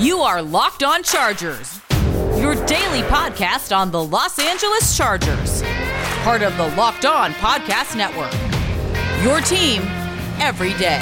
You 0.00 0.20
are 0.20 0.40
Locked 0.40 0.84
On 0.84 1.02
Chargers, 1.02 1.80
your 2.36 2.54
daily 2.66 3.02
podcast 3.08 3.76
on 3.76 3.90
the 3.90 4.02
Los 4.02 4.38
Angeles 4.38 4.96
Chargers, 4.96 5.62
part 6.22 6.42
of 6.42 6.56
the 6.56 6.68
Locked 6.76 7.04
On 7.04 7.32
Podcast 7.32 7.96
Network. 7.96 8.32
Your 9.24 9.40
team 9.40 9.82
every 10.40 10.72
day. 10.74 11.00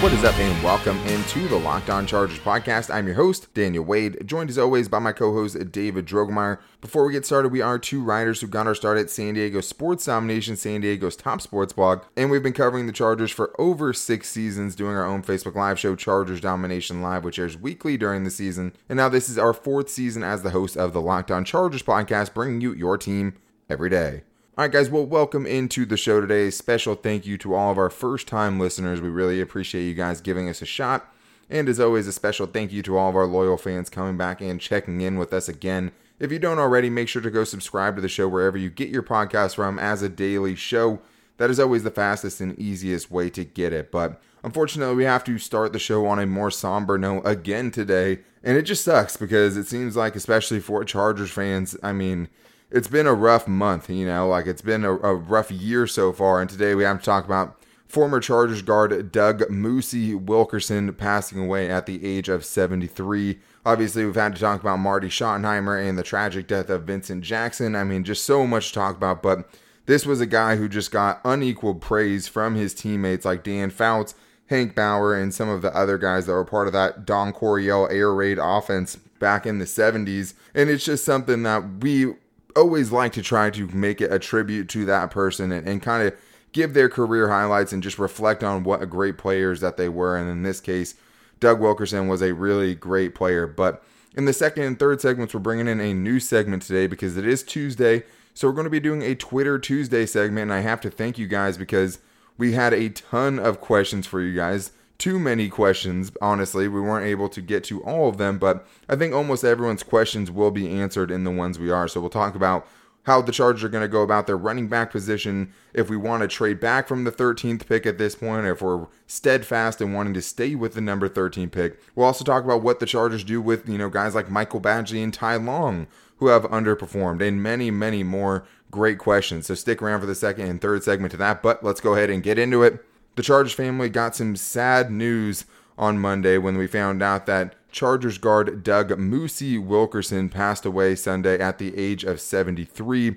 What 0.00 0.12
is 0.12 0.22
up, 0.22 0.38
and 0.38 0.62
welcome 0.62 0.96
into 1.08 1.48
the 1.48 1.58
Locked 1.58 1.90
On 1.90 2.06
Chargers 2.06 2.38
podcast. 2.38 2.88
I'm 2.88 3.08
your 3.08 3.16
host, 3.16 3.52
Daniel 3.52 3.84
Wade, 3.84 4.24
joined 4.24 4.48
as 4.48 4.56
always 4.56 4.88
by 4.88 5.00
my 5.00 5.10
co 5.10 5.32
host, 5.32 5.72
David 5.72 6.06
Drogemeyer. 6.06 6.60
Before 6.80 7.04
we 7.04 7.12
get 7.12 7.26
started, 7.26 7.50
we 7.50 7.62
are 7.62 7.80
two 7.80 8.00
writers 8.00 8.40
who 8.40 8.46
got 8.46 8.68
our 8.68 8.76
start 8.76 8.96
at 8.96 9.10
San 9.10 9.34
Diego 9.34 9.60
Sports 9.60 10.04
Domination, 10.04 10.54
San 10.54 10.82
Diego's 10.82 11.16
top 11.16 11.40
sports 11.40 11.72
blog, 11.72 12.04
and 12.16 12.30
we've 12.30 12.44
been 12.44 12.52
covering 12.52 12.86
the 12.86 12.92
Chargers 12.92 13.32
for 13.32 13.60
over 13.60 13.92
six 13.92 14.28
seasons, 14.28 14.76
doing 14.76 14.94
our 14.94 15.04
own 15.04 15.24
Facebook 15.24 15.56
Live 15.56 15.80
show, 15.80 15.96
Chargers 15.96 16.40
Domination 16.40 17.02
Live, 17.02 17.24
which 17.24 17.40
airs 17.40 17.56
weekly 17.56 17.96
during 17.96 18.22
the 18.22 18.30
season. 18.30 18.74
And 18.88 18.98
now 18.98 19.08
this 19.08 19.28
is 19.28 19.36
our 19.36 19.52
fourth 19.52 19.90
season 19.90 20.22
as 20.22 20.44
the 20.44 20.50
host 20.50 20.76
of 20.76 20.92
the 20.92 21.00
Locked 21.02 21.32
On 21.32 21.44
Chargers 21.44 21.82
podcast, 21.82 22.34
bringing 22.34 22.60
you 22.60 22.72
your 22.72 22.98
team 22.98 23.34
every 23.68 23.90
day. 23.90 24.22
All 24.58 24.64
right, 24.64 24.72
guys, 24.72 24.90
well, 24.90 25.06
welcome 25.06 25.46
into 25.46 25.86
the 25.86 25.96
show 25.96 26.20
today. 26.20 26.50
Special 26.50 26.96
thank 26.96 27.24
you 27.24 27.38
to 27.38 27.54
all 27.54 27.70
of 27.70 27.78
our 27.78 27.88
first 27.88 28.26
time 28.26 28.58
listeners. 28.58 29.00
We 29.00 29.08
really 29.08 29.40
appreciate 29.40 29.86
you 29.86 29.94
guys 29.94 30.20
giving 30.20 30.48
us 30.48 30.60
a 30.60 30.66
shot. 30.66 31.14
And 31.48 31.68
as 31.68 31.78
always, 31.78 32.08
a 32.08 32.12
special 32.12 32.48
thank 32.48 32.72
you 32.72 32.82
to 32.82 32.98
all 32.98 33.08
of 33.08 33.14
our 33.14 33.26
loyal 33.26 33.56
fans 33.56 33.88
coming 33.88 34.16
back 34.16 34.40
and 34.40 34.60
checking 34.60 35.00
in 35.00 35.16
with 35.16 35.32
us 35.32 35.48
again. 35.48 35.92
If 36.18 36.32
you 36.32 36.40
don't 36.40 36.58
already, 36.58 36.90
make 36.90 37.08
sure 37.08 37.22
to 37.22 37.30
go 37.30 37.44
subscribe 37.44 37.94
to 37.94 38.02
the 38.02 38.08
show 38.08 38.26
wherever 38.26 38.58
you 38.58 38.68
get 38.68 38.88
your 38.88 39.04
podcast 39.04 39.54
from 39.54 39.78
as 39.78 40.02
a 40.02 40.08
daily 40.08 40.56
show. 40.56 40.98
That 41.36 41.50
is 41.50 41.60
always 41.60 41.84
the 41.84 41.92
fastest 41.92 42.40
and 42.40 42.58
easiest 42.58 43.12
way 43.12 43.30
to 43.30 43.44
get 43.44 43.72
it. 43.72 43.92
But 43.92 44.20
unfortunately, 44.42 44.96
we 44.96 45.04
have 45.04 45.22
to 45.22 45.38
start 45.38 45.72
the 45.72 45.78
show 45.78 46.04
on 46.08 46.18
a 46.18 46.26
more 46.26 46.50
somber 46.50 46.98
note 46.98 47.22
again 47.24 47.70
today. 47.70 48.22
And 48.42 48.56
it 48.56 48.62
just 48.62 48.82
sucks 48.82 49.16
because 49.16 49.56
it 49.56 49.68
seems 49.68 49.94
like, 49.94 50.16
especially 50.16 50.58
for 50.58 50.82
Chargers 50.82 51.30
fans, 51.30 51.76
I 51.80 51.92
mean, 51.92 52.28
it's 52.70 52.88
been 52.88 53.06
a 53.06 53.14
rough 53.14 53.48
month, 53.48 53.88
you 53.88 54.06
know, 54.06 54.28
like 54.28 54.46
it's 54.46 54.62
been 54.62 54.84
a, 54.84 54.92
a, 54.92 55.14
rough 55.14 55.50
year 55.50 55.86
so 55.86 56.12
far. 56.12 56.40
And 56.40 56.50
today 56.50 56.74
we 56.74 56.84
have 56.84 56.98
to 56.98 57.04
talk 57.04 57.24
about 57.24 57.56
former 57.86 58.20
Chargers 58.20 58.62
guard 58.62 59.10
Doug 59.10 59.40
Moosey 59.48 60.14
Wilkerson 60.14 60.92
passing 60.94 61.42
away 61.42 61.70
at 61.70 61.86
the 61.86 62.04
age 62.04 62.28
of 62.28 62.44
73. 62.44 63.38
Obviously, 63.64 64.04
we've 64.04 64.14
had 64.14 64.34
to 64.34 64.40
talk 64.40 64.60
about 64.60 64.78
Marty 64.78 65.08
Schottenheimer 65.08 65.86
and 65.86 65.96
the 65.96 66.02
tragic 66.02 66.46
death 66.46 66.68
of 66.68 66.84
Vincent 66.84 67.24
Jackson. 67.24 67.74
I 67.74 67.84
mean, 67.84 68.04
just 68.04 68.24
so 68.24 68.46
much 68.46 68.68
to 68.68 68.74
talk 68.74 68.96
about, 68.96 69.22
but 69.22 69.48
this 69.86 70.04
was 70.04 70.20
a 70.20 70.26
guy 70.26 70.56
who 70.56 70.68
just 70.68 70.90
got 70.90 71.20
unequal 71.24 71.74
praise 71.74 72.28
from 72.28 72.54
his 72.54 72.74
teammates 72.74 73.24
like 73.24 73.42
Dan 73.42 73.70
Fouts, 73.70 74.14
Hank 74.48 74.74
Bauer, 74.74 75.14
and 75.14 75.32
some 75.32 75.48
of 75.48 75.62
the 75.62 75.74
other 75.74 75.96
guys 75.96 76.26
that 76.26 76.32
were 76.32 76.44
part 76.44 76.66
of 76.66 76.74
that 76.74 77.06
Don 77.06 77.32
Coryell 77.32 77.88
air 77.90 78.12
raid 78.12 78.38
offense 78.38 78.96
back 79.18 79.46
in 79.46 79.58
the 79.58 79.64
70s. 79.64 80.34
And 80.54 80.68
it's 80.68 80.84
just 80.84 81.04
something 81.04 81.42
that 81.44 81.80
we 81.80 82.14
always 82.58 82.92
like 82.92 83.12
to 83.12 83.22
try 83.22 83.50
to 83.50 83.66
make 83.68 84.00
it 84.00 84.12
a 84.12 84.18
tribute 84.18 84.68
to 84.70 84.84
that 84.86 85.10
person 85.10 85.52
and, 85.52 85.66
and 85.66 85.82
kind 85.82 86.06
of 86.06 86.14
give 86.52 86.74
their 86.74 86.88
career 86.88 87.28
highlights 87.28 87.72
and 87.72 87.82
just 87.82 87.98
reflect 87.98 88.42
on 88.42 88.64
what 88.64 88.88
great 88.90 89.18
players 89.18 89.60
that 89.60 89.76
they 89.76 89.88
were. 89.88 90.16
And 90.16 90.30
in 90.30 90.42
this 90.42 90.60
case, 90.60 90.94
Doug 91.40 91.60
Wilkerson 91.60 92.08
was 92.08 92.22
a 92.22 92.34
really 92.34 92.74
great 92.74 93.14
player. 93.14 93.46
But 93.46 93.82
in 94.16 94.24
the 94.24 94.32
second 94.32 94.64
and 94.64 94.78
third 94.78 95.00
segments, 95.00 95.34
we're 95.34 95.40
bringing 95.40 95.68
in 95.68 95.80
a 95.80 95.94
new 95.94 96.20
segment 96.20 96.62
today 96.62 96.86
because 96.86 97.16
it 97.16 97.26
is 97.26 97.42
Tuesday. 97.42 98.04
So 98.34 98.48
we're 98.48 98.54
going 98.54 98.64
to 98.64 98.70
be 98.70 98.80
doing 98.80 99.02
a 99.02 99.14
Twitter 99.14 99.58
Tuesday 99.58 100.06
segment. 100.06 100.50
And 100.50 100.52
I 100.52 100.60
have 100.60 100.80
to 100.82 100.90
thank 100.90 101.18
you 101.18 101.26
guys 101.26 101.56
because 101.56 101.98
we 102.36 102.52
had 102.52 102.72
a 102.72 102.88
ton 102.88 103.38
of 103.38 103.60
questions 103.60 104.06
for 104.06 104.20
you 104.20 104.34
guys 104.34 104.72
too 104.98 105.18
many 105.18 105.48
questions, 105.48 106.12
honestly. 106.20 106.68
We 106.68 106.80
weren't 106.80 107.06
able 107.06 107.28
to 107.30 107.40
get 107.40 107.64
to 107.64 107.82
all 107.84 108.08
of 108.08 108.18
them, 108.18 108.38
but 108.38 108.66
I 108.88 108.96
think 108.96 109.14
almost 109.14 109.44
everyone's 109.44 109.82
questions 109.82 110.30
will 110.30 110.50
be 110.50 110.68
answered 110.68 111.10
in 111.10 111.24
the 111.24 111.30
ones 111.30 111.58
we 111.58 111.70
are. 111.70 111.88
So 111.88 112.00
we'll 112.00 112.10
talk 112.10 112.34
about 112.34 112.66
how 113.04 113.22
the 113.22 113.32
Chargers 113.32 113.64
are 113.64 113.70
going 113.70 113.82
to 113.82 113.88
go 113.88 114.02
about 114.02 114.26
their 114.26 114.36
running 114.36 114.68
back 114.68 114.90
position, 114.90 115.50
if 115.72 115.88
we 115.88 115.96
want 115.96 116.20
to 116.20 116.28
trade 116.28 116.60
back 116.60 116.86
from 116.86 117.04
the 117.04 117.10
13th 117.10 117.66
pick 117.66 117.86
at 117.86 117.96
this 117.96 118.14
point, 118.14 118.46
if 118.46 118.60
we're 118.60 118.86
steadfast 119.06 119.80
in 119.80 119.94
wanting 119.94 120.12
to 120.12 120.20
stay 120.20 120.54
with 120.54 120.74
the 120.74 120.82
number 120.82 121.08
13 121.08 121.48
pick. 121.48 121.80
We'll 121.94 122.04
also 122.04 122.22
talk 122.22 122.44
about 122.44 122.62
what 122.62 122.80
the 122.80 122.86
Chargers 122.86 123.24
do 123.24 123.40
with, 123.40 123.66
you 123.66 123.78
know, 123.78 123.88
guys 123.88 124.14
like 124.14 124.30
Michael 124.30 124.60
Badgley 124.60 125.02
and 125.02 125.14
Ty 125.14 125.36
Long, 125.36 125.86
who 126.18 126.26
have 126.26 126.42
underperformed, 126.42 127.26
and 127.26 127.42
many, 127.42 127.70
many 127.70 128.02
more 128.02 128.44
great 128.70 128.98
questions. 128.98 129.46
So 129.46 129.54
stick 129.54 129.80
around 129.80 130.00
for 130.00 130.06
the 130.06 130.14
second 130.14 130.46
and 130.46 130.60
third 130.60 130.82
segment 130.82 131.12
to 131.12 131.16
that, 131.16 131.42
but 131.42 131.64
let's 131.64 131.80
go 131.80 131.94
ahead 131.94 132.10
and 132.10 132.22
get 132.22 132.38
into 132.38 132.62
it. 132.62 132.84
The 133.18 133.24
Chargers 133.24 133.52
family 133.52 133.88
got 133.88 134.14
some 134.14 134.36
sad 134.36 134.92
news 134.92 135.44
on 135.76 135.98
Monday 135.98 136.38
when 136.38 136.56
we 136.56 136.68
found 136.68 137.02
out 137.02 137.26
that 137.26 137.56
Chargers 137.72 138.16
guard 138.16 138.62
Doug 138.62 138.90
Moosey 138.90 139.60
Wilkerson 139.60 140.28
passed 140.28 140.64
away 140.64 140.94
Sunday 140.94 141.36
at 141.36 141.58
the 141.58 141.76
age 141.76 142.04
of 142.04 142.20
73. 142.20 143.16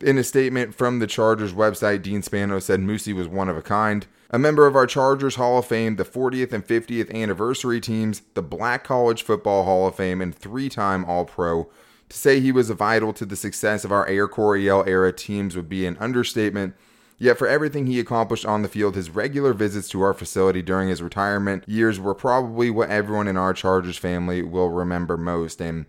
In 0.00 0.18
a 0.18 0.24
statement 0.24 0.74
from 0.74 0.98
the 0.98 1.06
Chargers 1.06 1.52
website, 1.52 2.02
Dean 2.02 2.22
Spano 2.22 2.58
said 2.58 2.80
Moosey 2.80 3.14
was 3.14 3.28
one 3.28 3.48
of 3.48 3.56
a 3.56 3.62
kind. 3.62 4.08
A 4.30 4.38
member 4.40 4.66
of 4.66 4.74
our 4.74 4.84
Chargers 4.84 5.36
Hall 5.36 5.58
of 5.58 5.66
Fame, 5.66 5.94
the 5.94 6.04
40th 6.04 6.52
and 6.52 6.66
50th 6.66 7.14
anniversary 7.14 7.80
teams, 7.80 8.22
the 8.34 8.42
Black 8.42 8.82
College 8.82 9.22
Football 9.22 9.62
Hall 9.62 9.86
of 9.86 9.94
Fame, 9.94 10.20
and 10.20 10.34
three 10.34 10.68
time 10.68 11.04
All 11.04 11.24
Pro. 11.24 11.70
To 12.08 12.16
say 12.16 12.40
he 12.40 12.50
was 12.50 12.70
vital 12.70 13.12
to 13.12 13.24
the 13.24 13.36
success 13.36 13.84
of 13.84 13.92
our 13.92 14.08
Air 14.08 14.26
Coryell 14.26 14.82
era 14.88 15.12
teams 15.12 15.54
would 15.54 15.68
be 15.68 15.86
an 15.86 15.96
understatement. 16.00 16.74
Yet, 17.18 17.38
for 17.38 17.48
everything 17.48 17.86
he 17.86 17.98
accomplished 17.98 18.44
on 18.44 18.60
the 18.60 18.68
field, 18.68 18.94
his 18.94 19.08
regular 19.08 19.54
visits 19.54 19.88
to 19.88 20.02
our 20.02 20.12
facility 20.12 20.60
during 20.60 20.88
his 20.88 21.02
retirement 21.02 21.64
years 21.66 21.98
were 21.98 22.14
probably 22.14 22.68
what 22.68 22.90
everyone 22.90 23.26
in 23.26 23.38
our 23.38 23.54
Chargers 23.54 23.96
family 23.96 24.42
will 24.42 24.68
remember 24.68 25.16
most. 25.16 25.60
And 25.60 25.86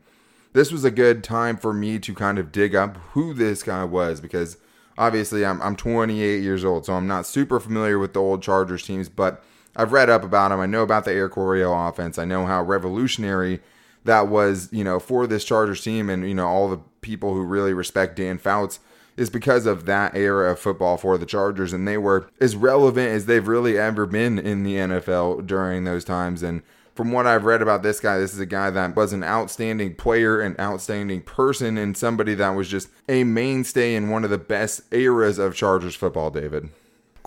this 0.53 0.71
was 0.71 0.85
a 0.85 0.91
good 0.91 1.25
time 1.25 1.57
for 1.57 1.73
me 1.73 1.99
to 1.99 2.13
kind 2.13 2.39
of 2.39 2.53
dig 2.53 2.75
up 2.75 2.97
who 3.11 3.33
this 3.33 3.61
guy 3.61 3.83
was 3.83 4.21
because 4.21 4.57
obviously 4.97 5.45
I'm, 5.45 5.61
I'm 5.61 5.75
28 5.75 6.41
years 6.41 6.63
old, 6.63 6.85
so 6.85 6.93
I'm 6.93 7.07
not 7.07 7.25
super 7.25 7.59
familiar 7.59 7.99
with 7.99 8.13
the 8.13 8.21
old 8.21 8.41
Chargers 8.41 8.83
teams, 8.83 9.09
but 9.09 9.43
I've 9.75 9.91
read 9.91 10.09
up 10.09 10.23
about 10.23 10.53
him. 10.53 10.61
I 10.61 10.65
know 10.65 10.81
about 10.81 11.03
the 11.03 11.11
Air 11.11 11.27
Coryell 11.27 11.87
offense. 11.87 12.17
I 12.17 12.25
know 12.25 12.45
how 12.45 12.63
revolutionary 12.63 13.59
that 14.05 14.29
was, 14.29 14.69
you 14.71 14.83
know, 14.83 14.99
for 14.99 15.27
this 15.27 15.43
Chargers 15.43 15.83
team 15.83 16.09
and, 16.09 16.27
you 16.27 16.33
know, 16.33 16.47
all 16.47 16.69
the 16.69 16.79
people 17.01 17.33
who 17.33 17.43
really 17.43 17.73
respect 17.73 18.15
Dan 18.15 18.37
Fouts 18.37 18.79
is 19.17 19.29
because 19.29 19.65
of 19.65 19.85
that 19.85 20.15
era 20.15 20.51
of 20.51 20.59
football 20.59 20.95
for 20.95 21.17
the 21.17 21.25
Chargers, 21.25 21.73
and 21.73 21.87
they 21.87 21.97
were 21.97 22.29
as 22.39 22.55
relevant 22.55 23.09
as 23.09 23.25
they've 23.25 23.47
really 23.47 23.77
ever 23.77 24.05
been 24.05 24.39
in 24.39 24.63
the 24.63 24.75
NFL 24.75 25.45
during 25.45 25.83
those 25.83 26.05
times. 26.05 26.43
And 26.43 26.61
from 26.95 27.11
what 27.11 27.27
I've 27.27 27.45
read 27.45 27.61
about 27.61 27.83
this 27.83 27.99
guy, 27.99 28.17
this 28.17 28.33
is 28.33 28.39
a 28.39 28.45
guy 28.45 28.69
that 28.69 28.95
was 28.95 29.13
an 29.13 29.23
outstanding 29.23 29.95
player, 29.95 30.39
an 30.39 30.55
outstanding 30.59 31.21
person, 31.21 31.77
and 31.77 31.97
somebody 31.97 32.35
that 32.35 32.49
was 32.49 32.69
just 32.69 32.89
a 33.09 33.23
mainstay 33.23 33.95
in 33.95 34.09
one 34.09 34.23
of 34.23 34.29
the 34.29 34.37
best 34.37 34.81
eras 34.93 35.37
of 35.37 35.55
Chargers 35.55 35.95
football, 35.95 36.29
David 36.29 36.69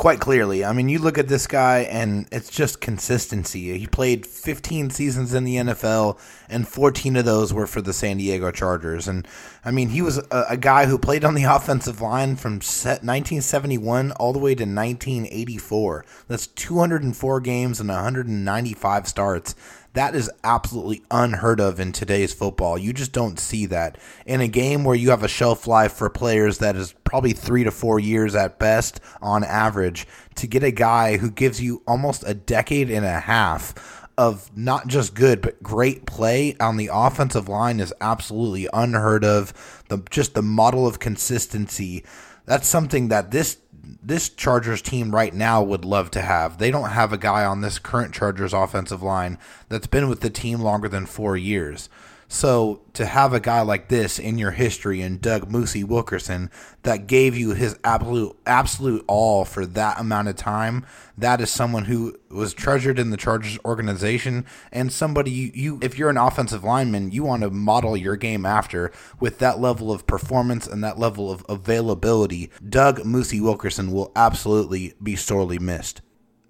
quite 0.00 0.18
clearly. 0.18 0.64
I 0.64 0.72
mean, 0.72 0.88
you 0.88 0.98
look 0.98 1.18
at 1.18 1.28
this 1.28 1.46
guy 1.46 1.80
and 1.80 2.26
it's 2.32 2.48
just 2.48 2.80
consistency. 2.80 3.76
He 3.76 3.86
played 3.86 4.24
15 4.24 4.88
seasons 4.88 5.34
in 5.34 5.44
the 5.44 5.56
NFL 5.56 6.18
and 6.48 6.66
14 6.66 7.16
of 7.16 7.26
those 7.26 7.52
were 7.52 7.66
for 7.66 7.82
the 7.82 7.92
San 7.92 8.16
Diego 8.16 8.50
Chargers. 8.50 9.06
And 9.06 9.28
I 9.62 9.70
mean, 9.70 9.90
he 9.90 10.00
was 10.00 10.16
a, 10.16 10.46
a 10.48 10.56
guy 10.56 10.86
who 10.86 10.98
played 10.98 11.22
on 11.22 11.34
the 11.34 11.44
offensive 11.56 12.00
line 12.00 12.36
from 12.36 12.54
1971 12.54 14.12
all 14.12 14.32
the 14.32 14.38
way 14.38 14.54
to 14.54 14.62
1984. 14.62 16.06
That's 16.28 16.46
204 16.46 17.40
games 17.42 17.78
and 17.78 17.90
195 17.90 19.06
starts. 19.06 19.54
That 19.94 20.14
is 20.14 20.30
absolutely 20.44 21.02
unheard 21.10 21.60
of 21.60 21.80
in 21.80 21.90
today's 21.90 22.32
football. 22.32 22.78
You 22.78 22.92
just 22.92 23.12
don't 23.12 23.40
see 23.40 23.66
that. 23.66 23.98
In 24.24 24.40
a 24.40 24.46
game 24.46 24.84
where 24.84 24.94
you 24.94 25.10
have 25.10 25.24
a 25.24 25.28
shelf 25.28 25.66
life 25.66 25.92
for 25.92 26.08
players 26.08 26.58
that 26.58 26.76
is 26.76 26.94
probably 27.02 27.32
three 27.32 27.64
to 27.64 27.72
four 27.72 27.98
years 27.98 28.36
at 28.36 28.60
best 28.60 29.00
on 29.20 29.42
average, 29.42 30.06
to 30.36 30.46
get 30.46 30.62
a 30.62 30.70
guy 30.70 31.16
who 31.16 31.30
gives 31.30 31.60
you 31.60 31.82
almost 31.88 32.22
a 32.24 32.34
decade 32.34 32.88
and 32.88 33.04
a 33.04 33.20
half 33.20 34.06
of 34.16 34.56
not 34.56 34.86
just 34.86 35.14
good 35.14 35.40
but 35.40 35.62
great 35.62 36.06
play 36.06 36.54
on 36.60 36.76
the 36.76 36.90
offensive 36.92 37.48
line 37.48 37.80
is 37.80 37.92
absolutely 38.00 38.68
unheard 38.72 39.24
of. 39.24 39.82
The 39.88 39.98
just 40.10 40.34
the 40.34 40.42
model 40.42 40.86
of 40.86 41.00
consistency. 41.00 42.04
That's 42.46 42.68
something 42.68 43.08
that 43.08 43.30
this 43.32 43.56
this 44.02 44.28
Chargers 44.28 44.82
team 44.82 45.14
right 45.14 45.34
now 45.34 45.62
would 45.62 45.84
love 45.84 46.10
to 46.12 46.22
have. 46.22 46.58
They 46.58 46.70
don't 46.70 46.90
have 46.90 47.12
a 47.12 47.18
guy 47.18 47.44
on 47.44 47.60
this 47.60 47.78
current 47.78 48.14
Chargers 48.14 48.52
offensive 48.52 49.02
line 49.02 49.38
that's 49.68 49.86
been 49.86 50.08
with 50.08 50.20
the 50.20 50.30
team 50.30 50.60
longer 50.60 50.88
than 50.88 51.06
four 51.06 51.36
years. 51.36 51.88
So 52.32 52.82
to 52.92 53.06
have 53.06 53.32
a 53.32 53.40
guy 53.40 53.62
like 53.62 53.88
this 53.88 54.16
in 54.20 54.38
your 54.38 54.52
history 54.52 55.00
and 55.00 55.20
Doug 55.20 55.50
Moosey 55.50 55.82
Wilkerson 55.82 56.48
that 56.84 57.08
gave 57.08 57.36
you 57.36 57.54
his 57.54 57.76
absolute 57.82 58.36
absolute 58.46 59.04
all 59.08 59.44
for 59.44 59.66
that 59.66 59.98
amount 59.98 60.28
of 60.28 60.36
time, 60.36 60.86
that 61.18 61.40
is 61.40 61.50
someone 61.50 61.86
who 61.86 62.16
was 62.30 62.54
treasured 62.54 63.00
in 63.00 63.10
the 63.10 63.16
Chargers 63.16 63.58
organization 63.64 64.46
and 64.70 64.92
somebody 64.92 65.32
you, 65.32 65.50
you 65.54 65.78
if 65.82 65.98
you're 65.98 66.08
an 66.08 66.16
offensive 66.16 66.62
lineman, 66.62 67.10
you 67.10 67.24
want 67.24 67.42
to 67.42 67.50
model 67.50 67.96
your 67.96 68.14
game 68.14 68.46
after 68.46 68.92
with 69.18 69.40
that 69.40 69.58
level 69.58 69.90
of 69.90 70.06
performance 70.06 70.68
and 70.68 70.84
that 70.84 71.00
level 71.00 71.32
of 71.32 71.44
availability. 71.48 72.48
Doug 72.66 73.00
Moosey 73.00 73.40
Wilkerson 73.40 73.90
will 73.90 74.12
absolutely 74.14 74.94
be 75.02 75.16
sorely 75.16 75.58
missed. 75.58 76.00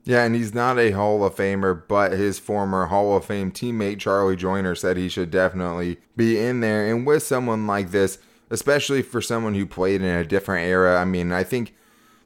Yeah, 0.04 0.24
and 0.24 0.34
he's 0.34 0.54
not 0.54 0.78
a 0.78 0.92
Hall 0.92 1.24
of 1.24 1.36
Famer, 1.36 1.82
but 1.86 2.12
his 2.12 2.38
former 2.38 2.86
Hall 2.86 3.16
of 3.16 3.26
Fame 3.26 3.52
teammate 3.52 3.98
Charlie 3.98 4.36
Joiner 4.36 4.74
said 4.74 4.96
he 4.96 5.08
should 5.08 5.30
definitely 5.30 5.98
be 6.16 6.38
in 6.38 6.60
there. 6.60 6.90
And 6.90 7.06
with 7.06 7.22
someone 7.22 7.66
like 7.66 7.90
this, 7.90 8.18
especially 8.48 9.02
for 9.02 9.20
someone 9.20 9.54
who 9.54 9.66
played 9.66 10.00
in 10.00 10.08
a 10.08 10.24
different 10.24 10.66
era, 10.66 11.00
I 11.00 11.04
mean, 11.04 11.32
I 11.32 11.44
think 11.44 11.74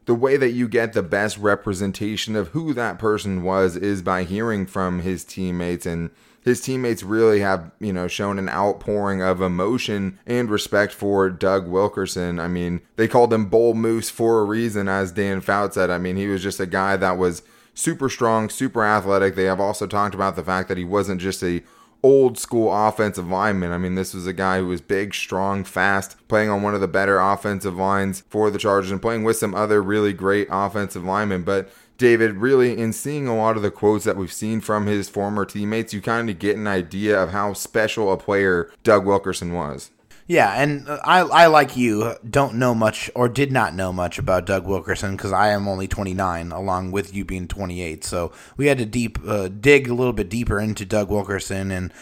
the 0.07 0.15
way 0.15 0.37
that 0.37 0.53
you 0.53 0.69
get 0.69 0.93
the 0.93 1.03
best 1.03 1.39
representation 1.39 2.37
of 2.37 2.49
who 2.49 2.75
that 2.75 2.99
person 2.99 3.43
was 3.43 3.77
is 3.77 4.03
by 4.03 4.25
hearing 4.25 4.67
from 4.67 5.01
his 5.01 5.25
teammates 5.25 5.87
and 5.87 6.11
his 6.45 6.61
teammates 6.61 7.03
really 7.03 7.41
have, 7.41 7.73
you 7.81 7.93
know, 7.93 8.07
shown 8.07 8.39
an 8.39 8.51
outpouring 8.51 9.23
of 9.23 9.41
emotion 9.41 10.19
and 10.27 10.51
respect 10.51 10.93
for 10.93 11.31
Doug 11.31 11.67
Wilkerson. 11.67 12.39
I 12.39 12.49
mean, 12.49 12.83
they 12.97 13.09
called 13.09 13.33
him 13.33 13.47
Bull 13.47 13.73
Moose 13.73 14.11
for 14.11 14.41
a 14.41 14.45
reason, 14.45 14.87
as 14.87 15.11
Dan 15.11 15.41
Fouts 15.41 15.75
said. 15.77 15.89
I 15.89 15.97
mean, 15.97 16.17
he 16.17 16.27
was 16.27 16.43
just 16.43 16.61
a 16.61 16.67
guy 16.67 16.99
that 16.99 17.17
was 17.17 17.43
super 17.75 18.09
strong, 18.09 18.49
super 18.49 18.85
athletic. 18.85 19.35
They 19.35 19.45
have 19.45 19.61
also 19.61 19.87
talked 19.87 20.15
about 20.15 20.37
the 20.37 20.45
fact 20.45 20.69
that 20.69 20.79
he 20.79 20.85
wasn't 20.85 21.21
just 21.21 21.43
a 21.43 21.63
old 22.03 22.39
school 22.39 22.71
offensive 22.71 23.29
lineman. 23.29 23.73
I 23.73 23.79
mean, 23.79 23.95
this 23.95 24.13
was 24.13 24.27
a 24.27 24.35
guy 24.35 24.59
who 24.59 24.67
was 24.67 24.83
big, 24.83 25.15
strong, 25.15 25.65
fast, 25.65 26.17
playing 26.29 26.51
on 26.51 26.63
one 26.63 26.75
of 26.75 26.83
the 26.83 26.89
better 26.89 27.19
offensive 27.19 27.77
lines 27.77 28.23
for 28.29 28.51
the 28.51 28.59
Chargers 28.59 28.91
and 28.91 29.01
playing 29.01 29.25
with 29.25 29.39
some 29.39 29.55
other 29.55 29.83
really 29.83 30.13
great 30.13 30.47
offensive 30.51 31.03
linemen. 31.03 31.45
But 31.45 31.73
David, 31.97 32.37
really, 32.37 32.77
in 32.77 32.93
seeing 32.93 33.27
a 33.27 33.37
lot 33.37 33.57
of 33.57 33.63
the 33.63 33.71
quotes 33.71 34.05
that 34.05 34.19
we've 34.19 34.33
seen 34.33 34.61
from 34.61 34.87
his 34.87 35.09
former 35.09 35.47
teammates, 35.47 35.95
you 35.95 36.03
kind 36.03 36.29
of 36.29 36.39
get 36.39 36.57
an 36.57 36.67
idea 36.67 37.21
of 37.21 37.31
how 37.31 37.55
special 37.55 38.13
a 38.13 38.19
player 38.19 38.71
Doug 38.83 39.07
Wilkerson 39.07 39.55
was. 39.55 39.91
Yeah, 40.27 40.55
and 40.55 40.89
I, 40.89 41.21
I 41.21 41.47
like 41.49 41.77
you, 41.77 42.15
don't 42.29 42.55
know 42.55 42.75
much 42.75 43.11
or 43.15 43.29
did 43.29 43.53
not 43.53 43.75
know 43.75 43.93
much 43.93 44.19
about 44.19 44.47
Doug 44.47 44.67
Wilkerson 44.67 45.17
because 45.17 45.33
I 45.33 45.49
am 45.49 45.69
only 45.69 45.87
29, 45.87 46.51
along 46.51 46.93
with 46.93 47.15
you 47.15 47.27
being 47.27 47.47
28. 47.47 48.03
So 48.05 48.33
we 48.57 48.67
had 48.67 48.79
to 48.79 48.87
deep 48.87 49.19
uh, 49.27 49.49
dig 49.49 49.87
a 49.87 49.93
little 49.95 50.15
bit 50.15 50.31
deeper 50.31 50.59
into 50.59 50.87
Doug 50.87 51.11
Wilkerson, 51.11 51.71
and 51.71 51.93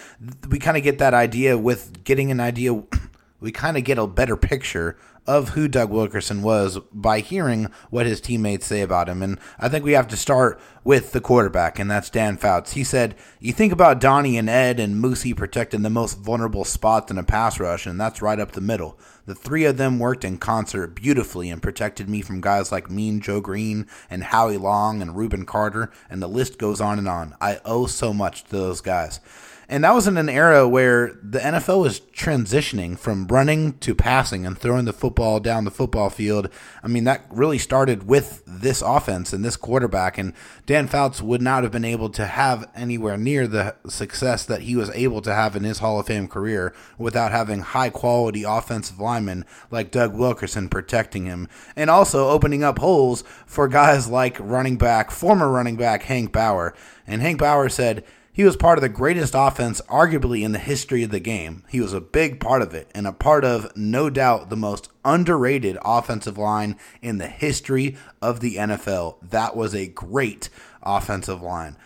we 0.48 0.60
kind 0.60 0.76
of 0.76 0.84
get 0.84 0.98
that 0.98 1.14
idea 1.14 1.58
with 1.58 2.04
getting 2.04 2.30
an 2.30 2.40
idea. 2.40 2.82
We 3.40 3.50
kind 3.50 3.76
of 3.76 3.82
get 3.82 3.98
a 3.98 4.06
better 4.06 4.36
picture 4.36 4.96
of 5.26 5.50
who 5.50 5.69
Doug 5.69 5.90
Wilkerson 5.90 6.42
was 6.42 6.78
by 6.92 7.20
hearing 7.20 7.70
what 7.90 8.06
his 8.06 8.20
teammates 8.20 8.66
say 8.66 8.80
about 8.80 9.08
him. 9.08 9.22
And 9.22 9.38
I 9.58 9.69
think 9.69 9.84
we 9.84 9.92
have 9.92 10.08
to 10.08 10.16
start 10.16 10.60
with 10.84 11.12
the 11.12 11.20
quarterback, 11.20 11.78
and 11.78 11.88
that's 11.90 12.10
Dan 12.10 12.36
Fouts. 12.36 12.72
He 12.72 12.82
said, 12.82 13.14
You 13.38 13.52
think 13.52 13.72
about 13.72 14.00
Donnie 14.00 14.36
and 14.36 14.50
Ed 14.50 14.80
and 14.80 15.02
Moosey 15.02 15.36
protecting 15.36 15.82
the 15.82 15.90
most 15.90 16.19
vulnerable 16.19 16.64
spots 16.64 17.10
in 17.10 17.19
a 17.19 17.22
pass 17.22 17.60
rush, 17.60 17.86
and 17.86 18.00
that's 18.00 18.20
right 18.20 18.40
up 18.40 18.52
the 18.52 18.60
middle. 18.60 18.98
The 19.24 19.34
three 19.36 19.64
of 19.64 19.76
them 19.76 20.00
worked 20.00 20.24
in 20.24 20.38
concert 20.38 20.96
beautifully 20.96 21.50
and 21.50 21.62
protected 21.62 22.08
me 22.08 22.22
from 22.22 22.40
guys 22.40 22.72
like 22.72 22.90
Mean 22.90 23.20
Joe 23.20 23.40
Greene 23.40 23.86
and 24.10 24.24
Howie 24.24 24.56
Long 24.56 25.00
and 25.00 25.16
Reuben 25.16 25.46
Carter, 25.46 25.92
and 26.10 26.20
the 26.20 26.28
list 26.28 26.58
goes 26.58 26.80
on 26.80 26.98
and 26.98 27.08
on. 27.08 27.36
I 27.40 27.60
owe 27.64 27.86
so 27.86 28.12
much 28.12 28.44
to 28.44 28.50
those 28.50 28.80
guys. 28.80 29.20
And 29.72 29.84
that 29.84 29.94
was 29.94 30.06
in 30.06 30.19
an 30.19 30.28
era 30.28 30.69
where 30.69 31.19
the 31.22 31.38
NFL 31.38 31.80
was 31.80 31.98
transitioning 31.98 32.98
from 32.98 33.26
running 33.28 33.78
to 33.78 33.94
passing 33.94 34.44
and 34.44 34.58
throwing 34.58 34.84
the 34.84 34.92
football 34.92 35.40
down 35.40 35.64
the 35.64 35.70
football 35.70 36.10
field. 36.10 36.50
I 36.82 36.88
mean, 36.88 37.04
that 37.04 37.24
really 37.30 37.56
started 37.56 38.06
with 38.06 38.42
this 38.46 38.82
offense 38.82 39.32
and 39.32 39.42
this 39.42 39.56
quarterback. 39.56 40.19
And 40.19 40.34
Dan 40.66 40.88
Fouts 40.88 41.22
would 41.22 41.40
not 41.40 41.62
have 41.62 41.72
been 41.72 41.86
able 41.86 42.10
to 42.10 42.26
have 42.26 42.70
anywhere 42.74 43.16
near 43.16 43.46
the 43.46 43.74
success 43.88 44.44
that 44.44 44.60
he 44.60 44.76
was 44.76 44.90
able 44.90 45.22
to 45.22 45.32
have 45.32 45.56
in 45.56 45.64
his 45.64 45.78
Hall 45.78 45.98
of 45.98 46.04
Fame 46.04 46.28
career 46.28 46.74
without 46.98 47.32
having 47.32 47.60
high 47.60 47.88
quality 47.88 48.42
offensive 48.42 49.00
linemen 49.00 49.46
like 49.70 49.90
Doug 49.90 50.14
Wilkerson 50.14 50.69
protecting 50.69 51.24
him 51.24 51.48
and 51.76 51.88
also 51.88 52.28
opening 52.28 52.62
up 52.62 52.78
holes 52.78 53.24
for 53.46 53.69
guys 53.69 54.06
like 54.06 54.36
running 54.38 54.76
back, 54.76 55.10
former 55.10 55.50
running 55.50 55.76
back 55.76 56.02
Hank 56.02 56.30
Bauer. 56.30 56.74
And 57.06 57.22
Hank 57.22 57.38
Bauer 57.38 57.70
said, 57.70 58.04
he 58.32 58.44
was 58.44 58.56
part 58.56 58.79
of 58.79 58.82
the 58.82 58.88
greatest 58.88 59.34
offense, 59.37 59.82
arguably, 59.82 60.43
in 60.43 60.52
the 60.52 60.58
history 60.58 61.02
of 61.02 61.11
the 61.11 61.20
game. 61.20 61.64
He 61.69 61.82
was 61.82 61.93
a 61.93 62.00
big 62.00 62.40
part 62.40 62.62
of 62.62 62.73
it, 62.73 62.90
and 62.94 63.06
a 63.06 63.12
part 63.12 63.44
of, 63.44 63.76
no 63.76 64.08
doubt, 64.08 64.49
the 64.49 64.56
most 64.56 64.88
underrated 65.05 65.76
offensive 65.84 66.38
line 66.38 66.79
in 67.02 67.19
the 67.19 67.26
history 67.26 67.96
of 68.23 68.40
the 68.40 68.56
NFL. 68.56 69.17
That 69.23 69.55
was 69.55 69.75
a 69.75 69.88
great 69.88 70.49
offensive 70.82 71.43
line. 71.43 71.76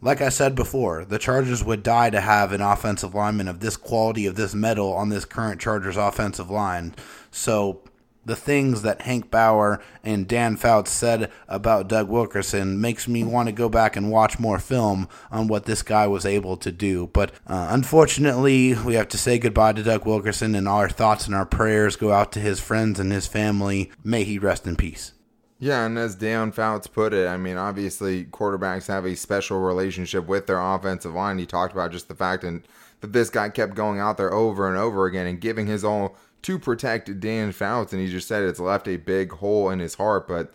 Like 0.00 0.20
I 0.20 0.28
said 0.28 0.54
before, 0.54 1.04
the 1.04 1.18
Chargers 1.18 1.64
would 1.64 1.82
die 1.82 2.10
to 2.10 2.20
have 2.20 2.52
an 2.52 2.60
offensive 2.60 3.16
lineman 3.16 3.48
of 3.48 3.58
this 3.58 3.76
quality, 3.76 4.26
of 4.26 4.36
this 4.36 4.54
metal 4.54 4.92
on 4.92 5.08
this 5.08 5.24
current 5.24 5.60
Chargers 5.60 5.96
offensive 5.96 6.48
line. 6.48 6.94
So 7.32 7.80
the 8.24 8.36
things 8.36 8.82
that 8.82 9.02
Hank 9.02 9.30
Bauer 9.30 9.82
and 10.04 10.28
Dan 10.28 10.56
Fouts 10.56 10.90
said 10.90 11.30
about 11.48 11.88
Doug 11.88 12.08
Wilkerson 12.08 12.80
makes 12.80 13.08
me 13.08 13.24
want 13.24 13.48
to 13.48 13.52
go 13.52 13.68
back 13.68 13.96
and 13.96 14.10
watch 14.10 14.38
more 14.38 14.58
film 14.58 15.08
on 15.30 15.48
what 15.48 15.64
this 15.64 15.82
guy 15.82 16.06
was 16.06 16.26
able 16.26 16.56
to 16.58 16.70
do. 16.70 17.08
But 17.12 17.32
uh, 17.46 17.68
unfortunately, 17.70 18.74
we 18.74 18.94
have 18.94 19.08
to 19.08 19.18
say 19.18 19.38
goodbye 19.38 19.72
to 19.72 19.82
Doug 19.82 20.06
Wilkerson, 20.06 20.54
and 20.54 20.68
our 20.68 20.88
thoughts 20.88 21.26
and 21.26 21.34
our 21.34 21.46
prayers 21.46 21.96
go 21.96 22.12
out 22.12 22.32
to 22.32 22.40
his 22.40 22.60
friends 22.60 23.00
and 23.00 23.12
his 23.12 23.26
family. 23.26 23.90
May 24.04 24.24
he 24.24 24.38
rest 24.38 24.66
in 24.66 24.76
peace. 24.76 25.12
Yeah, 25.60 25.84
and 25.86 25.98
as 25.98 26.14
Dan 26.14 26.52
Fouts 26.52 26.86
put 26.86 27.12
it, 27.12 27.26
I 27.26 27.36
mean, 27.36 27.56
obviously 27.56 28.24
quarterbacks 28.26 28.86
have 28.86 29.04
a 29.04 29.16
special 29.16 29.58
relationship 29.58 30.26
with 30.26 30.46
their 30.46 30.60
offensive 30.60 31.14
line. 31.14 31.38
He 31.38 31.46
talked 31.46 31.72
about 31.72 31.90
just 31.90 32.06
the 32.06 32.14
fact 32.14 32.44
and 32.44 32.62
that 33.00 33.12
this 33.12 33.30
guy 33.30 33.48
kept 33.48 33.74
going 33.74 33.98
out 33.98 34.16
there 34.16 34.32
over 34.32 34.68
and 34.68 34.78
over 34.78 35.06
again 35.06 35.26
and 35.26 35.40
giving 35.40 35.66
his 35.66 35.84
all 35.84 36.16
to 36.42 36.58
protect 36.58 37.20
Dan 37.20 37.52
Fouts, 37.52 37.92
and 37.92 38.00
he 38.00 38.08
just 38.08 38.28
said 38.28 38.42
it's 38.42 38.60
left 38.60 38.88
a 38.88 38.96
big 38.96 39.32
hole 39.32 39.70
in 39.70 39.78
his 39.78 39.94
heart. 39.94 40.28
But 40.28 40.52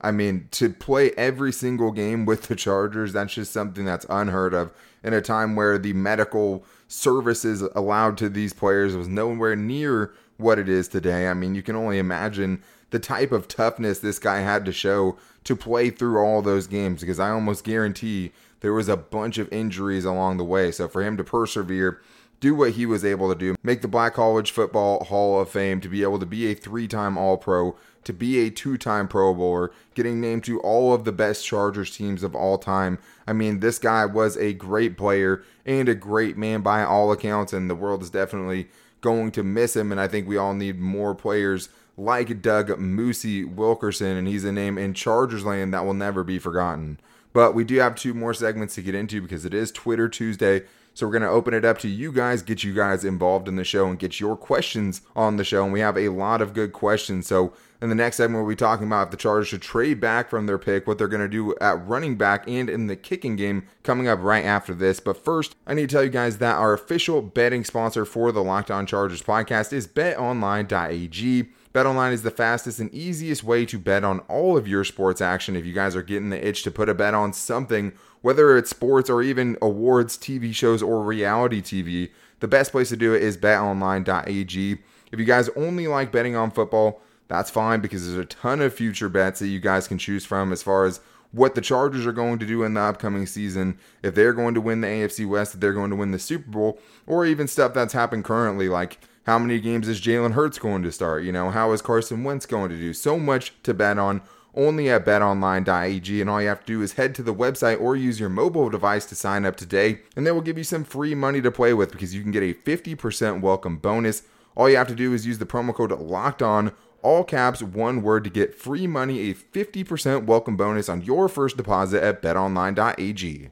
I 0.00 0.10
mean, 0.10 0.48
to 0.52 0.70
play 0.70 1.10
every 1.12 1.52
single 1.52 1.90
game 1.90 2.26
with 2.26 2.42
the 2.42 2.56
Chargers, 2.56 3.12
that's 3.12 3.34
just 3.34 3.52
something 3.52 3.84
that's 3.84 4.06
unheard 4.08 4.54
of 4.54 4.72
in 5.02 5.12
a 5.12 5.20
time 5.20 5.56
where 5.56 5.78
the 5.78 5.92
medical 5.92 6.64
services 6.88 7.62
allowed 7.74 8.16
to 8.18 8.28
these 8.28 8.52
players 8.52 8.96
was 8.96 9.08
nowhere 9.08 9.56
near 9.56 10.12
what 10.36 10.58
it 10.58 10.68
is 10.68 10.88
today. 10.88 11.28
I 11.28 11.34
mean, 11.34 11.54
you 11.54 11.62
can 11.62 11.76
only 11.76 11.98
imagine 11.98 12.62
the 12.90 12.98
type 12.98 13.32
of 13.32 13.48
toughness 13.48 13.98
this 13.98 14.18
guy 14.18 14.40
had 14.40 14.64
to 14.64 14.72
show 14.72 15.16
to 15.44 15.56
play 15.56 15.90
through 15.90 16.18
all 16.18 16.42
those 16.42 16.66
games 16.66 17.00
because 17.00 17.18
I 17.18 17.30
almost 17.30 17.64
guarantee 17.64 18.32
there 18.60 18.72
was 18.72 18.88
a 18.88 18.96
bunch 18.96 19.38
of 19.38 19.52
injuries 19.52 20.04
along 20.04 20.36
the 20.36 20.44
way. 20.44 20.70
So 20.72 20.88
for 20.88 21.02
him 21.02 21.16
to 21.16 21.24
persevere 21.24 22.00
do 22.40 22.54
what 22.54 22.72
he 22.72 22.86
was 22.86 23.04
able 23.04 23.28
to 23.32 23.38
do, 23.38 23.56
make 23.62 23.82
the 23.82 23.88
Black 23.88 24.14
College 24.14 24.50
Football 24.50 25.04
Hall 25.04 25.40
of 25.40 25.48
Fame, 25.48 25.80
to 25.80 25.88
be 25.88 26.02
able 26.02 26.18
to 26.18 26.26
be 26.26 26.50
a 26.50 26.54
three 26.54 26.86
time 26.86 27.16
All 27.16 27.36
Pro, 27.36 27.76
to 28.04 28.12
be 28.12 28.38
a 28.40 28.50
two 28.50 28.76
time 28.76 29.08
Pro 29.08 29.34
Bowler, 29.34 29.72
getting 29.94 30.20
named 30.20 30.44
to 30.44 30.60
all 30.60 30.94
of 30.94 31.04
the 31.04 31.12
best 31.12 31.44
Chargers 31.44 31.96
teams 31.96 32.22
of 32.22 32.34
all 32.34 32.58
time. 32.58 32.98
I 33.26 33.32
mean, 33.32 33.60
this 33.60 33.78
guy 33.78 34.06
was 34.06 34.36
a 34.36 34.52
great 34.52 34.96
player 34.96 35.42
and 35.64 35.88
a 35.88 35.94
great 35.94 36.36
man 36.36 36.60
by 36.60 36.84
all 36.84 37.10
accounts, 37.10 37.52
and 37.52 37.68
the 37.68 37.74
world 37.74 38.02
is 38.02 38.10
definitely 38.10 38.68
going 39.00 39.30
to 39.32 39.42
miss 39.42 39.74
him. 39.76 39.90
And 39.90 40.00
I 40.00 40.08
think 40.08 40.28
we 40.28 40.36
all 40.36 40.54
need 40.54 40.78
more 40.78 41.14
players 41.14 41.68
like 41.96 42.42
Doug 42.42 42.68
Moosey 42.68 43.44
Wilkerson, 43.50 44.16
and 44.16 44.28
he's 44.28 44.44
a 44.44 44.52
name 44.52 44.76
in 44.76 44.94
Chargers 44.94 45.44
land 45.44 45.72
that 45.72 45.84
will 45.84 45.94
never 45.94 46.22
be 46.22 46.38
forgotten. 46.38 47.00
But 47.32 47.54
we 47.54 47.64
do 47.64 47.76
have 47.80 47.96
two 47.96 48.14
more 48.14 48.34
segments 48.34 48.74
to 48.76 48.82
get 48.82 48.94
into 48.94 49.20
because 49.20 49.44
it 49.44 49.52
is 49.52 49.70
Twitter 49.70 50.08
Tuesday. 50.08 50.62
So 50.96 51.06
we're 51.06 51.12
going 51.12 51.24
to 51.24 51.28
open 51.28 51.52
it 51.52 51.62
up 51.62 51.76
to 51.80 51.88
you 51.88 52.10
guys, 52.10 52.40
get 52.40 52.64
you 52.64 52.72
guys 52.72 53.04
involved 53.04 53.48
in 53.48 53.56
the 53.56 53.64
show, 53.64 53.86
and 53.86 53.98
get 53.98 54.18
your 54.18 54.34
questions 54.34 55.02
on 55.14 55.36
the 55.36 55.44
show. 55.44 55.62
And 55.62 55.70
we 55.70 55.80
have 55.80 55.98
a 55.98 56.08
lot 56.08 56.40
of 56.40 56.54
good 56.54 56.72
questions. 56.72 57.26
So 57.26 57.52
in 57.82 57.90
the 57.90 57.94
next 57.94 58.16
segment, 58.16 58.42
we'll 58.42 58.54
be 58.54 58.56
talking 58.56 58.86
about 58.86 59.08
if 59.08 59.10
the 59.10 59.18
Chargers 59.18 59.48
should 59.48 59.60
trade 59.60 60.00
back 60.00 60.30
from 60.30 60.46
their 60.46 60.56
pick, 60.56 60.86
what 60.86 60.96
they're 60.96 61.06
going 61.06 61.20
to 61.20 61.28
do 61.28 61.54
at 61.60 61.86
running 61.86 62.16
back 62.16 62.48
and 62.48 62.70
in 62.70 62.86
the 62.86 62.96
kicking 62.96 63.36
game 63.36 63.66
coming 63.82 64.08
up 64.08 64.22
right 64.22 64.46
after 64.46 64.72
this. 64.72 64.98
But 64.98 65.22
first, 65.22 65.54
I 65.66 65.74
need 65.74 65.90
to 65.90 65.94
tell 65.94 66.02
you 66.02 66.08
guys 66.08 66.38
that 66.38 66.56
our 66.56 66.72
official 66.72 67.20
betting 67.20 67.64
sponsor 67.64 68.06
for 68.06 68.32
the 68.32 68.42
Locked 68.42 68.70
On 68.70 68.86
Chargers 68.86 69.22
podcast 69.22 69.74
is 69.74 69.86
betonline.ag. 69.86 71.50
BetOnline 71.74 72.12
is 72.12 72.22
the 72.22 72.30
fastest 72.30 72.80
and 72.80 72.90
easiest 72.94 73.44
way 73.44 73.66
to 73.66 73.78
bet 73.78 74.02
on 74.02 74.20
all 74.20 74.56
of 74.56 74.66
your 74.66 74.82
sports 74.82 75.20
action. 75.20 75.56
If 75.56 75.66
you 75.66 75.74
guys 75.74 75.94
are 75.94 76.00
getting 76.00 76.30
the 76.30 76.42
itch 76.42 76.62
to 76.62 76.70
put 76.70 76.88
a 76.88 76.94
bet 76.94 77.12
on 77.12 77.34
something, 77.34 77.92
whether 78.26 78.58
it's 78.58 78.70
sports 78.70 79.08
or 79.08 79.22
even 79.22 79.56
awards, 79.62 80.18
TV 80.18 80.52
shows, 80.52 80.82
or 80.82 81.00
reality 81.00 81.62
TV, 81.62 82.10
the 82.40 82.48
best 82.48 82.72
place 82.72 82.88
to 82.88 82.96
do 82.96 83.14
it 83.14 83.22
is 83.22 83.36
betonline.ag. 83.36 84.78
If 85.12 85.20
you 85.20 85.24
guys 85.24 85.48
only 85.50 85.86
like 85.86 86.10
betting 86.10 86.34
on 86.34 86.50
football, 86.50 87.00
that's 87.28 87.52
fine 87.52 87.78
because 87.78 88.04
there's 88.04 88.18
a 88.18 88.24
ton 88.24 88.60
of 88.60 88.74
future 88.74 89.08
bets 89.08 89.38
that 89.38 89.46
you 89.46 89.60
guys 89.60 89.86
can 89.86 89.96
choose 89.96 90.24
from 90.24 90.50
as 90.50 90.60
far 90.60 90.86
as 90.86 90.98
what 91.30 91.54
the 91.54 91.60
Chargers 91.60 92.04
are 92.04 92.10
going 92.10 92.40
to 92.40 92.46
do 92.46 92.64
in 92.64 92.74
the 92.74 92.80
upcoming 92.80 93.26
season, 93.26 93.78
if 94.02 94.16
they're 94.16 94.32
going 94.32 94.54
to 94.54 94.60
win 94.60 94.80
the 94.80 94.88
AFC 94.88 95.24
West, 95.24 95.54
if 95.54 95.60
they're 95.60 95.72
going 95.72 95.90
to 95.90 95.96
win 95.96 96.10
the 96.10 96.18
Super 96.18 96.50
Bowl, 96.50 96.80
or 97.06 97.24
even 97.26 97.46
stuff 97.46 97.74
that's 97.74 97.92
happened 97.92 98.24
currently, 98.24 98.68
like 98.68 98.98
how 99.26 99.38
many 99.38 99.60
games 99.60 99.86
is 99.86 100.00
Jalen 100.00 100.32
Hurts 100.32 100.58
going 100.58 100.82
to 100.82 100.90
start? 100.90 101.22
You 101.22 101.30
know, 101.30 101.50
how 101.50 101.70
is 101.70 101.80
Carson 101.80 102.24
Wentz 102.24 102.44
going 102.44 102.70
to 102.70 102.76
do? 102.76 102.92
So 102.92 103.20
much 103.20 103.52
to 103.62 103.72
bet 103.72 104.00
on 104.00 104.20
only 104.56 104.90
at 104.90 105.04
betonline.ag. 105.04 106.20
And 106.20 106.30
all 106.30 106.42
you 106.42 106.48
have 106.48 106.60
to 106.60 106.66
do 106.66 106.82
is 106.82 106.94
head 106.94 107.14
to 107.16 107.22
the 107.22 107.34
website 107.34 107.80
or 107.80 107.94
use 107.94 108.18
your 108.18 108.28
mobile 108.28 108.70
device 108.70 109.06
to 109.06 109.14
sign 109.14 109.44
up 109.44 109.56
today. 109.56 110.00
And 110.16 110.26
they 110.26 110.32
will 110.32 110.40
give 110.40 110.58
you 110.58 110.64
some 110.64 110.84
free 110.84 111.14
money 111.14 111.40
to 111.42 111.50
play 111.50 111.74
with 111.74 111.92
because 111.92 112.14
you 112.14 112.22
can 112.22 112.32
get 112.32 112.42
a 112.42 112.54
50% 112.54 113.40
welcome 113.40 113.76
bonus. 113.76 114.22
All 114.56 114.70
you 114.70 114.76
have 114.76 114.88
to 114.88 114.94
do 114.94 115.12
is 115.12 115.26
use 115.26 115.38
the 115.38 115.46
promo 115.46 115.74
code 115.74 115.92
locked 115.92 116.42
on 116.42 116.72
all 117.02 117.22
caps, 117.22 117.62
one 117.62 118.02
word 118.02 118.24
to 118.24 118.30
get 118.30 118.54
free 118.54 118.86
money, 118.86 119.30
a 119.30 119.34
50% 119.34 120.24
welcome 120.24 120.56
bonus 120.56 120.88
on 120.88 121.02
your 121.02 121.28
first 121.28 121.56
deposit 121.56 122.02
at 122.02 122.20
betonline.ag. 122.20 123.50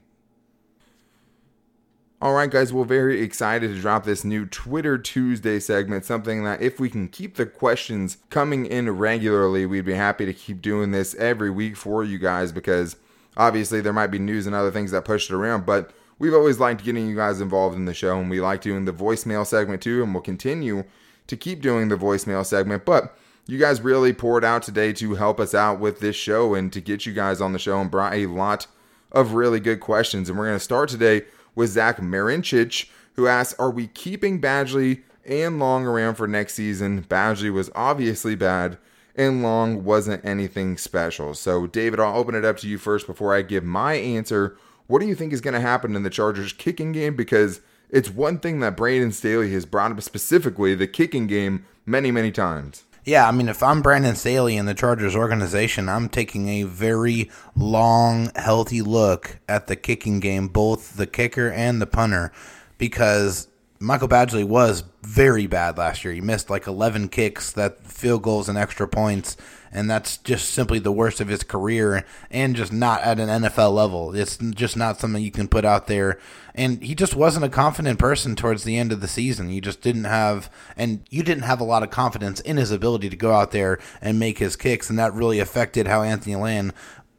All 2.21 2.33
right, 2.33 2.49
guys, 2.49 2.71
we're 2.71 2.85
very 2.85 3.21
excited 3.21 3.67
to 3.67 3.81
drop 3.81 4.05
this 4.05 4.23
new 4.23 4.45
Twitter 4.45 4.97
Tuesday 4.97 5.59
segment. 5.59 6.05
Something 6.05 6.45
that, 6.45 6.61
if 6.61 6.79
we 6.79 6.89
can 6.89 7.09
keep 7.09 7.35
the 7.35 7.45
questions 7.45 8.17
coming 8.29 8.65
in 8.65 8.89
regularly, 8.89 9.65
we'd 9.65 9.83
be 9.83 9.95
happy 9.95 10.25
to 10.25 10.33
keep 10.33 10.61
doing 10.61 10.91
this 10.91 11.13
every 11.15 11.49
week 11.49 11.75
for 11.75 12.05
you 12.05 12.17
guys 12.17 12.53
because 12.53 12.95
obviously 13.35 13.81
there 13.81 13.91
might 13.91 14.07
be 14.07 14.17
news 14.17 14.47
and 14.47 14.55
other 14.55 14.71
things 14.71 14.91
that 14.91 15.03
push 15.03 15.29
it 15.29 15.35
around, 15.35 15.65
but 15.65 15.91
we've 16.17 16.33
always 16.33 16.57
liked 16.57 16.85
getting 16.85 17.05
you 17.05 17.17
guys 17.17 17.41
involved 17.41 17.75
in 17.75 17.83
the 17.83 17.93
show 17.93 18.17
and 18.17 18.29
we 18.29 18.39
like 18.39 18.61
doing 18.61 18.85
the 18.85 18.93
voicemail 18.93 19.45
segment 19.45 19.81
too, 19.81 20.01
and 20.01 20.13
we'll 20.13 20.23
continue 20.23 20.85
to 21.27 21.35
keep 21.35 21.61
doing 21.61 21.89
the 21.89 21.97
voicemail 21.97 22.45
segment. 22.45 22.85
But 22.85 23.13
you 23.45 23.59
guys 23.59 23.81
really 23.81 24.13
poured 24.13 24.45
out 24.45 24.63
today 24.63 24.93
to 24.93 25.15
help 25.15 25.37
us 25.37 25.53
out 25.53 25.81
with 25.81 25.99
this 25.99 26.15
show 26.15 26.55
and 26.55 26.71
to 26.71 26.79
get 26.79 27.05
you 27.05 27.11
guys 27.11 27.41
on 27.41 27.51
the 27.51 27.59
show 27.59 27.81
and 27.81 27.91
brought 27.91 28.13
a 28.13 28.27
lot 28.27 28.67
of 29.11 29.33
really 29.33 29.59
good 29.59 29.81
questions. 29.81 30.29
And 30.29 30.39
we're 30.39 30.47
going 30.47 30.57
to 30.57 30.63
start 30.63 30.87
today 30.87 31.23
with 31.55 31.71
Zach 31.71 31.99
Marinchich, 31.99 32.89
who 33.15 33.27
asks, 33.27 33.57
Are 33.59 33.71
we 33.71 33.87
keeping 33.87 34.39
Badgley 34.39 35.01
and 35.25 35.59
Long 35.59 35.85
around 35.85 36.15
for 36.15 36.27
next 36.27 36.53
season? 36.53 37.03
Badgley 37.03 37.51
was 37.51 37.71
obviously 37.73 38.35
bad, 38.35 38.77
and 39.15 39.41
Long 39.41 39.83
wasn't 39.83 40.23
anything 40.25 40.77
special. 40.77 41.33
So, 41.33 41.65
David, 41.67 41.99
I'll 41.99 42.17
open 42.17 42.35
it 42.35 42.45
up 42.45 42.57
to 42.57 42.67
you 42.67 42.77
first 42.77 43.07
before 43.07 43.33
I 43.33 43.41
give 43.41 43.63
my 43.63 43.93
answer. 43.93 44.57
What 44.87 44.99
do 44.99 45.07
you 45.07 45.15
think 45.15 45.33
is 45.33 45.41
going 45.41 45.53
to 45.53 45.59
happen 45.59 45.95
in 45.95 46.03
the 46.03 46.09
Chargers 46.09 46.53
kicking 46.53 46.91
game? 46.91 47.15
Because 47.15 47.61
it's 47.89 48.09
one 48.09 48.39
thing 48.39 48.59
that 48.59 48.77
Brandon 48.77 49.11
Staley 49.11 49.51
has 49.53 49.65
brought 49.65 49.91
up 49.91 50.01
specifically 50.01 50.75
the 50.75 50.87
kicking 50.87 51.27
game 51.27 51.65
many, 51.85 52.11
many 52.11 52.31
times. 52.31 52.83
Yeah, 53.05 53.27
I 53.27 53.31
mean, 53.31 53.49
if 53.49 53.61
I'm 53.61 53.83
Brandon 53.83 54.15
Staley 54.15 54.57
in 54.57 54.65
the 54.65 54.73
Chargers 54.73 55.15
organization, 55.15 55.89
I'm 55.89 56.09
taking 56.09 56.49
a 56.49 56.63
very 56.63 57.29
long, 57.55 58.31
healthy 58.35 58.81
look 58.81 59.37
at 59.47 59.67
the 59.67 59.75
kicking 59.75 60.19
game, 60.19 60.47
both 60.47 60.97
the 60.97 61.05
kicker 61.05 61.51
and 61.51 61.79
the 61.79 61.85
punter, 61.85 62.31
because 62.79 63.47
Michael 63.79 64.07
Badgley 64.07 64.43
was 64.43 64.83
very 65.03 65.45
bad 65.45 65.77
last 65.77 66.03
year. 66.03 66.15
He 66.15 66.21
missed 66.21 66.49
like 66.49 66.65
11 66.65 67.09
kicks, 67.09 67.51
that 67.51 67.85
field 67.85 68.23
goals 68.23 68.49
and 68.49 68.57
extra 68.57 68.87
points, 68.87 69.37
and 69.75 69.89
that's 69.89 70.17
just 70.17 70.49
simply 70.49 70.79
the 70.79 70.91
worst 70.91 71.19
of 71.19 71.27
his 71.27 71.43
career 71.43 72.05
and 72.31 72.55
just 72.55 72.71
not 72.71 73.01
at 73.01 73.19
an 73.19 73.27
NFL 73.43 73.73
level. 73.73 74.15
It's 74.15 74.37
just 74.37 74.77
not 74.77 74.99
something 74.99 75.21
you 75.21 75.31
can 75.31 75.49
put 75.49 75.65
out 75.65 75.87
there. 75.87 76.17
And 76.55 76.81
he 76.81 76.95
just 76.95 77.13
wasn't 77.13 77.43
a 77.43 77.49
confident 77.49 77.99
person 77.99 78.37
towards 78.37 78.63
the 78.63 78.77
end 78.77 78.93
of 78.93 79.01
the 79.01 79.07
season. 79.09 79.49
You 79.49 79.59
just 79.59 79.81
didn't 79.81 80.05
have, 80.05 80.49
and 80.77 81.03
you 81.09 81.23
didn't 81.23 81.43
have 81.43 81.59
a 81.59 81.65
lot 81.65 81.83
of 81.83 81.89
confidence 81.89 82.39
in 82.39 82.55
his 82.55 82.71
ability 82.71 83.09
to 83.09 83.17
go 83.17 83.33
out 83.33 83.51
there 83.51 83.77
and 84.01 84.17
make 84.17 84.37
his 84.37 84.55
kicks, 84.55 84.89
and 84.89 84.97
that 84.97 85.13
really 85.13 85.39
affected 85.39 85.87
how 85.87 86.03
Anthony 86.03 86.37
Lynn 86.37 86.71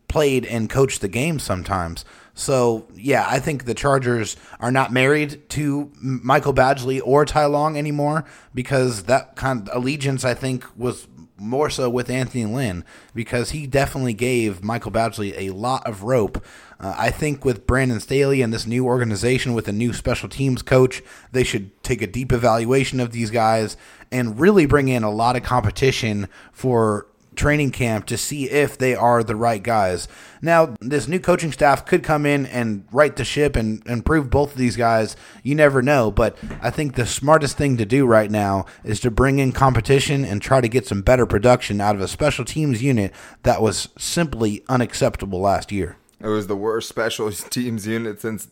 played 0.08 0.46
and 0.46 0.70
coached 0.70 1.02
the 1.02 1.08
game 1.08 1.38
sometimes. 1.38 2.06
So 2.32 2.86
yeah, 2.94 3.26
I 3.28 3.38
think 3.38 3.64
the 3.64 3.74
Chargers 3.74 4.36
are 4.60 4.70
not 4.70 4.92
married 4.92 5.48
to 5.50 5.92
Michael 6.00 6.54
Badgley 6.54 7.02
or 7.04 7.26
Ty 7.26 7.46
Long 7.46 7.76
anymore 7.76 8.24
because 8.54 9.04
that 9.04 9.36
kind 9.36 9.68
of 9.68 9.76
allegiance 9.76 10.24
I 10.24 10.32
think 10.32 10.64
was 10.74 11.06
more 11.38 11.68
so 11.70 11.90
with 11.90 12.10
Anthony 12.10 12.46
Lynn 12.46 12.84
because 13.14 13.50
he 13.50 13.66
definitely 13.66 14.14
gave 14.14 14.64
Michael 14.64 14.90
Badgley 14.90 15.34
a 15.36 15.50
lot 15.50 15.86
of 15.86 16.02
rope. 16.02 16.42
Uh, 16.78 16.94
I 16.96 17.10
think 17.10 17.44
with 17.44 17.66
Brandon 17.66 18.00
Staley 18.00 18.42
and 18.42 18.52
this 18.52 18.66
new 18.66 18.84
organization 18.86 19.54
with 19.54 19.68
a 19.68 19.72
new 19.72 19.92
special 19.92 20.28
teams 20.28 20.62
coach, 20.62 21.02
they 21.32 21.44
should 21.44 21.82
take 21.82 22.02
a 22.02 22.06
deep 22.06 22.32
evaluation 22.32 23.00
of 23.00 23.12
these 23.12 23.30
guys 23.30 23.76
and 24.10 24.38
really 24.38 24.66
bring 24.66 24.88
in 24.88 25.02
a 25.02 25.10
lot 25.10 25.36
of 25.36 25.42
competition 25.42 26.28
for 26.52 27.06
training 27.36 27.70
camp 27.70 28.06
to 28.06 28.16
see 28.16 28.50
if 28.50 28.76
they 28.76 28.94
are 28.94 29.22
the 29.22 29.36
right 29.36 29.62
guys. 29.62 30.08
Now, 30.42 30.74
this 30.80 31.08
new 31.08 31.20
coaching 31.20 31.52
staff 31.52 31.86
could 31.86 32.02
come 32.02 32.26
in 32.26 32.46
and 32.46 32.86
right 32.92 33.14
the 33.14 33.24
ship 33.24 33.56
and 33.56 33.86
improve 33.86 34.30
both 34.30 34.52
of 34.52 34.58
these 34.58 34.76
guys. 34.76 35.16
You 35.42 35.54
never 35.54 35.82
know, 35.82 36.10
but 36.10 36.36
I 36.60 36.70
think 36.70 36.94
the 36.94 37.06
smartest 37.06 37.56
thing 37.56 37.76
to 37.76 37.86
do 37.86 38.06
right 38.06 38.30
now 38.30 38.66
is 38.84 39.00
to 39.00 39.10
bring 39.10 39.38
in 39.38 39.52
competition 39.52 40.24
and 40.24 40.40
try 40.40 40.60
to 40.60 40.68
get 40.68 40.86
some 40.86 41.02
better 41.02 41.26
production 41.26 41.80
out 41.80 41.94
of 41.94 42.00
a 42.00 42.08
special 42.08 42.44
teams 42.44 42.82
unit 42.82 43.12
that 43.42 43.62
was 43.62 43.88
simply 43.98 44.64
unacceptable 44.68 45.40
last 45.40 45.70
year. 45.72 45.96
It 46.20 46.28
was 46.28 46.46
the 46.46 46.56
worst 46.56 46.88
special 46.88 47.30
teams 47.32 47.86
unit 47.86 48.20
since 48.20 48.48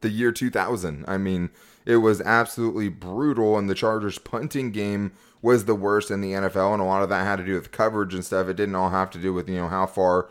the 0.00 0.10
year 0.10 0.32
2000. 0.32 1.04
I 1.06 1.18
mean, 1.18 1.50
it 1.86 1.96
was 1.96 2.20
absolutely 2.22 2.88
brutal, 2.88 3.58
and 3.58 3.68
the 3.68 3.74
Chargers' 3.74 4.18
punting 4.18 4.70
game 4.70 5.12
was 5.44 5.66
the 5.66 5.74
worst 5.74 6.10
in 6.10 6.22
the 6.22 6.32
NFL, 6.32 6.72
and 6.72 6.80
a 6.80 6.86
lot 6.86 7.02
of 7.02 7.10
that 7.10 7.26
had 7.26 7.36
to 7.36 7.44
do 7.44 7.52
with 7.52 7.70
coverage 7.70 8.14
and 8.14 8.24
stuff. 8.24 8.48
It 8.48 8.56
didn't 8.56 8.74
all 8.74 8.88
have 8.88 9.10
to 9.10 9.18
do 9.18 9.34
with 9.34 9.46
you 9.46 9.56
know 9.56 9.68
how 9.68 9.84
far 9.84 10.30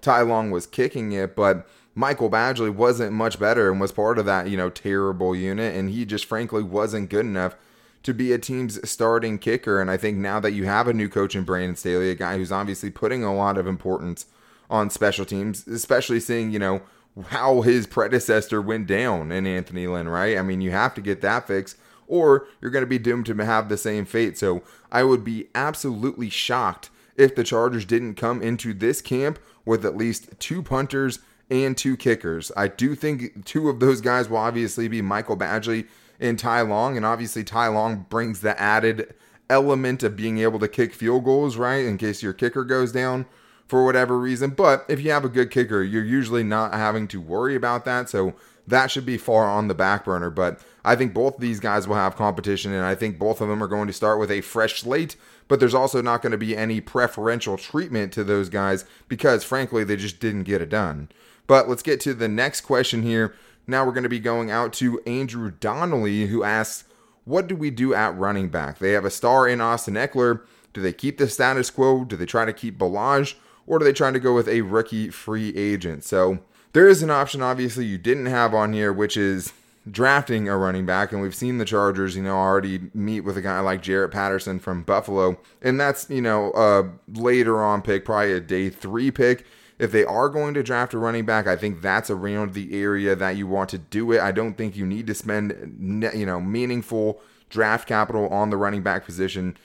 Ty 0.00 0.22
Long 0.22 0.50
was 0.50 0.66
kicking 0.66 1.12
it, 1.12 1.36
but 1.36 1.68
Michael 1.94 2.30
Badgley 2.30 2.74
wasn't 2.74 3.12
much 3.12 3.38
better 3.38 3.70
and 3.70 3.78
was 3.78 3.92
part 3.92 4.18
of 4.18 4.24
that 4.24 4.48
you 4.48 4.56
know 4.56 4.70
terrible 4.70 5.36
unit, 5.36 5.76
and 5.76 5.90
he 5.90 6.06
just 6.06 6.24
frankly 6.24 6.62
wasn't 6.62 7.10
good 7.10 7.26
enough 7.26 7.56
to 8.04 8.14
be 8.14 8.32
a 8.32 8.38
team's 8.38 8.88
starting 8.88 9.38
kicker. 9.38 9.82
And 9.82 9.90
I 9.90 9.98
think 9.98 10.16
now 10.16 10.40
that 10.40 10.52
you 10.52 10.64
have 10.64 10.88
a 10.88 10.94
new 10.94 11.10
coach 11.10 11.36
in 11.36 11.44
Brandon 11.44 11.76
Staley, 11.76 12.10
a 12.10 12.14
guy 12.14 12.38
who's 12.38 12.52
obviously 12.52 12.90
putting 12.90 13.22
a 13.22 13.34
lot 13.34 13.58
of 13.58 13.66
importance 13.66 14.24
on 14.70 14.88
special 14.88 15.26
teams, 15.26 15.66
especially 15.66 16.20
seeing 16.20 16.50
you 16.50 16.58
know 16.58 16.80
how 17.26 17.60
his 17.60 17.86
predecessor 17.86 18.62
went 18.62 18.86
down 18.86 19.30
in 19.30 19.46
Anthony 19.46 19.86
Lynn, 19.86 20.08
right? 20.08 20.38
I 20.38 20.42
mean, 20.42 20.62
you 20.62 20.70
have 20.70 20.94
to 20.94 21.02
get 21.02 21.20
that 21.20 21.46
fixed 21.46 21.76
or 22.06 22.46
you're 22.60 22.70
going 22.70 22.82
to 22.82 22.86
be 22.86 22.98
doomed 22.98 23.26
to 23.26 23.44
have 23.44 23.68
the 23.68 23.76
same 23.76 24.04
fate. 24.04 24.38
So 24.38 24.62
I 24.90 25.02
would 25.02 25.24
be 25.24 25.48
absolutely 25.54 26.30
shocked 26.30 26.90
if 27.16 27.34
the 27.34 27.44
Chargers 27.44 27.84
didn't 27.84 28.14
come 28.14 28.42
into 28.42 28.74
this 28.74 29.00
camp 29.00 29.38
with 29.64 29.84
at 29.84 29.96
least 29.96 30.28
two 30.38 30.62
punters 30.62 31.20
and 31.50 31.76
two 31.76 31.96
kickers. 31.96 32.50
I 32.56 32.68
do 32.68 32.94
think 32.94 33.44
two 33.44 33.68
of 33.68 33.80
those 33.80 34.00
guys 34.00 34.28
will 34.28 34.38
obviously 34.38 34.88
be 34.88 35.02
Michael 35.02 35.36
Badgley 35.36 35.86
and 36.20 36.38
Ty 36.38 36.62
Long, 36.62 36.96
and 36.96 37.04
obviously 37.04 37.44
Ty 37.44 37.68
Long 37.68 38.06
brings 38.08 38.40
the 38.40 38.60
added 38.60 39.14
element 39.50 40.02
of 40.02 40.16
being 40.16 40.38
able 40.38 40.58
to 40.58 40.68
kick 40.68 40.94
field 40.94 41.24
goals, 41.24 41.56
right? 41.56 41.84
In 41.84 41.98
case 41.98 42.22
your 42.22 42.32
kicker 42.32 42.64
goes 42.64 42.92
down 42.92 43.26
for 43.66 43.84
whatever 43.84 44.18
reason. 44.18 44.50
But 44.50 44.84
if 44.88 45.00
you 45.00 45.10
have 45.10 45.24
a 45.24 45.28
good 45.28 45.50
kicker, 45.50 45.82
you're 45.82 46.04
usually 46.04 46.42
not 46.42 46.72
having 46.72 47.08
to 47.08 47.20
worry 47.20 47.54
about 47.54 47.84
that. 47.84 48.08
So 48.08 48.34
that 48.66 48.90
should 48.90 49.06
be 49.06 49.18
far 49.18 49.48
on 49.48 49.68
the 49.68 49.74
back 49.74 50.04
burner. 50.04 50.30
But 50.30 50.60
I 50.84 50.96
think 50.96 51.12
both 51.12 51.38
these 51.38 51.60
guys 51.60 51.86
will 51.86 51.96
have 51.96 52.16
competition, 52.16 52.72
and 52.72 52.84
I 52.84 52.94
think 52.94 53.18
both 53.18 53.40
of 53.40 53.48
them 53.48 53.62
are 53.62 53.68
going 53.68 53.86
to 53.86 53.92
start 53.92 54.18
with 54.18 54.30
a 54.30 54.40
fresh 54.40 54.80
slate. 54.80 55.16
But 55.46 55.60
there's 55.60 55.74
also 55.74 56.00
not 56.00 56.22
going 56.22 56.32
to 56.32 56.38
be 56.38 56.56
any 56.56 56.80
preferential 56.80 57.58
treatment 57.58 58.12
to 58.14 58.24
those 58.24 58.48
guys 58.48 58.84
because, 59.08 59.44
frankly, 59.44 59.84
they 59.84 59.96
just 59.96 60.18
didn't 60.18 60.44
get 60.44 60.62
it 60.62 60.70
done. 60.70 61.10
But 61.46 61.68
let's 61.68 61.82
get 61.82 62.00
to 62.00 62.14
the 62.14 62.28
next 62.28 62.62
question 62.62 63.02
here. 63.02 63.34
Now 63.66 63.84
we're 63.84 63.92
going 63.92 64.04
to 64.04 64.08
be 64.08 64.20
going 64.20 64.50
out 64.50 64.72
to 64.74 65.00
Andrew 65.06 65.50
Donnelly, 65.50 66.26
who 66.26 66.42
asks, 66.42 66.84
What 67.24 67.46
do 67.46 67.56
we 67.56 67.70
do 67.70 67.94
at 67.94 68.16
running 68.16 68.48
back? 68.48 68.78
They 68.78 68.92
have 68.92 69.04
a 69.04 69.10
star 69.10 69.46
in 69.46 69.60
Austin 69.60 69.94
Ekeler. 69.94 70.40
Do 70.72 70.80
they 70.80 70.92
keep 70.92 71.18
the 71.18 71.28
status 71.28 71.70
quo? 71.70 72.04
Do 72.04 72.16
they 72.16 72.26
try 72.26 72.44
to 72.44 72.52
keep 72.52 72.78
Ballage? 72.78 73.34
Or 73.66 73.78
do 73.78 73.84
they 73.84 73.92
try 73.92 74.10
to 74.10 74.20
go 74.20 74.34
with 74.34 74.48
a 74.48 74.62
rookie 74.62 75.10
free 75.10 75.54
agent? 75.56 76.04
So 76.04 76.40
there 76.74 76.88
is 76.88 77.02
an 77.02 77.10
option, 77.10 77.40
obviously, 77.40 77.86
you 77.86 77.98
didn't 77.98 78.26
have 78.26 78.52
on 78.52 78.72
here, 78.72 78.92
which 78.92 79.16
is 79.16 79.52
drafting 79.90 80.48
a 80.48 80.56
running 80.56 80.84
back. 80.84 81.12
And 81.12 81.22
we've 81.22 81.34
seen 81.34 81.58
the 81.58 81.64
Chargers, 81.64 82.16
you 82.16 82.22
know, 82.22 82.36
already 82.36 82.90
meet 82.92 83.20
with 83.20 83.36
a 83.36 83.42
guy 83.42 83.60
like 83.60 83.82
Jaret 83.82 84.10
Patterson 84.10 84.58
from 84.58 84.82
Buffalo. 84.82 85.38
And 85.62 85.80
that's, 85.80 86.10
you 86.10 86.20
know, 86.20 86.52
a 86.52 86.90
later 87.18 87.62
on 87.62 87.80
pick, 87.80 88.04
probably 88.04 88.32
a 88.32 88.40
day 88.40 88.70
three 88.70 89.10
pick. 89.10 89.46
If 89.78 89.92
they 89.92 90.04
are 90.04 90.28
going 90.28 90.54
to 90.54 90.62
draft 90.62 90.94
a 90.94 90.98
running 90.98 91.26
back, 91.26 91.46
I 91.46 91.56
think 91.56 91.80
that's 91.80 92.10
around 92.10 92.54
the 92.54 92.80
area 92.80 93.14
that 93.16 93.36
you 93.36 93.46
want 93.46 93.70
to 93.70 93.78
do 93.78 94.12
it. 94.12 94.20
I 94.20 94.32
don't 94.32 94.54
think 94.54 94.76
you 94.76 94.86
need 94.86 95.06
to 95.08 95.14
spend, 95.14 96.10
you 96.14 96.26
know, 96.26 96.40
meaningful 96.40 97.20
draft 97.50 97.86
capital 97.86 98.28
on 98.28 98.50
the 98.50 98.56
running 98.56 98.82
back 98.82 99.04
position. 99.04 99.56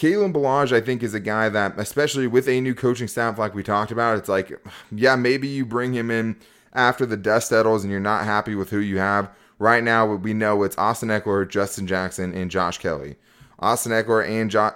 Kalen 0.00 0.32
Ballage, 0.32 0.72
I 0.72 0.80
think, 0.80 1.02
is 1.02 1.12
a 1.12 1.20
guy 1.20 1.50
that, 1.50 1.78
especially 1.78 2.26
with 2.26 2.48
a 2.48 2.62
new 2.62 2.74
coaching 2.74 3.06
staff 3.06 3.38
like 3.38 3.54
we 3.54 3.62
talked 3.62 3.92
about, 3.92 4.16
it's 4.16 4.30
like, 4.30 4.50
yeah, 4.90 5.14
maybe 5.14 5.46
you 5.46 5.66
bring 5.66 5.92
him 5.92 6.10
in 6.10 6.36
after 6.72 7.04
the 7.04 7.18
dust 7.18 7.50
settles 7.50 7.84
and 7.84 7.90
you're 7.90 8.00
not 8.00 8.24
happy 8.24 8.54
with 8.54 8.70
who 8.70 8.78
you 8.78 8.96
have. 8.96 9.30
Right 9.58 9.84
now, 9.84 10.06
we 10.06 10.32
know 10.32 10.62
it's 10.62 10.78
Austin 10.78 11.10
Ekeler, 11.10 11.46
Justin 11.46 11.86
Jackson, 11.86 12.32
and 12.32 12.50
Josh 12.50 12.78
Kelley. 12.78 13.16
Austin 13.58 13.92
Ekeler 13.92 14.26
and 14.26 14.50
jo- 14.50 14.74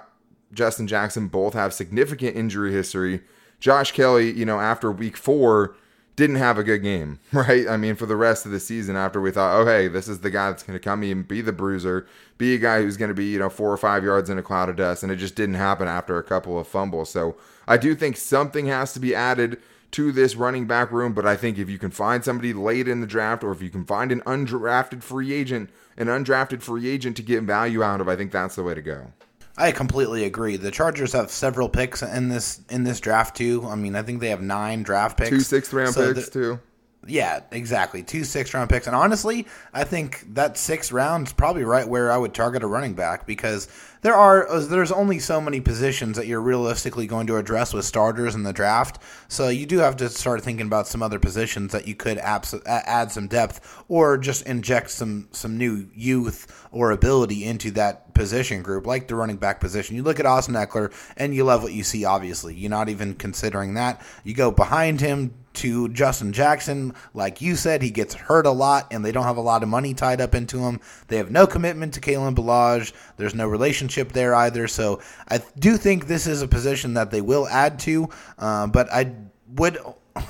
Justin 0.53 0.85
Jackson 0.85 1.27
both 1.27 1.55
have 1.55 1.73
significant 1.73 2.35
injury 2.35 2.71
history. 2.71 3.21
Josh 3.59 3.93
Kelley, 3.93 4.31
you 4.31 4.45
know, 4.45 4.59
after 4.59 4.91
week 4.91 5.17
four, 5.17 5.75
didn't 6.15 6.37
have 6.37 6.57
a 6.57 6.63
good 6.63 6.79
game, 6.79 7.19
right? 7.33 7.67
I 7.67 7.77
mean, 7.77 7.95
for 7.95 8.05
the 8.05 8.15
rest 8.15 8.45
of 8.45 8.51
the 8.51 8.59
season, 8.59 8.95
after 8.95 9.19
we 9.19 9.31
thought, 9.31 9.55
oh, 9.55 9.65
hey, 9.65 9.87
this 9.87 10.07
is 10.07 10.19
the 10.19 10.29
guy 10.29 10.49
that's 10.49 10.63
going 10.63 10.77
to 10.77 10.83
come 10.83 11.03
in, 11.03 11.23
be 11.23 11.41
the 11.41 11.51
bruiser, 11.51 12.07
be 12.37 12.55
a 12.55 12.57
guy 12.57 12.81
who's 12.81 12.97
going 12.97 13.09
to 13.09 13.15
be, 13.15 13.25
you 13.25 13.39
know, 13.39 13.49
four 13.49 13.71
or 13.71 13.77
five 13.77 14.03
yards 14.03 14.29
in 14.29 14.37
a 14.37 14.43
cloud 14.43 14.69
of 14.69 14.75
dust. 14.75 15.03
And 15.03 15.11
it 15.11 15.17
just 15.17 15.35
didn't 15.35 15.55
happen 15.55 15.87
after 15.87 16.17
a 16.17 16.23
couple 16.23 16.59
of 16.59 16.67
fumbles. 16.67 17.09
So 17.09 17.35
I 17.67 17.77
do 17.77 17.95
think 17.95 18.17
something 18.17 18.67
has 18.67 18.93
to 18.93 18.99
be 18.99 19.15
added 19.15 19.61
to 19.91 20.11
this 20.11 20.35
running 20.35 20.67
back 20.67 20.91
room. 20.91 21.13
But 21.13 21.25
I 21.25 21.35
think 21.35 21.57
if 21.57 21.69
you 21.69 21.77
can 21.77 21.91
find 21.91 22.23
somebody 22.23 22.53
late 22.53 22.87
in 22.87 23.01
the 23.01 23.07
draft 23.07 23.43
or 23.43 23.51
if 23.51 23.61
you 23.61 23.69
can 23.69 23.85
find 23.85 24.11
an 24.11 24.21
undrafted 24.21 25.03
free 25.03 25.33
agent, 25.33 25.69
an 25.97 26.07
undrafted 26.07 26.61
free 26.61 26.89
agent 26.89 27.15
to 27.17 27.23
get 27.23 27.43
value 27.43 27.83
out 27.83 28.01
of, 28.01 28.09
I 28.09 28.15
think 28.15 28.31
that's 28.31 28.55
the 28.55 28.63
way 28.63 28.73
to 28.73 28.81
go. 28.81 29.13
I 29.57 29.71
completely 29.71 30.25
agree. 30.25 30.57
The 30.57 30.71
Chargers 30.71 31.13
have 31.13 31.31
several 31.31 31.69
picks 31.69 32.01
in 32.01 32.29
this 32.29 32.61
in 32.69 32.83
this 32.83 32.99
draft 32.99 33.37
too. 33.37 33.65
I 33.67 33.75
mean, 33.75 33.95
I 33.95 34.01
think 34.01 34.19
they 34.19 34.29
have 34.29 34.41
nine 34.41 34.83
draft 34.83 35.17
picks, 35.17 35.29
two 35.29 35.39
sixth 35.39 35.71
round 35.73 35.93
so 35.93 36.13
picks 36.13 36.29
the, 36.29 36.31
too. 36.31 36.59
Yeah, 37.07 37.41
exactly. 37.51 38.01
Two 38.01 38.23
six 38.23 38.53
round 38.53 38.69
picks. 38.69 38.87
And 38.87 38.95
honestly, 38.95 39.45
I 39.73 39.83
think 39.83 40.25
that 40.33 40.57
six 40.57 40.91
round 40.91 41.27
is 41.27 41.33
probably 41.33 41.63
right 41.63 41.87
where 41.87 42.11
I 42.11 42.17
would 42.17 42.33
target 42.33 42.63
a 42.63 42.67
running 42.67 42.95
back 42.95 43.27
because 43.27 43.67
there 44.01 44.15
are 44.15 44.47
uh, 44.47 44.59
there's 44.65 44.91
only 44.91 45.19
so 45.19 45.39
many 45.39 45.61
positions 45.61 46.17
that 46.17 46.25
you're 46.25 46.41
realistically 46.41 47.05
going 47.05 47.27
to 47.27 47.37
address 47.37 47.73
with 47.73 47.85
starters 47.85 48.33
in 48.33 48.41
the 48.41 48.53
draft. 48.53 49.01
So 49.27 49.49
you 49.49 49.67
do 49.67 49.77
have 49.79 49.97
to 49.97 50.09
start 50.09 50.41
thinking 50.41 50.65
about 50.65 50.87
some 50.87 51.03
other 51.03 51.19
positions 51.19 51.71
that 51.73 51.87
you 51.87 51.93
could 51.93 52.17
abs- 52.17 52.55
add 52.65 53.11
some 53.11 53.27
depth 53.27 53.83
or 53.87 54.17
just 54.17 54.47
inject 54.47 54.89
some 54.89 55.27
some 55.31 55.57
new 55.57 55.87
youth 55.93 56.67
or 56.71 56.89
ability 56.89 57.45
into 57.45 57.69
that 57.71 58.15
position 58.15 58.63
group, 58.63 58.87
like 58.87 59.07
the 59.07 59.15
running 59.15 59.37
back 59.37 59.59
position. 59.59 59.95
You 59.95 60.01
look 60.01 60.19
at 60.19 60.25
Austin 60.25 60.55
Ekeler 60.55 60.91
and 61.17 61.35
you 61.35 61.43
love 61.43 61.61
what 61.61 61.73
you 61.73 61.83
see. 61.83 62.03
Obviously, 62.03 62.55
you're 62.55 62.71
not 62.71 62.89
even 62.89 63.13
considering 63.13 63.75
that. 63.75 64.03
You 64.23 64.33
go 64.33 64.49
behind 64.49 65.01
him 65.01 65.35
to 65.57 65.89
Justin 65.89 66.33
Jackson. 66.33 66.93
Like 67.13 67.41
you 67.41 67.55
said, 67.55 67.81
he 67.81 67.89
gets 67.89 68.13
hurt 68.13 68.45
a 68.45 68.51
lot, 68.51 68.87
and 68.91 69.03
they 69.03 69.11
don't 69.11 69.23
have 69.23 69.37
a 69.37 69.41
lot 69.41 69.63
of 69.63 69.69
money 69.69 69.93
tied 69.93 70.21
up 70.21 70.35
into 70.35 70.59
him. 70.59 70.79
They 71.07 71.17
have 71.17 71.31
no 71.31 71.47
commitment 71.47 71.93
to 71.95 72.01
Kalen 72.01 72.35
Ballage. 72.35 72.93
There's 73.17 73.35
no 73.35 73.47
relationship 73.47 74.11
there 74.11 74.35
either. 74.35 74.67
So 74.67 75.01
I 75.29 75.41
do 75.59 75.77
think 75.77 76.07
this 76.07 76.27
is 76.27 76.41
a 76.41 76.47
position 76.47 76.93
that 76.95 77.11
they 77.11 77.21
will 77.21 77.47
add 77.47 77.79
to, 77.79 78.09
uh, 78.37 78.67
but 78.67 78.91
I 78.91 79.13
would 79.55 79.77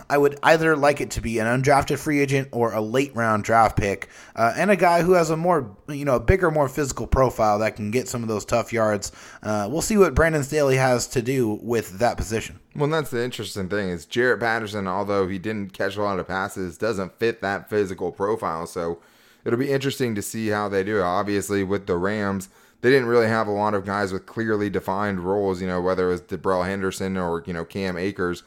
I 0.10 0.18
would 0.18 0.40
either 0.42 0.76
like 0.76 1.00
it 1.00 1.12
to 1.12 1.22
be 1.22 1.38
an 1.40 1.46
undrafted 1.46 2.00
free 2.00 2.20
agent 2.20 2.50
or 2.52 2.74
a 2.74 2.82
late 2.82 3.16
round 3.16 3.44
draft 3.44 3.78
pick, 3.78 4.10
uh, 4.36 4.54
and 4.56 4.72
a 4.72 4.76
guy 4.76 5.04
who 5.04 5.14
has 5.14 5.30
a 5.30 5.38
more, 5.38 5.76
you 5.88 6.06
know, 6.06 6.16
a 6.16 6.20
bigger, 6.20 6.50
more 6.50 6.68
physical 6.68 7.06
profile 7.06 7.60
that 7.60 7.76
can 7.76 7.92
get 7.92 8.08
some 8.08 8.24
of 8.24 8.28
those 8.28 8.46
tough 8.46 8.74
yards. 8.74 9.12
Uh, 9.44 9.68
we'll 9.70 9.82
see 9.82 9.98
what 9.98 10.16
Brandon 10.16 10.44
Staley 10.44 10.78
has 10.78 11.08
to 11.08 11.22
do 11.22 11.60
with 11.62 12.00
that 12.00 12.18
position. 12.18 12.60
Well, 12.76 12.90
that's 12.90 13.12
the 13.12 13.24
interesting 13.24 13.70
thing 13.70 13.90
is 13.90 14.06
Jaret 14.06 14.40
Patterson, 14.40 14.88
although 14.88 15.28
he 15.28 15.38
didn't 15.38 15.74
catch 15.74 15.96
a 15.98 16.02
lot 16.02 16.20
of 16.20 16.28
passes, 16.28 16.78
doesn't 16.78 17.20
fit 17.20 17.42
that 17.42 17.70
physical 17.70 18.12
profile. 18.12 18.66
So 18.66 19.00
it'll 19.44 19.60
be 19.60 19.72
interesting 19.72 20.16
to 20.16 20.22
see 20.22 20.48
how 20.48 20.68
they 20.68 20.84
do. 20.84 21.02
Obviously, 21.02 21.64
with 21.64 21.86
the 21.86 21.98
Rams, 21.98 22.50
they 22.82 22.90
didn't 22.90 23.08
really 23.08 23.28
have 23.28 23.48
a 23.48 23.52
lot 23.52 23.76
of 23.76 23.86
guys 23.86 24.12
with 24.12 24.26
clearly 24.26 24.70
defined 24.70 25.20
roles. 25.20 25.62
You 25.62 25.68
know, 25.68 25.82
whether 25.82 26.08
it 26.08 26.12
was 26.12 26.22
Darrell 26.22 26.64
Henderson 26.64 27.18
or 27.18 27.44
you 27.46 27.54
know 27.54 27.66
Cam 27.66 27.98
Akers 27.98 28.44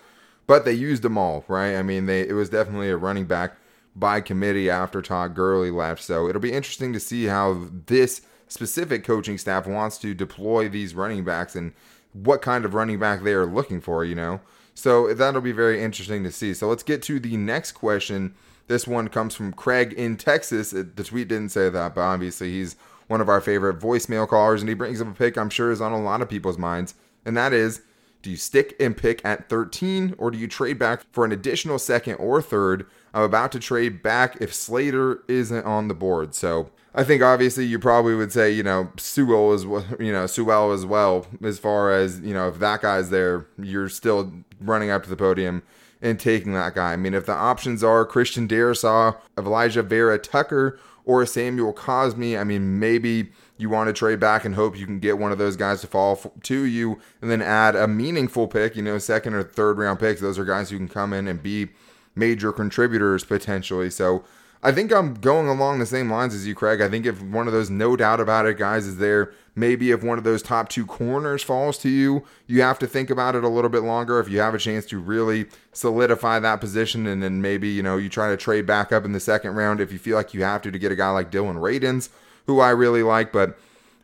but 0.49 0.65
they 0.65 0.73
used 0.73 1.03
them 1.03 1.17
all, 1.17 1.45
right? 1.47 1.77
I 1.77 1.85
mean, 1.85 2.07
they 2.07 2.23
it 2.23 2.33
was 2.33 2.51
definitely 2.51 2.91
a 2.91 2.97
running 2.97 3.27
back 3.27 3.57
by 3.95 4.21
committee 4.21 4.69
after 4.69 5.01
Todd 5.01 5.37
Gurley 5.37 5.71
left. 5.71 6.03
So 6.03 6.29
it'll 6.29 6.41
be 6.41 6.53
interesting 6.53 6.93
to 6.95 7.01
see 7.01 7.27
how 7.27 7.69
this 7.87 8.23
specific 8.49 9.05
coaching 9.05 9.39
staff 9.39 9.67
wants 9.67 9.99
to 9.99 10.15
deploy 10.15 10.69
these 10.69 10.95
running 10.95 11.25
backs 11.25 11.55
and 11.55 11.73
what 12.13 12.43
kind 12.43 12.65
of 12.65 12.75
running 12.75 12.99
back 12.99 13.23
they 13.23 13.35
are 13.35 13.47
looking 13.47 13.81
for, 13.81 14.05
you 14.05 14.15
know. 14.15 14.41
So 14.75 15.13
that'll 15.13 15.41
be 15.41 15.53
very 15.53 15.83
interesting 15.83 16.25
to 16.25 16.33
see. 16.33 16.55
So 16.55 16.69
let's 16.69 16.83
get 16.83 17.03
to 17.03 17.21
the 17.21 17.37
next 17.37 17.73
question. 17.73 18.35
This 18.69 18.87
one 18.87 19.09
comes 19.09 19.35
from 19.35 19.53
Craig 19.53 19.93
in 19.93 20.17
Texas. 20.17 20.71
The 20.71 20.85
tweet 20.85 21.29
didn't 21.29 21.51
say 21.51 21.69
that, 21.69 21.95
but 21.95 22.01
obviously 22.01 22.53
he's 22.53 22.77
one 23.07 23.21
of 23.21 23.29
our 23.29 23.41
favorite 23.41 23.81
voicemail 23.81 24.29
callers, 24.29 24.63
and 24.63 24.69
he 24.69 24.75
brings 24.75 25.01
up 25.01 25.09
a 25.09 25.13
pick 25.13 25.37
I'm 25.37 25.51
sure 25.51 25.71
is 25.71 25.81
on 25.81 25.93
a 25.93 26.01
lot 26.01 26.23
of 26.23 26.29
people's 26.29 26.59
minds, 26.59 26.95
and 27.25 27.37
that 27.37 27.53
is 27.53 27.83
do 28.23 28.31
you 28.31 28.37
stick 28.37 28.75
and 28.81 28.97
pick 28.97 29.25
at 29.25 29.49
13 29.49 30.15
or 30.19 30.31
do 30.31 30.39
you 30.39 30.49
trade 30.49 30.79
back 30.79 31.05
for 31.13 31.25
an 31.25 31.33
additional 31.33 31.79
second 31.79 32.15
or 32.17 32.43
third? 32.43 32.87
I'm 33.15 33.23
about 33.23 33.53
to 33.53 33.61
trade 33.61 34.03
back 34.03 34.37
if 34.41 34.53
Slater 34.53 35.23
isn't 35.29 35.65
on 35.65 35.89
the 35.89 35.95
board. 35.95 36.35
So 36.35 36.71
I 36.95 37.05
think 37.05 37.23
obviously 37.23 37.65
you 37.65 37.79
probably 37.79 38.15
would 38.15 38.33
say, 38.33 38.51
you 38.51 38.63
know, 38.63 38.91
Sewell 38.97 39.53
is, 39.53 39.65
you 39.99 40.13
know, 40.13 40.27
Sewell 40.27 40.73
as 40.73 40.85
well, 40.85 41.27
as 41.43 41.59
far 41.59 41.93
as, 41.93 42.21
you 42.21 42.35
know, 42.35 42.49
if 42.49 42.59
that 42.59 42.83
guy's 42.83 43.11
there, 43.11 43.47
you're 43.59 43.89
still 43.89 44.33
running 44.61 44.91
up 44.91 45.05
to 45.05 45.11
the 45.11 45.17
podium 45.17 45.63
and 46.03 46.19
taking 46.19 46.53
that 46.55 46.75
guy. 46.75 46.93
I 46.93 46.97
mean, 46.97 47.15
if 47.15 47.27
the 47.27 47.33
options 47.33 47.83
are 47.83 48.05
Christian 48.05 48.47
Darrisaw, 48.47 49.17
Alijah 49.37 49.85
Vera-Tucker, 49.85 50.79
or 51.05 51.25
Samuel 51.25 51.73
Cosmi, 51.73 52.39
I 52.39 52.45
mean, 52.45 52.79
maybe 52.79 53.31
you 53.59 53.69
want 53.69 53.89
to 53.89 53.93
trade 53.93 54.21
back 54.21 54.45
and 54.45 54.55
hope 54.55 54.79
you 54.79 54.87
can 54.87 55.01
get 55.01 55.19
one 55.19 55.33
of 55.33 55.39
those 55.39 55.57
guys 55.57 55.81
to 55.83 55.87
fall 55.87 56.17
to 56.45 56.63
you 56.63 56.99
and 57.21 57.31
then 57.31 57.43
add 57.43 57.77
a 57.77 57.89
meaningful 57.89 58.49
pick, 58.49 58.77
you 58.77 58.83
know, 58.83 58.99
second 58.99 59.35
or 59.35 59.43
third 59.43 59.79
round 59.79 59.99
picks. 59.99 60.21
Those 60.21 60.39
are 60.39 60.45
guys 60.45 60.71
who 60.71 60.79
can 60.79 60.89
come 60.89 61.13
in 61.13 61.29
and 61.29 61.43
be 61.43 61.69
major 62.15 62.53
contributors 62.53 63.25
potentially. 63.25 63.91
So 63.91 64.25
I 64.63 64.73
think 64.73 64.93
I'm 64.93 65.15
going 65.15 65.47
along 65.47 65.79
the 65.79 65.87
same 65.87 66.11
lines 66.11 66.35
as 66.35 66.47
you, 66.47 66.55
Craig. 66.55 66.81
I 66.81 66.89
think 66.89 67.07
if 67.07 67.23
one 67.23 67.47
of 67.47 67.53
those 67.53 67.71
no 67.71 67.97
doubt 67.97 68.21
about 68.21 68.47
it 68.47 68.59
guys 68.59 68.87
is 68.87 68.97
there, 68.97 69.33
maybe 69.55 69.93
if 69.93 70.03
one 70.03 70.19
of 70.19 70.25
those 70.25 70.43
top 70.43 70.69
two 70.69 70.85
corners 70.85 71.45
falls 71.45 71.79
to 71.79 71.89
you, 71.89 72.25
you 72.47 72.61
have 72.63 72.79
to 72.81 72.87
think 72.87 73.09
about 73.09 73.37
it 73.37 73.45
a 73.45 73.49
little 73.49 73.71
bit 73.71 73.83
longer. 73.83 74.19
If 74.19 74.29
you 74.29 74.41
have 74.41 74.55
a 74.55 74.59
chance 74.59 74.85
to 74.87 74.99
really 74.99 75.47
solidify 75.73 76.41
that 76.41 76.61
position, 76.61 77.07
and 77.07 77.23
then 77.23 77.41
maybe 77.41 77.69
you 77.69 77.85
know 77.85 77.97
you 77.97 78.09
try 78.09 78.31
to 78.31 78.37
trade 78.37 78.67
back 78.67 78.91
up 78.93 79.05
in 79.05 79.13
the 79.13 79.21
second 79.21 79.55
round 79.55 79.81
if 79.81 79.93
you 79.93 79.99
feel 79.99 80.17
like 80.17 80.35
you 80.35 80.43
have 80.43 80.63
to 80.63 80.73
to 80.73 80.79
get 80.79 80.91
a 80.91 80.97
guy 80.97 81.11
like 81.11 81.31
Dillon 81.31 81.57
Radunz 81.57 82.09
who 82.49 82.61
I 82.61 82.71
really 82.71 83.05
like, 83.05 83.31
but 83.31 83.57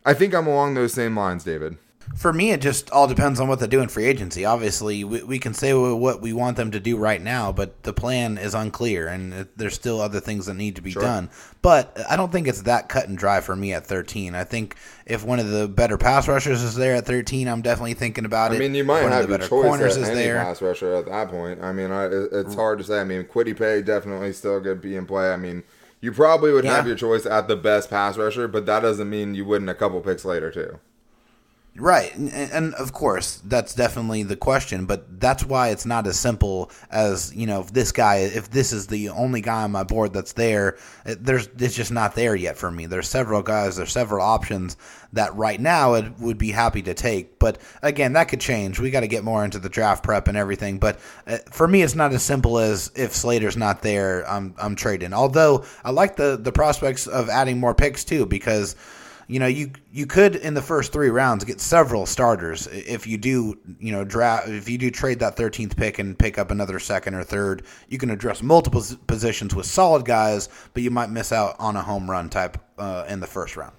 I 0.05 0.13
think 0.13 0.33
I'm 0.33 0.47
along 0.47 0.75
those 0.75 0.93
same 0.93 1.17
lines, 1.17 1.43
David. 1.43 1.77
For 2.15 2.31
me, 2.31 2.51
it 2.51 2.61
just 2.61 2.91
all 2.91 3.07
depends 3.07 3.39
on 3.39 3.47
what 3.47 3.59
they 3.59 3.65
do 3.65 3.81
in 3.81 3.89
free 3.89 4.05
agency. 4.05 4.45
Obviously, 4.45 5.03
we, 5.03 5.23
we 5.23 5.39
can 5.39 5.55
say 5.55 5.73
what 5.73 6.21
we 6.21 6.31
want 6.31 6.55
them 6.55 6.69
to 6.69 6.79
do 6.79 6.95
right 6.97 7.19
now, 7.19 7.51
but 7.51 7.81
the 7.81 7.91
plan 7.91 8.37
is 8.37 8.53
unclear, 8.53 9.07
and 9.07 9.47
there's 9.55 9.73
still 9.73 9.99
other 9.99 10.19
things 10.19 10.45
that 10.45 10.53
need 10.53 10.75
to 10.75 10.83
be 10.83 10.91
sure. 10.91 11.01
done. 11.01 11.31
But 11.63 11.99
I 12.07 12.15
don't 12.15 12.31
think 12.31 12.47
it's 12.47 12.61
that 12.61 12.87
cut 12.89 13.07
and 13.07 13.17
dry 13.17 13.41
for 13.41 13.55
me 13.55 13.73
at 13.73 13.87
13. 13.87 14.35
I 14.35 14.43
think 14.43 14.75
if 15.07 15.25
one 15.25 15.39
of 15.39 15.49
the 15.49 15.67
better 15.67 15.97
pass 15.97 16.27
rushers 16.27 16.61
is 16.61 16.75
there 16.75 16.93
at 16.93 17.07
13, 17.07 17.47
I'm 17.47 17.63
definitely 17.63 17.95
thinking 17.95 18.25
about 18.25 18.53
it. 18.53 18.57
I 18.57 18.59
mean, 18.59 18.75
you 18.75 18.83
might 18.83 19.01
one 19.01 19.11
have 19.11 19.23
the 19.27 19.39
better 19.39 19.47
choice 19.47 19.97
at 19.97 20.03
any 20.03 20.13
there. 20.13 20.37
pass 20.37 20.61
rusher 20.61 20.93
at 20.93 21.07
that 21.07 21.29
point. 21.29 21.63
I 21.63 21.73
mean, 21.73 21.89
I, 21.91 22.05
it's 22.05 22.53
hard 22.53 22.77
to 22.77 22.83
say. 22.83 23.01
I 23.01 23.03
mean, 23.03 23.23
Kwity 23.23 23.57
Paye 23.57 23.81
definitely 23.81 24.31
still 24.33 24.61
could 24.61 24.79
be 24.79 24.95
in 24.95 25.07
play. 25.07 25.33
I 25.33 25.37
mean, 25.37 25.63
you 26.05 26.11
probably 26.11 26.53
would 26.53 26.65
yeah. 26.65 26.75
have 26.75 26.85
your 26.85 26.95
choice 26.95 27.25
at 27.25 27.47
the 27.47 27.55
best 27.55 27.89
pass 27.89 28.15
rusher, 28.15 28.47
but 28.47 28.67
that 28.67 28.81
doesn't 28.81 29.09
mean 29.09 29.33
you 29.33 29.43
wouldn't 29.43 29.71
a 29.71 29.73
couple 29.73 29.99
picks 30.01 30.23
later 30.23 30.51
too. 30.51 30.79
Right, 31.77 32.15
and, 32.15 32.31
and, 32.31 32.73
of 32.75 32.93
course 32.93 33.41
that's 33.43 33.75
definitely 33.75 34.23
the 34.23 34.37
question, 34.37 34.85
but 34.85 35.19
that's 35.19 35.43
why 35.43 35.69
it's 35.69 35.85
not 35.85 36.07
as 36.07 36.17
simple 36.17 36.71
as 36.89 37.35
you 37.35 37.45
know 37.45 37.59
if 37.59 37.73
this 37.73 37.91
guy, 37.91 38.19
if 38.19 38.49
this 38.49 38.71
is 38.71 38.87
the 38.87 39.09
only 39.09 39.41
guy 39.41 39.63
on 39.63 39.73
my 39.73 39.83
board 39.83 40.13
that's 40.13 40.31
there, 40.31 40.77
it, 41.05 41.25
there's 41.25 41.49
it's 41.59 41.75
just 41.75 41.91
not 41.91 42.15
there 42.15 42.33
yet 42.33 42.55
for 42.55 42.71
me. 42.71 42.85
There's 42.85 43.09
several 43.09 43.41
guys, 43.41 43.75
there's 43.75 43.91
several 43.91 44.25
options 44.25 44.77
that 45.11 45.35
right 45.35 45.59
now 45.59 45.95
it 45.95 46.17
would 46.17 46.37
be 46.37 46.51
happy 46.51 46.81
to 46.83 46.93
take, 46.93 47.39
but 47.39 47.57
again 47.81 48.13
that 48.13 48.29
could 48.29 48.39
change. 48.39 48.79
We 48.79 48.89
got 48.89 49.01
to 49.01 49.07
get 49.07 49.25
more 49.25 49.43
into 49.43 49.59
the 49.59 49.67
draft 49.67 50.01
prep 50.01 50.29
and 50.29 50.37
everything, 50.37 50.79
but 50.79 51.01
uh, 51.27 51.39
for 51.51 51.67
me 51.67 51.81
it's 51.81 51.93
not 51.93 52.13
as 52.13 52.23
simple 52.23 52.57
as 52.57 52.89
if 52.95 53.13
Slater's 53.13 53.57
not 53.57 53.81
there, 53.81 54.23
I'm 54.29 54.55
I'm 54.57 54.77
trading. 54.77 55.11
Although 55.11 55.65
I 55.83 55.91
like 55.91 56.15
the 56.15 56.37
the 56.41 56.53
prospects 56.53 57.05
of 57.05 57.27
adding 57.27 57.59
more 57.59 57.75
picks 57.75 58.05
too 58.05 58.25
because 58.25 58.77
you 59.27 59.39
know, 59.39 59.47
you 59.47 59.71
you 59.91 60.05
could 60.05 60.35
in 60.35 60.53
the 60.53 60.61
first 60.61 60.91
three 60.91 61.09
rounds 61.09 61.43
get 61.43 61.59
several 61.59 62.05
starters 62.05 62.67
if 62.67 63.07
you 63.07 63.17
do, 63.17 63.57
you 63.79 63.91
know, 63.91 64.03
draft 64.03 64.47
if 64.47 64.69
you 64.69 64.77
do 64.77 64.91
trade 64.91 65.19
that 65.19 65.35
13th 65.35 65.75
pick 65.75 65.99
and 65.99 66.17
pick 66.17 66.37
up 66.37 66.51
another 66.51 66.79
second 66.79 67.15
or 67.15 67.23
third. 67.23 67.63
You 67.89 67.97
can 67.97 68.11
address 68.11 68.43
multiple 68.43 68.83
positions 69.07 69.55
with 69.55 69.65
solid 69.65 70.05
guys, 70.05 70.49
but 70.73 70.83
you 70.83 70.91
might 70.91 71.09
miss 71.09 71.31
out 71.31 71.55
on 71.59 71.75
a 71.75 71.81
home 71.81 72.09
run 72.09 72.29
type 72.29 72.57
uh, 72.77 73.05
in 73.07 73.19
the 73.19 73.27
first 73.27 73.57
round. 73.57 73.73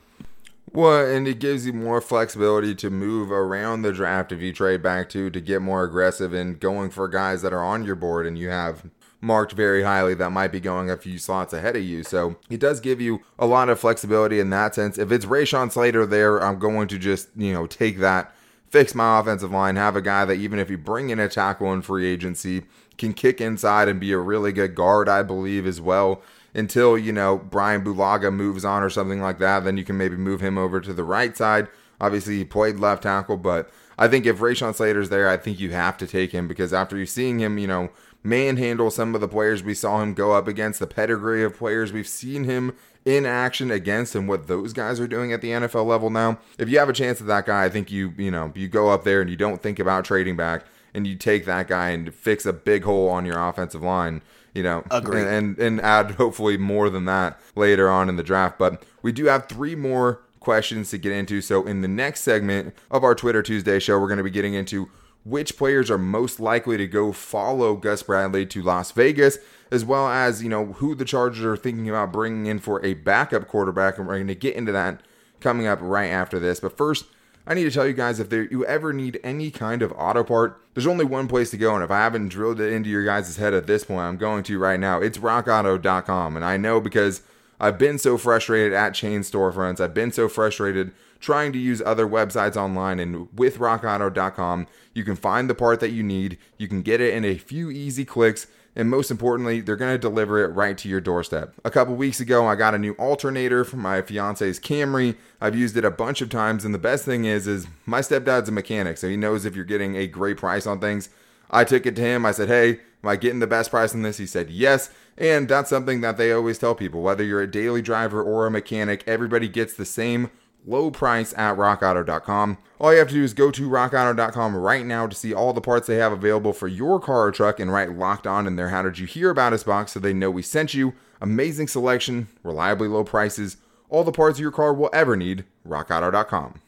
Well, 0.73 1.07
and 1.07 1.29
it 1.29 1.39
gives 1.39 1.65
you 1.65 1.73
more 1.73 2.01
flexibility 2.01 2.75
to 2.75 2.91
move 2.91 3.31
around 3.31 3.83
the 3.83 3.93
draft 3.93 4.33
if 4.33 4.41
you 4.41 4.53
trade 4.53 4.83
back 4.83 5.09
to 5.11 5.31
to 5.31 5.41
get 5.41 5.63
more 5.63 5.85
aggressive 5.85 6.35
and 6.35 6.59
going 6.59 6.91
for 6.91 7.09
guys 7.09 7.41
that 7.43 7.53
are 7.53 7.65
on 7.65 7.85
your 7.85 7.95
board 7.95 8.27
and 8.27 8.37
you 8.37 8.51
have 8.51 8.85
marked 9.27 9.53
very 9.53 9.83
highly 9.83 10.15
that 10.15 10.31
might 10.31 10.53
be 10.53 10.61
going 10.61 10.89
a 10.89 10.97
few 10.97 11.19
slots 11.19 11.53
ahead 11.53 11.77
of 11.77 11.83
you. 11.83 12.05
So 12.05 12.37
it 12.49 12.61
does 12.61 12.79
give 12.79 13.01
you 13.01 13.23
a 13.39 13.47
lot 13.47 13.69
of 13.69 13.81
flexibility 13.81 14.39
in 14.39 14.51
that 14.51 14.75
sense. 14.75 14.97
If 14.97 15.11
it's 15.11 15.27
Rashawn 15.27 15.73
Slater 15.73 16.07
there, 16.07 16.43
I'm 16.43 16.59
going 16.59 16.87
to 16.89 16.99
just, 16.99 17.29
you 17.37 17.53
know, 17.53 17.67
take 17.67 17.99
that, 17.99 18.33
fix 18.69 18.95
my 18.95 19.19
offensive 19.19 19.51
line, 19.51 19.75
have 19.77 19.97
a 19.97 20.01
guy 20.01 20.25
that 20.25 20.35
even 20.35 20.61
if 20.61 20.71
you 20.71 20.79
bring 20.79 21.11
in 21.11 21.19
a 21.19 21.29
tackle 21.29 21.73
in 21.73 21.83
free 21.83 22.07
agency, 22.07 22.63
can 22.97 23.13
kick 23.13 23.41
inside 23.41 23.89
and 23.89 24.01
be 24.01 24.13
a 24.13 24.19
really 24.19 24.53
good 24.53 24.75
guard, 24.75 25.09
I 25.09 25.23
believe, 25.23 25.67
as 25.67 25.81
well. 25.81 26.23
Until, 26.55 26.97
you 26.97 27.13
know, 27.13 27.37
Brian 27.37 27.85
Bulaga 27.85 28.33
moves 28.33 28.65
on 28.65 28.83
or 28.83 28.89
something 28.89 29.21
like 29.21 29.39
that, 29.41 29.65
then 29.65 29.77
you 29.77 29.85
can 29.85 29.99
maybe 29.99 30.17
move 30.17 30.41
him 30.41 30.57
over 30.57 30.81
to 30.81 30.95
the 30.95 31.05
right 31.05 31.37
side. 31.37 31.69
Obviously, 32.01 32.39
he 32.39 32.45
played 32.45 32.79
left 32.79 33.03
tackle, 33.03 33.37
but 33.37 33.71
I 33.99 34.09
think 34.09 34.27
if 34.27 34.39
Rashawn 34.39 34.75
Slater's 34.75 35.09
there, 35.09 35.29
I 35.29 35.37
think 35.37 35.59
you 35.59 35.71
have 35.71 35.97
to 35.99 36.07
take 36.07 36.33
him 36.33 36.49
because 36.49 36.73
after 36.73 36.97
you 36.97 37.07
seeing 37.07 37.39
him, 37.39 37.59
you 37.59 37.67
know, 37.67 37.91
manhandle 38.23 38.91
some 38.91 39.15
of 39.15 39.21
the 39.21 39.29
players 39.29 39.63
we 39.63 39.75
saw 39.75 40.03
him 40.03 40.13
go 40.13 40.33
up 40.33 40.49
against, 40.49 40.81
the 40.81 40.87
pedigree 40.87 41.45
of 41.45 41.57
players 41.57 41.93
we've 41.93 42.09
seen 42.09 42.45
him 42.45 42.75
in 43.05 43.25
action 43.25 43.71
against 43.71 44.15
and 44.15 44.29
what 44.29 44.49
those 44.49 44.73
guys 44.73 44.99
are 44.99 45.07
doing 45.07 45.33
at 45.33 45.41
the 45.41 45.51
NFL 45.51 45.87
level 45.87 46.11
now. 46.11 46.39
If 46.59 46.69
you 46.69 46.79
have 46.79 46.89
a 46.89 46.93
chance 46.93 47.21
at 47.21 47.29
that 47.29 47.47
guy, 47.47 47.65
I 47.65 47.69
think 47.69 47.91
you, 47.91 48.13
you 48.19 48.31
know, 48.31 48.53
you 48.55 48.69
go 48.69 48.91
up 48.91 49.05
there 49.05 49.21
and 49.21 49.31
you 49.31 49.37
don't 49.37 49.63
think 49.63 49.79
about 49.79 50.05
trading 50.05 50.37
back 50.37 50.65
and 50.93 51.07
you 51.07 51.15
take 51.15 51.45
that 51.45 51.69
guy 51.69 51.91
and 51.91 52.13
fix 52.13 52.45
a 52.45 52.53
big 52.53 52.83
hole 52.83 53.09
on 53.09 53.25
your 53.25 53.39
offensive 53.39 53.83
line, 53.83 54.23
you 54.55 54.63
know, 54.63 54.83
Agreed. 54.91 55.27
and 55.27 55.59
and 55.59 55.81
add 55.81 56.13
hopefully 56.13 56.57
more 56.57 56.91
than 56.91 57.05
that 57.05 57.39
later 57.55 57.89
on 57.89 58.09
in 58.09 58.17
the 58.17 58.23
draft. 58.23 58.59
But 58.59 58.83
we 59.03 59.13
do 59.13 59.27
have 59.27 59.47
three 59.47 59.77
more 59.77 60.21
questions 60.47 60.91
to 60.91 60.97
get 60.97 61.11
into. 61.11 61.41
So 61.41 61.67
in 61.67 61.81
the 61.81 61.89
next 61.89 62.21
segment 62.21 62.73
of 62.89 63.03
our 63.03 63.17
Twitter 63.17 63.43
Tuesday 63.43 63.81
show, 63.81 63.99
we're 63.99 64.07
going 64.07 64.19
to 64.19 64.23
be 64.23 64.31
getting 64.31 64.55
into 64.55 64.89
which 65.25 65.57
players 65.57 65.91
are 65.91 65.99
most 65.99 66.39
likely 66.39 66.77
to 66.77 66.87
go 66.87 67.11
follow 67.11 67.75
Gus 67.75 68.05
Bradley 68.05 68.47
to 68.47 68.63
Las 68.63 68.93
Vegas, 68.93 69.39
as 69.73 69.85
well 69.85 70.07
as, 70.07 70.45
you 70.45 70.49
know, 70.49 70.67
who 70.75 70.95
the 70.95 71.05
Chargers 71.05 71.45
are 71.45 71.57
thinking 71.57 71.91
about 71.91 72.13
bringing 72.13 72.47
in 72.47 72.61
for 72.61 72.83
a 72.87 72.95
backup 72.95 73.49
quarterback. 73.49 73.99
And 73.99 74.07
we're 74.07 74.19
going 74.19 74.29
to 74.29 74.37
get 74.37 74.55
into 74.55 74.71
that 74.71 75.03
coming 75.41 75.67
up 75.67 75.81
right 75.83 76.11
after 76.11 76.39
this. 76.39 76.61
But 76.61 76.77
first, 76.77 77.07
I 77.45 77.55
need 77.55 77.65
to 77.65 77.73
tell 77.73 77.85
you 77.85 77.93
guys 77.93 78.21
if 78.21 78.31
there, 78.31 78.45
you 78.45 78.65
ever 78.67 78.93
need 78.93 79.19
any 79.25 79.51
kind 79.51 79.83
of 79.83 79.93
auto 79.97 80.23
part, 80.23 80.61
there's 80.75 80.87
only 80.87 81.05
one 81.05 81.27
place 81.27 81.51
to 81.51 81.57
go. 81.57 81.75
And 81.75 81.83
if 81.83 81.91
I 81.91 81.99
haven't 81.99 82.29
drilled 82.29 82.61
it 82.61 82.73
into 82.73 82.89
your 82.89 83.05
guys' 83.05 83.37
head 83.37 83.53
at 83.53 83.67
this 83.67 83.83
point, 83.83 84.03
I'm 84.03 84.17
going 84.17 84.45
to 84.45 84.61
right 84.61 84.79
now. 84.79 85.01
It's 85.01 85.19
rockauto.com. 85.19 86.37
And 86.37 86.45
I 86.45 86.57
know 86.57 86.81
because 86.81 87.23
I've 87.59 87.79
been 87.79 87.99
so 87.99 88.19
frustrated 88.19 88.73
at 88.73 88.95
chain 88.95 89.21
storefronts, 89.21 89.81
I've 89.81 89.95
been 89.95 90.13
so 90.13 90.29
frustrated 90.29 90.93
trying 91.21 91.53
to 91.53 91.59
use 91.59 91.83
other 91.85 92.07
websites 92.07 92.57
online. 92.57 92.99
And 93.01 93.29
with 93.37 93.59
rockauto.com, 93.59 94.67
you 94.95 95.05
can 95.05 95.17
find 95.17 95.49
the 95.49 95.55
part 95.55 95.81
that 95.81 95.91
you 95.91 96.03
need, 96.03 96.39
you 96.59 96.69
can 96.69 96.83
get 96.83 97.01
it 97.01 97.15
in 97.15 97.25
a 97.25 97.39
few 97.39 97.71
easy 97.71 98.05
clicks. 98.05 98.47
And 98.79 98.91
most 98.91 99.11
importantly, 99.11 99.63
they're 99.63 99.75
going 99.75 99.95
to 99.95 99.99
deliver 99.99 100.45
it 100.45 100.49
right 100.49 100.77
to 100.77 100.89
your 100.89 101.01
doorstep. 101.01 101.55
A 101.65 101.71
couple 101.71 101.95
weeks 101.95 102.21
ago, 102.21 102.47
I 102.47 102.57
got 102.57 102.75
a 102.75 102.79
new 102.79 102.93
alternator 102.93 103.65
for 103.65 103.79
my 103.79 104.03
fiance's 104.03 104.61
Camry. 104.61 105.17
I've 105.41 105.57
used 105.57 105.79
it 105.79 105.85
a 105.87 105.91
bunch 105.91 106.21
of 106.21 106.29
times, 106.29 106.63
and 106.63 106.75
the 106.75 106.79
best 106.79 107.07
thing 107.07 107.25
is, 107.25 107.47
is 107.47 107.67
my 107.87 108.01
stepdad's 108.01 108.51
a 108.51 108.53
mechanic, 108.53 108.99
so 108.99 109.09
he 109.09 109.17
knows 109.17 109.47
if 109.47 109.57
you're 109.57 109.65
getting 109.65 109.97
a 109.97 110.07
great 110.07 110.37
price 110.37 110.67
on 110.67 110.79
things. 110.79 111.09
I 111.51 111.65
took 111.65 111.87
it 111.87 111.97
to 111.97 112.03
him. 112.03 112.27
I 112.27 112.33
said, 112.33 112.49
"Hey, 112.49 112.81
am 113.03 113.09
I 113.09 113.17
getting 113.17 113.41
the 113.41 113.47
best 113.47 113.71
price 113.71 113.95
on 113.95 114.03
this?" 114.03 114.19
He 114.19 114.27
said, 114.27 114.51
"Yes." 114.51 114.91
And 115.19 115.49
that's 115.49 115.71
something 115.71 116.03
that 116.03 116.19
they 116.19 116.33
always 116.33 116.59
tell 116.59 116.75
people, 116.75 117.03
whether 117.03 117.25
you're 117.25 117.41
a 117.41 117.51
daily 117.51 117.81
driver 117.81 118.23
or 118.23 118.47
a 118.47 118.51
mechanic, 118.51 119.03
everybody 119.07 119.49
gets 119.49 119.75
the 119.75 119.87
same 119.87 120.31
low 120.67 120.91
price 120.91 121.33
at 121.37 121.57
rockauto.com. 121.57 122.59
All 122.79 122.93
you 122.93 122.99
have 122.99 123.09
to 123.09 123.15
do 123.15 123.23
is 123.23 123.33
go 123.33 123.51
to 123.51 123.71
rockauto.com 123.71 124.57
right 124.57 124.85
now 124.85 125.07
to 125.07 125.17
see 125.17 125.33
all 125.33 125.53
the 125.53 125.61
parts 125.61 125.87
they 125.87 125.97
have 125.97 126.13
available 126.13 126.53
for 126.53 126.69
your 126.69 127.01
car 127.01 127.29
or 127.29 127.33
truck 127.33 127.61
and 127.61 127.73
write 127.73 127.97
locked 127.97 128.27
on 128.27 128.47
in 128.47 128.57
their 128.57 128.71
How 128.71 128.83
Did 128.83 128.99
You 128.99 129.07
Hear 129.07 129.31
About 129.31 129.53
Us 129.53 129.63
box 129.63 129.93
so 129.93 130.01
they 130.01 130.13
know 130.13 130.31
we 130.31 130.43
sent 130.43 130.75
you. 130.75 130.95
Amazing 131.21 131.69
selection, 131.69 132.29
reliably 132.43 132.89
low 132.89 133.05
prices, 133.05 133.57
all 133.89 134.05
the 134.05 134.13
parts 134.13 134.41
your 134.41 134.51
car 134.51 134.75
will 134.75 134.91
ever 134.93 135.17
need. 135.17 135.45
rockauto.com. 135.67 136.61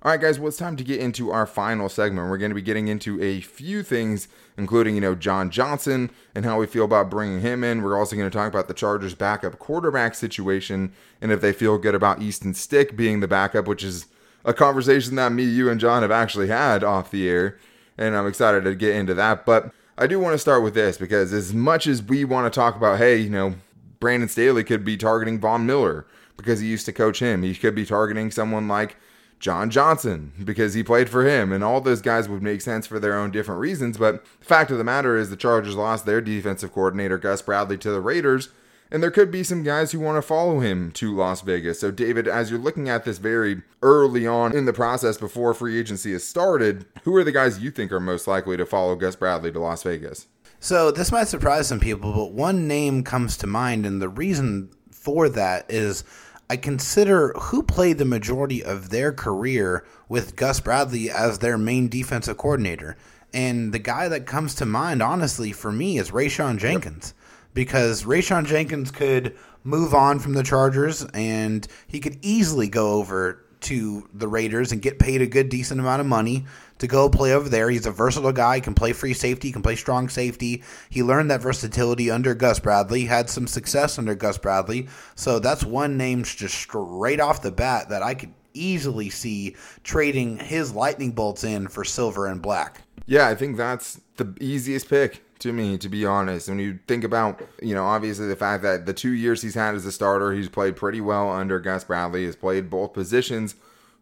All 0.00 0.12
right, 0.12 0.20
guys, 0.20 0.38
well, 0.38 0.46
it's 0.46 0.56
time 0.56 0.76
to 0.76 0.84
get 0.84 1.00
into 1.00 1.32
our 1.32 1.44
final 1.44 1.88
segment. 1.88 2.30
We're 2.30 2.38
going 2.38 2.52
to 2.52 2.54
be 2.54 2.62
getting 2.62 2.86
into 2.86 3.20
a 3.20 3.40
few 3.40 3.82
things, 3.82 4.28
including, 4.56 4.94
you 4.94 5.00
know, 5.00 5.16
John 5.16 5.50
Johnson 5.50 6.12
and 6.36 6.44
how 6.44 6.60
we 6.60 6.66
feel 6.66 6.84
about 6.84 7.10
bringing 7.10 7.40
him 7.40 7.64
in. 7.64 7.82
We're 7.82 7.98
also 7.98 8.14
going 8.14 8.30
to 8.30 8.36
talk 8.36 8.48
about 8.48 8.68
the 8.68 8.74
Chargers' 8.74 9.16
backup 9.16 9.58
quarterback 9.58 10.14
situation 10.14 10.92
and 11.20 11.32
if 11.32 11.40
they 11.40 11.52
feel 11.52 11.78
good 11.78 11.96
about 11.96 12.22
Easton 12.22 12.54
Stick 12.54 12.96
being 12.96 13.18
the 13.18 13.26
backup, 13.26 13.66
which 13.66 13.82
is 13.82 14.06
a 14.44 14.54
conversation 14.54 15.16
that 15.16 15.32
me, 15.32 15.42
you, 15.42 15.68
and 15.68 15.80
John 15.80 16.02
have 16.02 16.12
actually 16.12 16.46
had 16.46 16.84
off 16.84 17.10
the 17.10 17.28
air. 17.28 17.58
And 17.96 18.14
I'm 18.14 18.28
excited 18.28 18.62
to 18.62 18.76
get 18.76 18.94
into 18.94 19.14
that. 19.14 19.44
But 19.44 19.72
I 19.98 20.06
do 20.06 20.20
want 20.20 20.34
to 20.34 20.38
start 20.38 20.62
with 20.62 20.74
this 20.74 20.96
because 20.96 21.32
as 21.32 21.52
much 21.52 21.88
as 21.88 22.04
we 22.04 22.24
want 22.24 22.52
to 22.52 22.56
talk 22.56 22.76
about, 22.76 22.98
hey, 22.98 23.16
you 23.16 23.30
know, 23.30 23.56
Brandon 23.98 24.28
Staley 24.28 24.62
could 24.62 24.84
be 24.84 24.96
targeting 24.96 25.40
Von 25.40 25.66
Miller 25.66 26.06
because 26.36 26.60
he 26.60 26.68
used 26.68 26.86
to 26.86 26.92
coach 26.92 27.18
him, 27.18 27.42
he 27.42 27.52
could 27.52 27.74
be 27.74 27.84
targeting 27.84 28.30
someone 28.30 28.68
like 28.68 28.96
John 29.40 29.70
Johnson 29.70 30.32
because 30.44 30.74
he 30.74 30.82
played 30.82 31.08
for 31.08 31.26
him, 31.26 31.52
and 31.52 31.62
all 31.62 31.80
those 31.80 32.02
guys 32.02 32.28
would 32.28 32.42
make 32.42 32.60
sense 32.60 32.86
for 32.86 32.98
their 32.98 33.16
own 33.16 33.30
different 33.30 33.60
reasons. 33.60 33.98
But 33.98 34.24
the 34.40 34.44
fact 34.44 34.70
of 34.70 34.78
the 34.78 34.84
matter 34.84 35.16
is, 35.16 35.30
the 35.30 35.36
Chargers 35.36 35.76
lost 35.76 36.06
their 36.06 36.20
defensive 36.20 36.72
coordinator, 36.72 37.18
Gus 37.18 37.42
Bradley, 37.42 37.78
to 37.78 37.90
the 37.90 38.00
Raiders, 38.00 38.48
and 38.90 39.02
there 39.02 39.10
could 39.10 39.30
be 39.30 39.44
some 39.44 39.62
guys 39.62 39.92
who 39.92 40.00
want 40.00 40.16
to 40.16 40.22
follow 40.22 40.60
him 40.60 40.90
to 40.92 41.14
Las 41.14 41.42
Vegas. 41.42 41.78
So, 41.78 41.90
David, 41.90 42.26
as 42.26 42.50
you're 42.50 42.58
looking 42.58 42.88
at 42.88 43.04
this 43.04 43.18
very 43.18 43.62
early 43.82 44.26
on 44.26 44.56
in 44.56 44.64
the 44.64 44.72
process 44.72 45.18
before 45.18 45.52
free 45.54 45.78
agency 45.78 46.12
has 46.12 46.24
started, 46.24 46.86
who 47.04 47.14
are 47.14 47.24
the 47.24 47.32
guys 47.32 47.60
you 47.60 47.70
think 47.70 47.92
are 47.92 48.00
most 48.00 48.26
likely 48.26 48.56
to 48.56 48.66
follow 48.66 48.96
Gus 48.96 49.14
Bradley 49.16 49.52
to 49.52 49.60
Las 49.60 49.82
Vegas? 49.82 50.26
So 50.60 50.90
this 50.90 51.12
might 51.12 51.28
surprise 51.28 51.68
some 51.68 51.80
people, 51.80 52.12
but 52.12 52.32
one 52.32 52.66
name 52.66 53.04
comes 53.04 53.36
to 53.38 53.46
mind, 53.46 53.86
and 53.86 54.02
the 54.02 54.08
reason 54.08 54.70
for 54.90 55.28
that 55.28 55.66
is 55.68 56.02
I 56.50 56.56
consider 56.56 57.34
who 57.34 57.62
played 57.62 57.98
the 57.98 58.06
majority 58.06 58.64
of 58.64 58.88
their 58.88 59.12
career 59.12 59.84
with 60.08 60.34
Gus 60.34 60.60
Bradley 60.60 61.10
as 61.10 61.38
their 61.38 61.58
main 61.58 61.88
defensive 61.88 62.38
coordinator. 62.38 62.96
And 63.34 63.72
the 63.74 63.78
guy 63.78 64.08
that 64.08 64.24
comes 64.24 64.54
to 64.56 64.66
mind, 64.66 65.02
honestly, 65.02 65.52
for 65.52 65.70
me, 65.70 65.98
is 65.98 66.10
Rayshawn 66.10 66.58
Jenkins. 66.58 67.12
Because 67.52 68.04
Rayshawn 68.04 68.46
Jenkins 68.46 68.90
could 68.90 69.36
move 69.62 69.92
on 69.92 70.18
from 70.18 70.32
the 70.32 70.42
Chargers 70.42 71.04
and 71.12 71.66
he 71.86 72.00
could 72.00 72.18
easily 72.22 72.68
go 72.68 72.94
over 72.94 73.44
to 73.60 74.08
the 74.14 74.28
Raiders 74.28 74.72
and 74.72 74.80
get 74.80 74.98
paid 74.98 75.20
a 75.20 75.26
good 75.26 75.48
decent 75.48 75.80
amount 75.80 76.00
of 76.00 76.06
money 76.06 76.46
to 76.78 76.86
go 76.86 77.08
play 77.08 77.32
over 77.32 77.48
there. 77.48 77.70
He's 77.70 77.86
a 77.86 77.90
versatile 77.90 78.32
guy, 78.32 78.56
he 78.56 78.60
can 78.60 78.74
play 78.74 78.92
free 78.92 79.14
safety, 79.14 79.52
can 79.52 79.62
play 79.62 79.76
strong 79.76 80.08
safety. 80.08 80.62
He 80.90 81.02
learned 81.02 81.30
that 81.30 81.42
versatility 81.42 82.10
under 82.10 82.34
Gus 82.34 82.60
Bradley, 82.60 83.04
had 83.04 83.30
some 83.30 83.46
success 83.46 83.98
under 83.98 84.14
Gus 84.14 84.38
Bradley. 84.38 84.88
So 85.14 85.38
that's 85.38 85.64
one 85.64 85.96
name 85.96 86.24
just 86.24 86.54
straight 86.54 87.20
off 87.20 87.42
the 87.42 87.52
bat 87.52 87.88
that 87.88 88.02
I 88.02 88.14
could 88.14 88.32
easily 88.54 89.10
see 89.10 89.56
trading 89.84 90.38
his 90.38 90.74
lightning 90.74 91.12
bolts 91.12 91.44
in 91.44 91.68
for 91.68 91.84
silver 91.84 92.26
and 92.26 92.42
black. 92.42 92.82
Yeah, 93.06 93.28
I 93.28 93.34
think 93.34 93.56
that's 93.56 94.00
the 94.16 94.34
easiest 94.40 94.88
pick 94.88 95.22
to 95.40 95.52
me, 95.52 95.78
to 95.78 95.88
be 95.88 96.04
honest. 96.04 96.48
When 96.48 96.58
you 96.58 96.78
think 96.88 97.04
about, 97.04 97.40
you 97.62 97.74
know, 97.74 97.84
obviously 97.84 98.26
the 98.26 98.36
fact 98.36 98.62
that 98.64 98.86
the 98.86 98.92
two 98.92 99.12
years 99.12 99.42
he's 99.42 99.54
had 99.54 99.74
as 99.74 99.86
a 99.86 99.92
starter, 99.92 100.32
he's 100.32 100.48
played 100.48 100.76
pretty 100.76 101.00
well 101.00 101.30
under 101.30 101.60
Gus 101.60 101.84
Bradley, 101.84 102.26
has 102.26 102.36
played 102.36 102.70
both 102.70 102.92
positions 102.92 103.54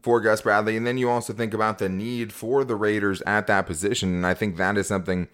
for 0.06 0.20
Gus 0.20 0.40
Bradley. 0.40 0.76
And 0.76 0.86
then 0.86 0.98
you 0.98 1.10
also 1.10 1.32
think 1.32 1.52
about 1.52 1.78
the 1.78 1.88
need 1.88 2.32
for 2.32 2.62
the 2.62 2.76
Raiders 2.76 3.22
at 3.22 3.48
that 3.48 3.66
position. 3.66 4.14
And 4.14 4.24
I 4.24 4.34
think 4.34 4.56
that 4.56 4.78
is 4.78 4.86
something 4.86 5.26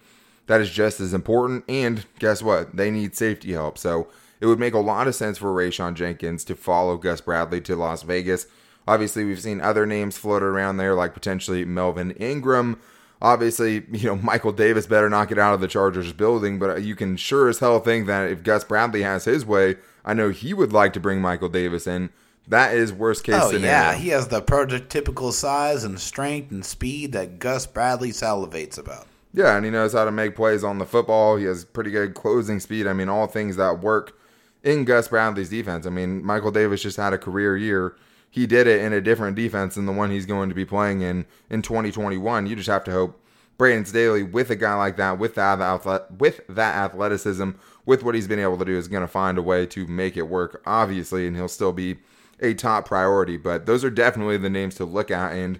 that 0.47 0.61
is 0.61 0.71
just 0.71 0.99
as 0.99 1.13
important. 1.13 1.63
And 1.69 2.03
guess 2.17 2.41
what? 2.41 2.75
They 2.75 2.89
need 2.89 3.15
safety 3.15 3.53
help. 3.53 3.77
So 3.77 4.07
it 4.41 4.47
would 4.47 4.57
make 4.57 4.73
a 4.73 4.79
lot 4.79 5.07
of 5.07 5.13
sense 5.13 5.37
for 5.37 5.53
Rayshawn 5.53 5.93
Jenkins 5.93 6.43
to 6.45 6.55
follow 6.55 6.97
Gus 6.97 7.21
Bradley 7.21 7.61
to 7.61 7.75
Las 7.75 8.01
Vegas. 8.01 8.47
Obviously, 8.87 9.23
we've 9.23 9.39
seen 9.39 9.61
other 9.61 9.85
names 9.85 10.17
floated 10.17 10.45
around 10.45 10.77
there, 10.77 10.95
like 10.95 11.13
potentially 11.13 11.63
Melvin 11.65 12.09
Ingram. 12.13 12.79
Obviously, 13.21 13.85
you 13.91 14.07
know, 14.07 14.15
Michael 14.15 14.53
Davis 14.53 14.87
better 14.87 15.07
not 15.07 15.29
get 15.29 15.37
out 15.37 15.53
of 15.53 15.61
the 15.61 15.67
Chargers 15.67 16.11
building, 16.13 16.57
but 16.57 16.81
you 16.81 16.95
can 16.95 17.15
sure 17.15 17.47
as 17.47 17.59
hell 17.59 17.79
think 17.79 18.07
that 18.07 18.31
if 18.31 18.41
Gus 18.41 18.63
Bradley 18.63 19.03
has 19.03 19.25
his 19.25 19.45
way, 19.45 19.75
I 20.03 20.15
know 20.15 20.31
he 20.31 20.51
would 20.51 20.73
like 20.73 20.93
to 20.93 20.99
bring 20.99 21.21
Michael 21.21 21.47
Davis 21.47 21.85
in. 21.85 22.09
That 22.47 22.75
is 22.75 22.91
worst 22.91 23.23
case 23.23 23.35
oh, 23.37 23.47
scenario. 23.51 23.67
yeah, 23.67 23.93
he 23.95 24.09
has 24.09 24.27
the 24.27 24.41
prototypical 24.41 25.31
size 25.31 25.83
and 25.83 25.99
strength 25.99 26.51
and 26.51 26.65
speed 26.65 27.13
that 27.13 27.39
Gus 27.39 27.65
Bradley 27.65 28.11
salivates 28.11 28.77
about. 28.77 29.07
Yeah, 29.33 29.55
and 29.55 29.65
he 29.65 29.71
knows 29.71 29.93
how 29.93 30.05
to 30.05 30.11
make 30.11 30.35
plays 30.35 30.63
on 30.63 30.77
the 30.77 30.85
football. 30.85 31.37
He 31.37 31.45
has 31.45 31.65
pretty 31.65 31.89
good 31.89 32.13
closing 32.13 32.59
speed. 32.59 32.85
I 32.85 32.93
mean, 32.93 33.09
all 33.09 33.27
things 33.27 33.55
that 33.55 33.79
work 33.79 34.17
in 34.61 34.85
Gus 34.85 35.07
Bradley's 35.07 35.49
defense. 35.49 35.87
I 35.87 35.89
mean, 35.89 36.23
Michael 36.23 36.51
Davis 36.51 36.83
just 36.83 36.97
had 36.97 37.13
a 37.13 37.17
career 37.17 37.57
year. 37.57 37.95
He 38.29 38.45
did 38.45 38.67
it 38.67 38.81
in 38.81 38.93
a 38.93 39.01
different 39.01 39.35
defense 39.35 39.75
than 39.75 39.85
the 39.85 39.91
one 39.91 40.11
he's 40.11 40.25
going 40.25 40.49
to 40.49 40.55
be 40.55 40.65
playing 40.65 41.01
in 41.01 41.25
in 41.49 41.61
2021. 41.61 42.47
You 42.47 42.55
just 42.55 42.69
have 42.69 42.83
to 42.85 42.91
hope 42.91 43.19
Brandon 43.57 43.85
Staley, 43.85 44.23
with 44.23 44.49
a 44.49 44.55
guy 44.55 44.75
like 44.75 44.97
that, 44.97 45.19
with 45.19 45.35
that 45.35 46.11
with 46.17 46.41
that 46.49 46.75
athleticism, 46.75 47.51
with 47.85 48.03
what 48.03 48.15
he's 48.15 48.27
been 48.27 48.39
able 48.39 48.57
to 48.57 48.65
do, 48.65 48.75
is 48.75 48.87
going 48.87 49.01
to 49.01 49.07
find 49.07 49.37
a 49.37 49.41
way 49.41 49.65
to 49.67 49.87
make 49.87 50.17
it 50.17 50.23
work. 50.23 50.61
Obviously, 50.65 51.27
and 51.27 51.35
he'll 51.35 51.47
still 51.47 51.71
be 51.71 51.97
a 52.43 52.53
top 52.53 52.87
priority. 52.87 53.37
But 53.37 53.65
those 53.65 53.83
are 53.83 53.89
definitely 53.89 54.37
the 54.37 54.49
names 54.49 54.75
to 54.75 54.85
look 54.85 55.09
at. 55.09 55.33
And 55.33 55.59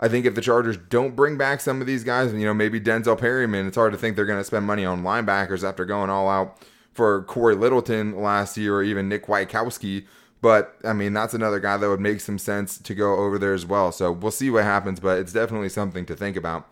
I 0.00 0.08
think 0.08 0.26
if 0.26 0.34
the 0.34 0.40
Chargers 0.40 0.76
don't 0.76 1.16
bring 1.16 1.36
back 1.36 1.60
some 1.60 1.80
of 1.80 1.86
these 1.86 2.04
guys, 2.04 2.32
you 2.32 2.44
know, 2.46 2.54
maybe 2.54 2.80
Denzel 2.80 3.18
Perryman, 3.18 3.66
it's 3.66 3.76
hard 3.76 3.92
to 3.92 3.98
think 3.98 4.16
they're 4.16 4.26
going 4.26 4.38
to 4.40 4.44
spend 4.44 4.66
money 4.66 4.84
on 4.84 5.02
linebackers 5.02 5.66
after 5.68 5.84
going 5.84 6.10
all 6.10 6.28
out 6.28 6.58
for 6.92 7.22
Cory 7.22 7.54
Littleton 7.54 8.20
last 8.20 8.56
year 8.56 8.76
or 8.76 8.82
even 8.82 9.08
Nick 9.08 9.26
Kwiatkoski. 9.26 10.06
But 10.40 10.76
I 10.84 10.92
mean, 10.92 11.12
that's 11.12 11.34
another 11.34 11.58
guy 11.58 11.76
that 11.76 11.88
would 11.88 12.00
make 12.00 12.20
some 12.20 12.38
sense 12.38 12.78
to 12.78 12.94
go 12.94 13.16
over 13.16 13.38
there 13.38 13.54
as 13.54 13.66
well. 13.66 13.90
So 13.92 14.12
we'll 14.12 14.30
see 14.30 14.50
what 14.50 14.64
happens, 14.64 15.00
but 15.00 15.18
it's 15.18 15.32
definitely 15.32 15.68
something 15.68 16.06
to 16.06 16.14
think 16.14 16.36
about. 16.36 16.68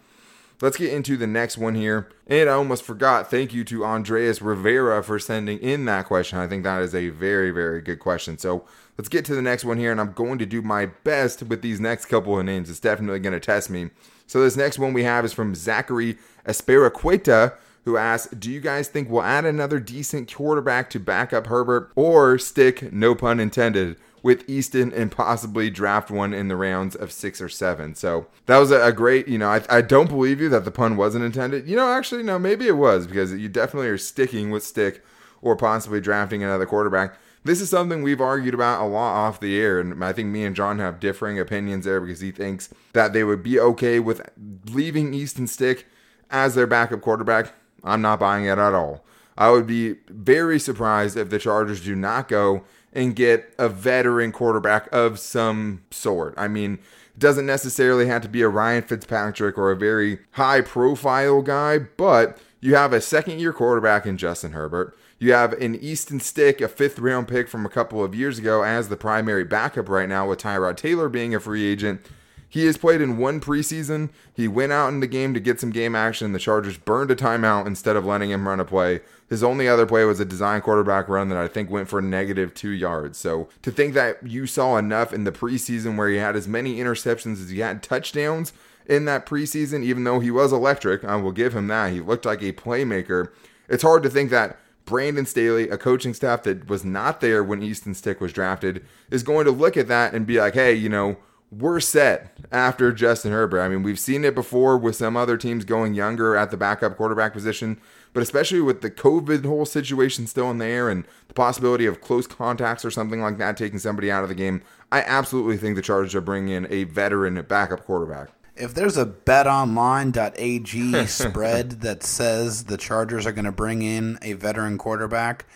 let's 0.61 0.77
get 0.77 0.93
into 0.93 1.17
the 1.17 1.27
next 1.27 1.59
one 1.59 1.75
here. 1.75 2.09
And 2.27 2.49
I 2.49 2.55
almost 2.55 2.83
forgot. 2.83 3.31
Thank 3.31 3.53
you 3.53 3.65
to 3.65 3.85
Andreas 3.85 4.41
Rivera 4.41 5.03
for 5.03 5.19
sending 5.19 5.59
in 5.59 5.85
that 5.87 6.07
question. 6.07 6.39
I 6.39 6.47
think 6.47 6.65
that 6.65 6.83
is 6.83 6.95
a 6.95 7.09
very, 7.09 7.51
very 7.51 7.81
good 7.81 7.99
question. 7.99 8.39
So 8.39 8.65
let's 8.99 9.09
get 9.09 9.25
to 9.27 9.35
the 9.35 9.43
next 9.43 9.65
one 9.65 9.79
here. 9.79 9.93
And 9.93 10.01
I'm 10.01 10.13
going 10.13 10.39
to 10.39 10.47
do 10.47 10.63
my 10.63 10.87
best 10.87 11.43
with 11.43 11.63
these 11.63 11.81
next 11.81 12.07
couple 12.07 12.39
of 12.39 12.45
names. 12.45 12.71
It's 12.71 12.81
definitely 12.81 13.21
going 13.21 13.33
to 13.33 13.41
test 13.41 13.71
me. 13.71 13.91
So 14.27 14.41
this 14.41 14.57
next 14.57 14.79
one 14.79 14.93
we 14.93 15.05
have 15.05 15.25
is 15.25 15.33
from 15.33 15.55
Zachary 15.55 16.19
Esperaqueta 16.47 17.55
who 17.87 17.97
asks, 17.97 18.35
Do 18.35 18.51
you 18.51 18.61
guys 18.61 18.89
think 18.89 19.09
we'll 19.09 19.23
add 19.23 19.47
another 19.47 19.81
decent 19.81 20.33
quarterback 20.33 20.91
to 20.91 21.01
back 21.01 21.33
up 21.33 21.47
Herbert 21.47 21.93
or 21.95 22.37
stick, 22.37 22.93
no 22.93 23.15
pun 23.15 23.41
intended, 23.41 23.97
with 24.25 24.49
Easton 24.51 24.93
and 24.93 25.13
possibly 25.13 25.71
draft 25.71 26.11
one 26.11 26.35
in 26.35 26.49
the 26.49 26.57
rounds 26.57 26.97
of 26.97 27.13
six 27.13 27.41
or 27.41 27.49
seven? 27.49 27.95
So 27.95 28.27
that 28.47 28.59
was 28.59 28.73
a, 28.73 28.93
great, 28.93 29.29
you 29.29 29.39
know, 29.39 29.49
I, 29.49 29.63
I 29.71 29.81
don't 29.83 30.09
believe 30.09 30.41
you 30.41 30.49
that 30.49 30.65
the 30.65 30.73
pun 30.73 30.97
wasn't 30.97 31.25
intended. 31.25 31.69
You 31.69 31.77
know, 31.77 31.89
actually, 31.89 32.25
no, 32.25 32.41
maybe 32.41 32.67
it 32.67 32.77
was 32.77 33.07
because 33.07 33.33
you 33.33 33.49
definitely 33.49 33.89
are 33.89 33.99
sticking 33.99 34.51
with 34.51 34.65
stick 34.65 35.05
or 35.41 35.55
possibly 35.55 36.01
drafting 36.01 36.43
another 36.43 36.67
quarterback. 36.67 37.17
This 37.47 37.61
is 37.61 37.71
something 37.71 38.03
we've 38.03 38.21
argued 38.21 38.55
about 38.55 38.83
a 38.83 38.89
lot 38.89 39.15
off 39.15 39.39
the 39.39 39.57
air, 39.57 39.79
and 39.79 40.05
I 40.05 40.13
think 40.13 40.31
me 40.31 40.45
and 40.45 40.57
John 40.57 40.81
have 40.81 40.99
differing 40.99 41.39
opinions 41.39 41.85
there 41.85 42.01
because 42.01 42.21
he 42.21 42.33
thinks 42.33 42.71
that 42.93 43.13
they 43.13 43.23
would 43.23 43.45
be 43.45 43.61
okay 43.61 44.01
with 44.01 44.21
leaving 44.69 45.15
Easton 45.15 45.47
Stick 45.47 45.87
as 46.29 46.57
their 46.57 46.67
backup 46.67 47.03
quarterback. 47.03 47.53
I'm 47.85 48.03
not 48.03 48.19
buying 48.19 48.47
it 48.47 48.59
at 48.59 48.75
all. 48.75 49.05
I 49.39 49.51
would 49.51 49.67
be 49.67 49.95
very 50.09 50.59
surprised 50.59 51.17
if 51.17 51.31
the 51.31 51.39
Chargers 51.39 51.85
do 51.85 51.95
not 51.95 52.27
go 52.27 52.65
and 52.93 53.15
get 53.15 53.55
a 53.59 53.69
veteran 53.69 54.33
quarterback 54.33 54.89
of 54.93 55.21
some 55.21 55.85
sort. 55.93 56.35
I 56.37 56.49
mean, 56.49 56.81
it 57.15 57.21
doesn't 57.21 57.47
necessarily 57.47 58.07
have 58.07 58.23
to 58.23 58.29
be 58.29 58.43
a 58.43 58.49
Ryan 58.49 58.83
Fitzpatrick 58.83 59.57
or 59.57 59.71
a 59.71 59.77
very 59.77 60.19
high 60.33 60.63
profile 60.63 61.43
guy, 61.43 61.79
but 61.79 62.39
you 62.61 62.75
have 62.75 62.93
a 62.93 63.01
second 63.01 63.39
year 63.39 63.53
quarterback 63.53 64.05
in 64.05 64.17
Justin 64.17 64.51
Herbert. 64.51 64.99
You 65.19 65.33
have 65.33 65.55
an 65.55 65.75
Easton 65.77 66.21
Stick, 66.21 66.61
a 66.61 66.69
fifth 66.69 66.99
round 66.99 67.27
pick 67.29 67.49
from 67.49 67.65
a 67.65 67.71
couple 67.71 68.05
of 68.05 68.15
years 68.15 68.39
ago, 68.39 68.63
as 68.63 68.89
the 68.89 68.97
primary 68.97 69.45
backup 69.45 69.89
right 69.89 70.09
now, 70.09 70.29
with 70.29 70.41
Tyrod 70.41 70.77
Taylor 70.77 71.09
being 71.09 71.35
a 71.35 71.41
free 71.41 71.65
agent. 71.65 72.03
He 72.49 72.67
has 72.67 72.77
played 72.77 73.01
in 73.01 73.19
one 73.19 73.41
preseason. 73.41 74.11
He 74.33 74.47
went 74.47 74.73
out 74.73 74.89
in 74.89 75.01
the 75.01 75.07
game 75.07 75.35
to 75.35 75.41
get 75.41 75.59
some 75.59 75.71
game 75.71 75.95
action. 75.95 76.33
The 76.33 76.39
Chargers 76.39 76.79
burned 76.79 77.11
a 77.11 77.17
timeout 77.17 77.67
instead 77.67 77.97
of 77.97 78.07
letting 78.07 78.31
him 78.31 78.47
run 78.47 78.61
a 78.61 78.65
play. 78.65 79.01
His 79.29 79.43
only 79.43 79.69
other 79.69 79.85
play 79.85 80.05
was 80.05 80.21
a 80.21 80.25
design 80.25 80.61
quarterback 80.61 81.09
run 81.09 81.29
that 81.31 81.39
I 81.39 81.49
think 81.49 81.71
went 81.71 81.89
for 81.89 82.01
negative 82.01 82.55
two 82.55 82.71
yards. 82.71 83.19
So 83.19 83.49
to 83.63 83.71
think 83.71 83.95
that 83.95 84.25
you 84.27 84.47
saw 84.47 84.77
enough 84.77 85.13
in 85.13 85.25
the 85.25 85.33
preseason 85.33 85.97
where 85.97 86.09
he 86.09 86.17
had 86.17 86.37
as 86.37 86.47
many 86.47 86.77
interceptions 86.77 87.43
as 87.43 87.51
he 87.51 87.61
had 87.61 87.83
touchdowns 87.83 88.53
in 88.87 89.07
that 89.07 89.27
preseason, 89.27 89.83
even 89.83 90.05
though 90.05 90.21
he 90.21 90.31
was 90.31 90.53
electric, 90.53 91.05
I 91.05 91.17
will 91.17 91.33
give 91.33 91.55
him 91.55 91.67
that. 91.67 91.93
He 91.93 92.01
looked 92.01 92.25
like 92.25 92.43
a 92.43 92.53
playmaker. 92.53 93.31
It's 93.69 93.83
hard 93.83 94.05
to 94.05 94.11
think 94.11 94.31
that 94.31 94.59
Brandon 94.87 95.27
Staley, 95.27 95.69
a 95.69 95.77
coaching 95.77 96.15
staff 96.15 96.45
that 96.45 96.69
was 96.69 96.85
not 96.85 97.21
there 97.21 97.45
when 97.45 97.63
Easton 97.63 97.93
Stick 97.93 98.21
was 98.21 98.33
drafted, 98.33 98.87
is 99.11 99.23
going 99.23 99.45
to 99.45 99.51
look 99.51 99.77
at 99.77 99.89
that 99.89 100.15
and 100.15 100.27
be 100.27 100.39
like, 100.39 100.55
hey, 100.55 100.73
you 100.73 100.89
know, 100.89 101.19
we're 101.51 101.81
set 101.81 102.37
after 102.51 102.93
Justin 102.93 103.33
Herbert. 103.33 103.61
I 103.61 103.69
mean, 103.69 103.83
we've 103.83 103.99
seen 103.99 104.25
it 104.25 104.35
before 104.35 104.79
with 104.79 104.97
some 104.97 105.17
other 105.17 105.37
teams 105.37 105.65
going 105.65 105.95
younger 105.95 106.37
at 106.37 106.51
the 106.51 106.57
backup 106.57 106.97
quarterback 106.97 107.33
position, 107.33 107.81
but 108.13 108.23
especially 108.23 108.61
with 108.61 108.81
the 108.81 108.91
COVID 108.91 109.45
whole 109.45 109.67
situation 109.67 110.27
still 110.27 110.51
in 110.51 110.59
the 110.59 110.67
air 110.67 110.89
and 110.89 111.05
the 111.29 111.35
possibility 111.35 111.87
of 111.87 112.01
close 112.01 112.27
contacts 112.27 112.85
or 112.85 112.91
something 112.91 113.21
like 113.21 113.39
that 113.39 113.57
taking 113.57 113.79
somebody 113.79 114.11
out 114.11 114.23
of 114.23 114.29
the 114.29 114.35
game, 114.35 114.63
I 114.91 115.03
absolutely 115.03 115.57
think 115.57 115.77
the 115.77 115.83
Chargers 115.83 116.15
are 116.15 116.21
bringing 116.21 116.55
in 116.55 116.67
a 116.71 116.85
veteran 116.85 117.41
backup 117.43 117.85
quarterback. 117.85 118.31
If 118.57 118.75
there's 118.75 118.97
a 118.97 119.07
betonline.ag 119.07 121.07
spread 121.07 121.71
that 121.83 122.03
says 122.03 122.65
the 122.65 122.77
Chargers 122.77 123.27
are 123.27 123.33
going 123.33 123.45
to 123.45 123.53
bring 123.53 123.83
in 123.83 124.19
a 124.23 124.33
veteran 124.33 124.79
quarterback 124.79 125.47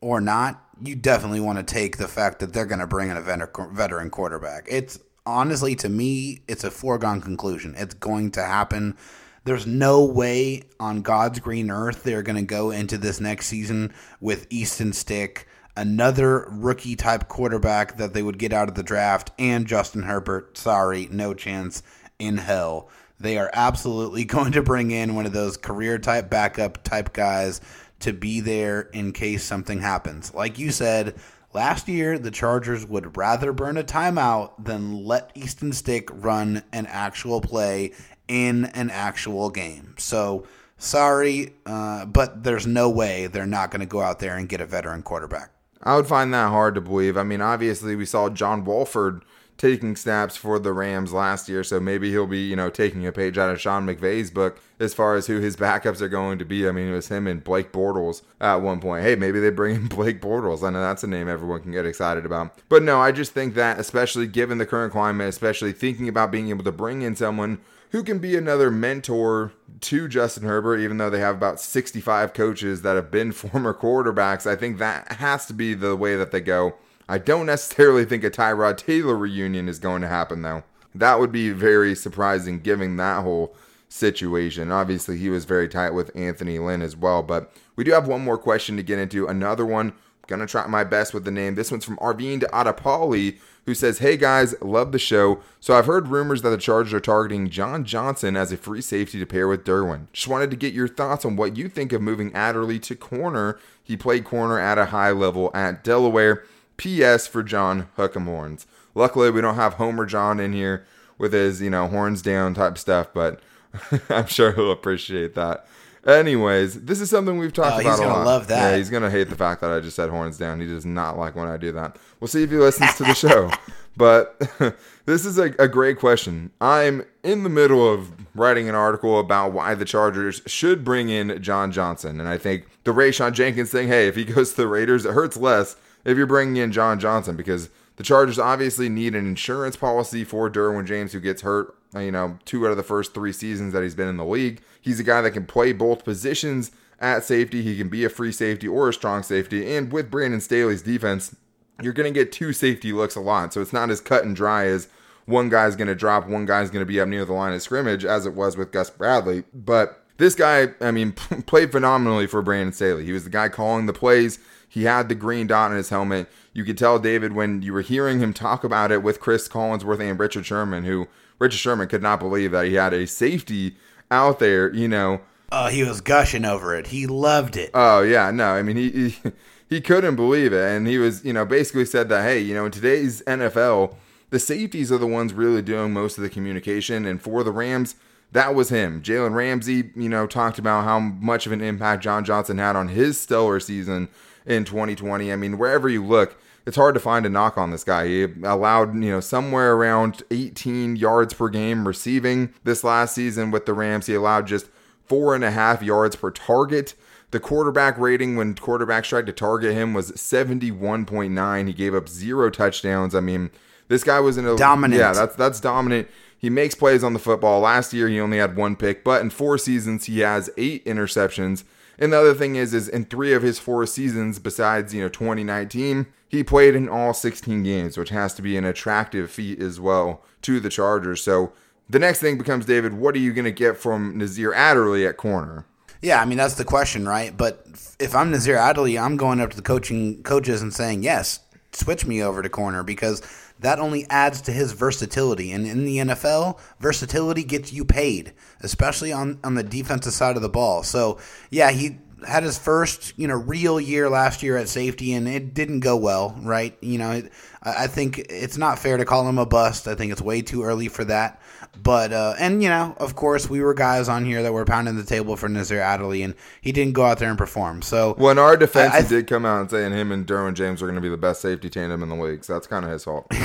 or 0.00 0.20
not, 0.20 0.62
you 0.82 0.94
definitely 0.94 1.40
want 1.40 1.58
to 1.58 1.64
take 1.64 1.96
the 1.96 2.08
fact 2.08 2.40
that 2.40 2.52
they're 2.52 2.66
going 2.66 2.80
to 2.80 2.86
bring 2.86 3.08
in 3.08 3.16
a 3.16 3.22
veteran 3.22 4.10
quarterback. 4.10 4.66
It's 4.68 4.98
honestly, 5.24 5.74
to 5.76 5.88
me, 5.88 6.42
it's 6.46 6.64
a 6.64 6.70
foregone 6.70 7.20
conclusion. 7.20 7.74
It's 7.76 7.94
going 7.94 8.32
to 8.32 8.42
happen. 8.42 8.96
There's 9.44 9.66
no 9.66 10.04
way 10.04 10.64
on 10.80 11.02
God's 11.02 11.38
green 11.38 11.70
earth 11.70 12.02
they're 12.02 12.22
going 12.22 12.36
to 12.36 12.42
go 12.42 12.70
into 12.70 12.98
this 12.98 13.20
next 13.20 13.46
season 13.46 13.92
with 14.20 14.46
Easton 14.50 14.92
Stick, 14.92 15.46
another 15.76 16.46
rookie 16.50 16.96
type 16.96 17.28
quarterback 17.28 17.98
that 17.98 18.14
they 18.14 18.22
would 18.22 18.38
get 18.38 18.52
out 18.52 18.68
of 18.68 18.74
the 18.74 18.82
draft, 18.82 19.32
and 19.38 19.66
Justin 19.66 20.02
Herbert. 20.02 20.56
Sorry, 20.56 21.08
no 21.10 21.34
chance 21.34 21.82
in 22.24 22.38
hell. 22.38 22.88
They 23.20 23.38
are 23.38 23.50
absolutely 23.52 24.24
going 24.24 24.52
to 24.52 24.62
bring 24.62 24.90
in 24.90 25.14
one 25.14 25.26
of 25.26 25.32
those 25.32 25.56
career 25.56 25.98
type 25.98 26.30
backup 26.30 26.82
type 26.82 27.12
guys 27.12 27.60
to 28.00 28.12
be 28.12 28.40
there 28.40 28.82
in 28.92 29.12
case 29.12 29.44
something 29.44 29.80
happens. 29.80 30.34
Like 30.34 30.58
you 30.58 30.70
said, 30.70 31.14
Last 31.54 31.86
year, 31.86 32.18
the 32.18 32.32
Chargers 32.32 32.84
would 32.84 33.16
rather 33.16 33.52
burn 33.52 33.76
a 33.76 33.84
timeout 33.84 34.64
than 34.64 35.04
let 35.04 35.30
Easton 35.36 35.72
Stick 35.72 36.08
run 36.12 36.64
an 36.72 36.86
actual 36.86 37.40
play 37.40 37.92
in 38.26 38.64
an 38.64 38.90
actual 38.90 39.50
game. 39.50 39.94
So, 39.96 40.48
sorry, 40.78 41.54
uh, 41.64 42.06
but 42.06 42.42
there's 42.42 42.66
no 42.66 42.90
way 42.90 43.28
they're 43.28 43.46
not 43.46 43.70
going 43.70 43.82
to 43.82 43.86
go 43.86 44.00
out 44.00 44.18
there 44.18 44.36
and 44.36 44.48
get 44.48 44.60
a 44.60 44.66
veteran 44.66 45.02
quarterback. 45.04 45.50
I 45.80 45.94
would 45.94 46.08
find 46.08 46.34
that 46.34 46.48
hard 46.48 46.74
to 46.74 46.80
believe. 46.80 47.16
I 47.16 47.22
mean, 47.22 47.40
obviously, 47.40 47.94
we 47.94 48.04
saw 48.04 48.30
John 48.30 48.64
Wolford 48.64 49.24
taking 49.56 49.94
snaps 49.96 50.36
for 50.36 50.58
the 50.58 50.72
Rams 50.72 51.12
last 51.12 51.48
year, 51.48 51.62
so 51.62 51.78
maybe 51.78 52.10
he'll 52.10 52.26
be, 52.26 52.40
you 52.40 52.56
know, 52.56 52.70
taking 52.70 53.06
a 53.06 53.12
page 53.12 53.38
out 53.38 53.50
of 53.50 53.60
Sean 53.60 53.86
McVay's 53.86 54.30
book 54.30 54.60
as 54.80 54.94
far 54.94 55.14
as 55.14 55.26
who 55.26 55.38
his 55.38 55.56
backups 55.56 56.00
are 56.00 56.08
going 56.08 56.38
to 56.38 56.44
be. 56.44 56.68
I 56.68 56.72
mean, 56.72 56.88
it 56.88 56.92
was 56.92 57.08
him 57.08 57.26
and 57.26 57.42
Blake 57.42 57.72
Bortles 57.72 58.22
at 58.40 58.56
one 58.56 58.80
point. 58.80 59.04
Hey, 59.04 59.14
maybe 59.14 59.40
they 59.40 59.50
bring 59.50 59.76
in 59.76 59.86
Blake 59.88 60.20
Bortles. 60.20 60.66
I 60.66 60.70
know 60.70 60.80
that's 60.80 61.04
a 61.04 61.06
name 61.06 61.28
everyone 61.28 61.60
can 61.60 61.72
get 61.72 61.86
excited 61.86 62.26
about. 62.26 62.58
But 62.68 62.82
no, 62.82 63.00
I 63.00 63.12
just 63.12 63.32
think 63.32 63.54
that, 63.54 63.78
especially 63.78 64.26
given 64.26 64.58
the 64.58 64.66
current 64.66 64.92
climate, 64.92 65.28
especially 65.28 65.72
thinking 65.72 66.08
about 66.08 66.32
being 66.32 66.48
able 66.48 66.64
to 66.64 66.72
bring 66.72 67.02
in 67.02 67.14
someone 67.14 67.60
who 67.94 68.02
can 68.02 68.18
be 68.18 68.36
another 68.36 68.72
mentor 68.72 69.52
to 69.80 70.08
Justin 70.08 70.42
Herbert, 70.42 70.78
even 70.78 70.96
though 70.96 71.10
they 71.10 71.20
have 71.20 71.36
about 71.36 71.60
65 71.60 72.34
coaches 72.34 72.82
that 72.82 72.96
have 72.96 73.08
been 73.08 73.30
former 73.32 73.72
quarterbacks. 73.72 74.50
I 74.50 74.56
think 74.56 74.78
that 74.78 75.12
has 75.12 75.46
to 75.46 75.52
be 75.52 75.74
the 75.74 75.94
way 75.94 76.16
that 76.16 76.32
they 76.32 76.40
go. 76.40 76.74
I 77.08 77.18
don't 77.18 77.46
necessarily 77.46 78.04
think 78.04 78.24
a 78.24 78.30
Tyrod 78.30 78.76
Taylor 78.78 79.16
reunion 79.16 79.68
is 79.68 79.78
going 79.78 80.02
to 80.02 80.08
happen, 80.08 80.42
though. 80.42 80.64
That 80.94 81.18
would 81.18 81.32
be 81.32 81.50
very 81.50 81.94
surprising 81.94 82.60
given 82.60 82.96
that 82.96 83.22
whole 83.22 83.54
situation. 83.88 84.72
Obviously, 84.72 85.18
he 85.18 85.30
was 85.30 85.44
very 85.44 85.68
tight 85.68 85.90
with 85.90 86.14
Anthony 86.16 86.58
Lynn 86.58 86.82
as 86.82 86.96
well. 86.96 87.22
But 87.22 87.52
we 87.76 87.84
do 87.84 87.92
have 87.92 88.08
one 88.08 88.22
more 88.22 88.38
question 88.38 88.76
to 88.76 88.82
get 88.82 88.98
into. 88.98 89.26
Another 89.26 89.66
one. 89.66 89.92
Gonna 90.26 90.46
try 90.46 90.66
my 90.66 90.84
best 90.84 91.12
with 91.12 91.24
the 91.24 91.30
name. 91.30 91.54
This 91.54 91.70
one's 91.70 91.84
from 91.84 91.98
Arvind 91.98 92.44
Adapali, 92.44 93.38
who 93.66 93.74
says, 93.74 93.98
Hey 93.98 94.16
guys, 94.16 94.54
love 94.62 94.92
the 94.92 94.98
show. 94.98 95.40
So 95.60 95.76
I've 95.76 95.84
heard 95.84 96.08
rumors 96.08 96.40
that 96.40 96.48
the 96.48 96.56
Chargers 96.56 96.94
are 96.94 97.00
targeting 97.00 97.50
John 97.50 97.84
Johnson 97.84 98.34
as 98.36 98.50
a 98.50 98.56
free 98.56 98.80
safety 98.80 99.18
to 99.18 99.26
pair 99.26 99.46
with 99.46 99.64
Derwin. 99.64 100.06
Just 100.14 100.28
wanted 100.28 100.50
to 100.50 100.56
get 100.56 100.72
your 100.72 100.88
thoughts 100.88 101.26
on 101.26 101.36
what 101.36 101.58
you 101.58 101.68
think 101.68 101.92
of 101.92 102.00
moving 102.00 102.32
Adderley 102.32 102.78
to 102.80 102.96
corner. 102.96 103.58
He 103.82 103.98
played 103.98 104.24
corner 104.24 104.58
at 104.58 104.78
a 104.78 104.86
high 104.86 105.10
level 105.10 105.50
at 105.52 105.84
Delaware. 105.84 106.44
P.S. 106.76 107.26
for 107.26 107.42
John 107.42 107.88
Hook'em 107.96 108.24
Horns. 108.24 108.66
Luckily, 108.94 109.30
we 109.30 109.40
don't 109.40 109.56
have 109.56 109.74
Homer 109.74 110.06
John 110.06 110.40
in 110.40 110.52
here 110.52 110.86
with 111.18 111.32
his, 111.32 111.60
you 111.60 111.70
know, 111.70 111.88
horns 111.88 112.22
down 112.22 112.54
type 112.54 112.78
stuff, 112.78 113.08
but 113.12 113.40
I'm 114.10 114.26
sure 114.26 114.52
he'll 114.52 114.72
appreciate 114.72 115.34
that. 115.34 115.66
Anyways, 116.06 116.82
this 116.82 117.00
is 117.00 117.08
something 117.08 117.38
we've 117.38 117.52
talked 117.52 117.76
oh, 117.76 117.80
about 117.80 117.90
he's 117.90 118.00
a 118.00 118.02
gonna 118.02 118.14
lot. 118.14 118.26
Love 118.26 118.46
that. 118.48 118.72
Yeah, 118.72 118.76
he's 118.76 118.90
gonna 118.90 119.10
hate 119.10 119.30
the 119.30 119.36
fact 119.36 119.62
that 119.62 119.70
I 119.70 119.80
just 119.80 119.96
said 119.96 120.10
horns 120.10 120.36
down. 120.36 120.60
He 120.60 120.66
does 120.66 120.84
not 120.84 121.18
like 121.18 121.34
when 121.34 121.48
I 121.48 121.56
do 121.56 121.72
that. 121.72 121.96
We'll 122.20 122.28
see 122.28 122.42
if 122.42 122.50
he 122.50 122.56
listens 122.56 122.94
to 122.96 123.04
the 123.04 123.14
show. 123.14 123.50
But 123.96 124.40
this 125.06 125.24
is 125.24 125.38
a, 125.38 125.54
a 125.58 125.68
great 125.68 125.98
question. 125.98 126.50
I'm 126.60 127.04
in 127.22 127.44
the 127.44 127.48
middle 127.48 127.88
of 127.88 128.12
writing 128.34 128.68
an 128.68 128.74
article 128.74 129.20
about 129.20 129.52
why 129.52 129.74
the 129.74 129.84
Chargers 129.84 130.42
should 130.46 130.84
bring 130.84 131.08
in 131.08 131.40
John 131.40 131.70
Johnson, 131.70 132.18
and 132.18 132.28
I 132.28 132.38
think 132.38 132.66
the 132.84 132.92
Rayshawn 132.92 133.32
Jenkins 133.32 133.70
thing. 133.70 133.88
Hey, 133.88 134.08
if 134.08 134.16
he 134.16 134.24
goes 134.24 134.50
to 134.50 134.56
the 134.56 134.66
Raiders, 134.68 135.04
it 135.04 135.12
hurts 135.12 135.36
less 135.36 135.76
if 136.04 136.16
you're 136.16 136.26
bringing 136.26 136.56
in 136.56 136.72
John 136.72 137.00
Johnson 137.00 137.36
because 137.36 137.70
the 137.96 138.02
Chargers 138.02 138.38
obviously 138.38 138.88
need 138.88 139.14
an 139.14 139.26
insurance 139.26 139.76
policy 139.76 140.24
for 140.24 140.50
Derwin 140.50 140.86
James, 140.86 141.12
who 141.12 141.20
gets 141.20 141.42
hurt, 141.42 141.74
you 141.94 142.10
know, 142.10 142.38
two 142.44 142.66
out 142.66 142.70
of 142.70 142.76
the 142.76 142.82
first 142.82 143.14
three 143.14 143.32
seasons 143.32 143.72
that 143.72 143.82
he's 143.82 143.94
been 143.94 144.08
in 144.08 144.16
the 144.16 144.24
league. 144.24 144.60
He's 144.80 145.00
a 145.00 145.04
guy 145.04 145.20
that 145.20 145.30
can 145.30 145.46
play 145.46 145.72
both 145.72 146.04
positions 146.04 146.72
at 147.00 147.24
safety. 147.24 147.62
He 147.62 147.76
can 147.76 147.88
be 147.88 148.04
a 148.04 148.08
free 148.08 148.32
safety 148.32 148.66
or 148.66 148.88
a 148.88 148.92
strong 148.92 149.22
safety. 149.22 149.74
And 149.74 149.92
with 149.92 150.10
Brandon 150.10 150.40
Staley's 150.40 150.82
defense, 150.82 151.36
you're 151.82 151.92
going 151.92 152.12
to 152.12 152.18
get 152.18 152.32
two 152.32 152.52
safety 152.52 152.92
looks 152.92 153.16
a 153.16 153.20
lot. 153.20 153.52
So 153.52 153.60
it's 153.60 153.72
not 153.72 153.90
as 153.90 154.00
cut 154.00 154.24
and 154.24 154.34
dry 154.34 154.66
as 154.66 154.88
one 155.26 155.48
guy's 155.48 155.76
going 155.76 155.88
to 155.88 155.94
drop, 155.94 156.28
one 156.28 156.46
guy's 156.46 156.70
going 156.70 156.82
to 156.82 156.86
be 156.86 157.00
up 157.00 157.08
near 157.08 157.24
the 157.24 157.32
line 157.32 157.54
of 157.54 157.62
scrimmage, 157.62 158.04
as 158.04 158.26
it 158.26 158.34
was 158.34 158.56
with 158.56 158.72
Gus 158.72 158.90
Bradley. 158.90 159.44
But 159.54 160.02
this 160.18 160.34
guy, 160.34 160.68
I 160.80 160.90
mean, 160.90 161.12
played 161.46 161.72
phenomenally 161.72 162.26
for 162.26 162.42
Brandon 162.42 162.72
Staley. 162.72 163.04
He 163.04 163.12
was 163.12 163.24
the 163.24 163.30
guy 163.30 163.48
calling 163.48 163.86
the 163.86 163.92
plays. 163.92 164.38
He 164.74 164.82
had 164.82 165.08
the 165.08 165.14
green 165.14 165.46
dot 165.46 165.70
on 165.70 165.76
his 165.76 165.90
helmet. 165.90 166.28
You 166.52 166.64
could 166.64 166.76
tell 166.76 166.98
David 166.98 167.32
when 167.32 167.62
you 167.62 167.72
were 167.72 167.80
hearing 167.80 168.18
him 168.18 168.34
talk 168.34 168.64
about 168.64 168.90
it 168.90 169.04
with 169.04 169.20
Chris 169.20 169.46
Collinsworth 169.48 170.00
and 170.00 170.18
Richard 170.18 170.44
Sherman, 170.44 170.82
who 170.82 171.06
Richard 171.38 171.58
Sherman 171.58 171.86
could 171.86 172.02
not 172.02 172.18
believe 172.18 172.50
that 172.50 172.66
he 172.66 172.74
had 172.74 172.92
a 172.92 173.06
safety 173.06 173.76
out 174.10 174.40
there, 174.40 174.74
you 174.74 174.88
know. 174.88 175.20
Oh, 175.52 175.68
he 175.68 175.84
was 175.84 176.00
gushing 176.00 176.44
over 176.44 176.74
it. 176.74 176.88
He 176.88 177.06
loved 177.06 177.56
it. 177.56 177.70
Oh 177.72 178.02
yeah, 178.02 178.32
no, 178.32 178.48
I 178.48 178.62
mean 178.64 178.74
he, 178.74 178.90
he 178.90 179.16
he 179.68 179.80
couldn't 179.80 180.16
believe 180.16 180.52
it, 180.52 180.68
and 180.68 180.88
he 180.88 180.98
was, 180.98 181.24
you 181.24 181.32
know, 181.32 181.44
basically 181.44 181.84
said 181.84 182.08
that, 182.08 182.24
hey, 182.24 182.40
you 182.40 182.52
know, 182.52 182.64
in 182.64 182.72
today's 182.72 183.22
NFL, 183.28 183.94
the 184.30 184.40
safeties 184.40 184.90
are 184.90 184.98
the 184.98 185.06
ones 185.06 185.32
really 185.32 185.62
doing 185.62 185.92
most 185.92 186.18
of 186.18 186.24
the 186.24 186.30
communication, 186.30 187.06
and 187.06 187.22
for 187.22 187.44
the 187.44 187.52
Rams, 187.52 187.94
that 188.32 188.56
was 188.56 188.70
him. 188.70 189.02
Jalen 189.02 189.34
Ramsey, 189.34 189.92
you 189.94 190.08
know, 190.08 190.26
talked 190.26 190.58
about 190.58 190.82
how 190.82 190.98
much 190.98 191.46
of 191.46 191.52
an 191.52 191.60
impact 191.60 192.02
John 192.02 192.24
Johnson 192.24 192.58
had 192.58 192.74
on 192.74 192.88
his 192.88 193.20
stellar 193.20 193.60
season 193.60 194.08
in 194.46 194.64
2020. 194.64 195.32
I 195.32 195.36
mean, 195.36 195.58
wherever 195.58 195.88
you 195.88 196.04
look, 196.04 196.38
it's 196.66 196.76
hard 196.76 196.94
to 196.94 197.00
find 197.00 197.26
a 197.26 197.28
knock 197.28 197.58
on 197.58 197.70
this 197.70 197.84
guy. 197.84 198.06
He 198.06 198.22
allowed, 198.42 198.94
you 198.94 199.10
know, 199.10 199.20
somewhere 199.20 199.74
around 199.74 200.22
18 200.30 200.96
yards 200.96 201.34
per 201.34 201.48
game 201.48 201.86
receiving 201.86 202.54
this 202.64 202.82
last 202.82 203.14
season 203.14 203.50
with 203.50 203.66
the 203.66 203.74
Rams. 203.74 204.06
He 204.06 204.14
allowed 204.14 204.46
just 204.46 204.68
four 205.06 205.34
and 205.34 205.44
a 205.44 205.50
half 205.50 205.82
yards 205.82 206.16
per 206.16 206.30
target. 206.30 206.94
The 207.32 207.40
quarterback 207.40 207.98
rating 207.98 208.36
when 208.36 208.54
quarterbacks 208.54 209.04
tried 209.04 209.26
to 209.26 209.32
target 209.32 209.72
him 209.72 209.92
was 209.92 210.12
71.9. 210.12 211.66
He 211.66 211.72
gave 211.72 211.94
up 211.94 212.08
zero 212.08 212.48
touchdowns. 212.48 213.14
I 213.14 213.20
mean, 213.20 213.50
this 213.88 214.04
guy 214.04 214.20
was 214.20 214.38
in 214.38 214.46
a 214.46 214.56
dominant. 214.56 215.00
Yeah, 215.00 215.12
that's 215.12 215.36
that's 215.36 215.60
dominant. 215.60 216.08
He 216.38 216.50
makes 216.50 216.74
plays 216.74 217.02
on 217.02 217.12
the 217.12 217.18
football. 217.18 217.60
Last 217.60 217.92
year 217.92 218.08
he 218.08 218.20
only 218.20 218.38
had 218.38 218.56
one 218.56 218.76
pick, 218.76 219.02
but 219.02 219.20
in 219.20 219.30
four 219.30 219.58
seasons 219.58 220.04
he 220.04 220.20
has 220.20 220.50
eight 220.56 220.84
interceptions. 220.84 221.64
And 221.98 222.12
the 222.12 222.18
other 222.18 222.34
thing 222.34 222.56
is, 222.56 222.74
is 222.74 222.88
in 222.88 223.04
three 223.04 223.32
of 223.32 223.42
his 223.42 223.58
four 223.58 223.86
seasons, 223.86 224.38
besides 224.38 224.94
you 224.94 225.02
know 225.02 225.08
2019, 225.08 226.06
he 226.28 226.42
played 226.42 226.74
in 226.74 226.88
all 226.88 227.14
16 227.14 227.62
games, 227.62 227.96
which 227.96 228.10
has 228.10 228.34
to 228.34 228.42
be 228.42 228.56
an 228.56 228.64
attractive 228.64 229.30
feat 229.30 229.60
as 229.60 229.78
well 229.80 230.22
to 230.42 230.60
the 230.60 230.68
Chargers. 230.68 231.22
So 231.22 231.52
the 231.88 231.98
next 231.98 232.20
thing 232.20 232.38
becomes, 232.38 232.66
David, 232.66 232.94
what 232.94 233.14
are 233.14 233.20
you 233.20 233.32
going 233.32 233.44
to 233.44 233.52
get 233.52 233.76
from 233.76 234.18
Nasir 234.18 234.52
Adderley 234.52 235.06
at 235.06 235.16
corner? 235.16 235.66
Yeah, 236.02 236.20
I 236.20 236.24
mean 236.26 236.38
that's 236.38 236.54
the 236.54 236.64
question, 236.64 237.08
right? 237.08 237.34
But 237.34 237.66
if 237.98 238.14
I'm 238.14 238.30
Nasir 238.30 238.56
Adderley, 238.56 238.98
I'm 238.98 239.16
going 239.16 239.40
up 239.40 239.50
to 239.50 239.56
the 239.56 239.62
coaching 239.62 240.22
coaches 240.22 240.60
and 240.60 240.74
saying, 240.74 241.02
"Yes, 241.02 241.40
switch 241.72 242.04
me 242.04 242.22
over 242.22 242.42
to 242.42 242.48
corner 242.48 242.82
because 242.82 243.22
that 243.64 243.78
only 243.78 244.06
adds 244.10 244.42
to 244.42 244.52
his 244.52 244.72
versatility. 244.72 245.50
And 245.50 245.66
in 245.66 245.86
the 245.86 245.96
NFL, 245.98 246.58
versatility 246.80 247.44
gets 247.44 247.72
you 247.72 247.84
paid, 247.84 248.34
especially 248.60 249.10
on 249.10 249.40
on 249.42 249.54
the 249.54 249.62
defensive 249.62 250.12
side 250.12 250.36
of 250.36 250.42
the 250.42 250.50
ball. 250.50 250.82
So, 250.82 251.18
yeah, 251.50 251.70
he 251.70 251.98
had 252.26 252.42
his 252.42 252.58
first, 252.58 253.14
you 253.18 253.26
know, 253.26 253.34
real 253.34 253.80
year 253.80 254.10
last 254.10 254.42
year 254.42 254.58
at 254.58 254.68
safety, 254.68 255.14
and 255.14 255.26
it 255.26 255.54
didn't 255.54 255.80
go 255.80 255.96
well, 255.96 256.38
right? 256.42 256.76
You 256.82 256.98
know, 256.98 257.22
I 257.62 257.86
think 257.86 258.18
it's 258.18 258.58
not 258.58 258.78
fair 258.78 258.98
to 258.98 259.06
call 259.06 259.26
him 259.26 259.38
a 259.38 259.46
bust. 259.46 259.88
I 259.88 259.94
think 259.94 260.12
it's 260.12 260.20
way 260.20 260.42
too 260.42 260.62
early 260.62 260.88
for 260.88 261.04
that. 261.06 261.40
But 261.82 262.12
uh, 262.12 262.34
and 262.38 262.62
you 262.62 262.68
know, 262.68 262.94
of 262.98 263.14
course, 263.14 263.48
we 263.48 263.60
were 263.60 263.74
guys 263.74 264.08
on 264.08 264.24
here 264.24 264.42
that 264.42 264.52
were 264.52 264.64
pounding 264.64 264.96
the 264.96 265.04
table 265.04 265.36
for 265.36 265.48
Nasir 265.48 265.80
Adderley, 265.80 266.22
and 266.22 266.34
he 266.60 266.72
didn't 266.72 266.94
go 266.94 267.04
out 267.04 267.18
there 267.18 267.28
and 267.28 267.38
perform. 267.38 267.82
So, 267.82 268.14
when 268.14 268.38
our 268.38 268.56
defense, 268.56 268.94
I, 268.94 268.98
I 268.98 269.00
th- 269.00 269.10
did 269.10 269.26
come 269.26 269.44
out 269.44 269.60
and 269.60 269.70
saying 269.70 269.92
him 269.92 270.12
and 270.12 270.26
Derwin 270.26 270.54
James 270.54 270.82
are 270.82 270.86
going 270.86 270.96
to 270.96 271.00
be 271.00 271.08
the 271.08 271.16
best 271.16 271.40
safety 271.40 271.68
tandem 271.68 272.02
in 272.02 272.08
the 272.08 272.16
league. 272.16 272.44
So 272.44 272.54
that's 272.54 272.66
kind 272.66 272.84
of 272.84 272.90
his 272.90 273.04
fault. 273.04 273.30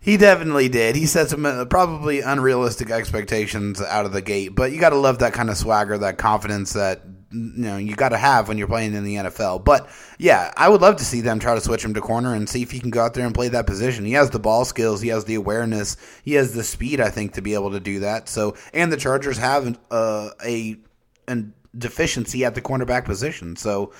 He 0.00 0.16
definitely 0.16 0.68
did. 0.68 0.94
He 0.94 1.06
set 1.06 1.28
some 1.28 1.44
uh, 1.44 1.64
probably 1.64 2.20
unrealistic 2.20 2.90
expectations 2.90 3.82
out 3.82 4.06
of 4.06 4.12
the 4.12 4.22
gate, 4.22 4.54
but 4.54 4.70
you 4.70 4.78
got 4.78 4.90
to 4.90 4.96
love 4.96 5.18
that 5.18 5.32
kind 5.32 5.50
of 5.50 5.56
swagger, 5.56 5.98
that 5.98 6.18
confidence 6.18 6.74
that 6.74 7.02
you 7.30 7.52
know 7.56 7.76
you 7.76 7.94
got 7.94 8.10
to 8.10 8.16
have 8.16 8.48
when 8.48 8.58
you're 8.58 8.68
playing 8.68 8.94
in 8.94 9.04
the 9.04 9.16
NFL. 9.16 9.64
But 9.64 9.88
yeah, 10.18 10.52
I 10.56 10.68
would 10.68 10.80
love 10.80 10.96
to 10.96 11.04
see 11.04 11.20
them 11.20 11.38
try 11.38 11.54
to 11.54 11.60
switch 11.60 11.84
him 11.84 11.94
to 11.94 12.00
corner 12.00 12.34
and 12.34 12.48
see 12.48 12.62
if 12.62 12.70
he 12.70 12.80
can 12.80 12.90
go 12.90 13.02
out 13.02 13.14
there 13.14 13.26
and 13.26 13.34
play 13.34 13.48
that 13.48 13.66
position. 13.66 14.04
He 14.04 14.12
has 14.12 14.30
the 14.30 14.38
ball 14.38 14.64
skills, 14.64 15.00
he 15.00 15.08
has 15.08 15.24
the 15.24 15.34
awareness, 15.34 15.96
he 16.24 16.34
has 16.34 16.54
the 16.54 16.64
speed. 16.64 17.00
I 17.00 17.10
think 17.10 17.34
to 17.34 17.42
be 17.42 17.54
able 17.54 17.72
to 17.72 17.80
do 17.80 18.00
that. 18.00 18.28
So, 18.28 18.56
and 18.72 18.92
the 18.92 18.96
Chargers 18.96 19.38
have 19.38 19.78
uh, 19.90 20.30
a 20.44 20.76
an 21.26 21.54
deficiency 21.76 22.44
at 22.44 22.54
the 22.54 22.62
cornerback 22.62 23.04
position. 23.04 23.56
So 23.56 23.92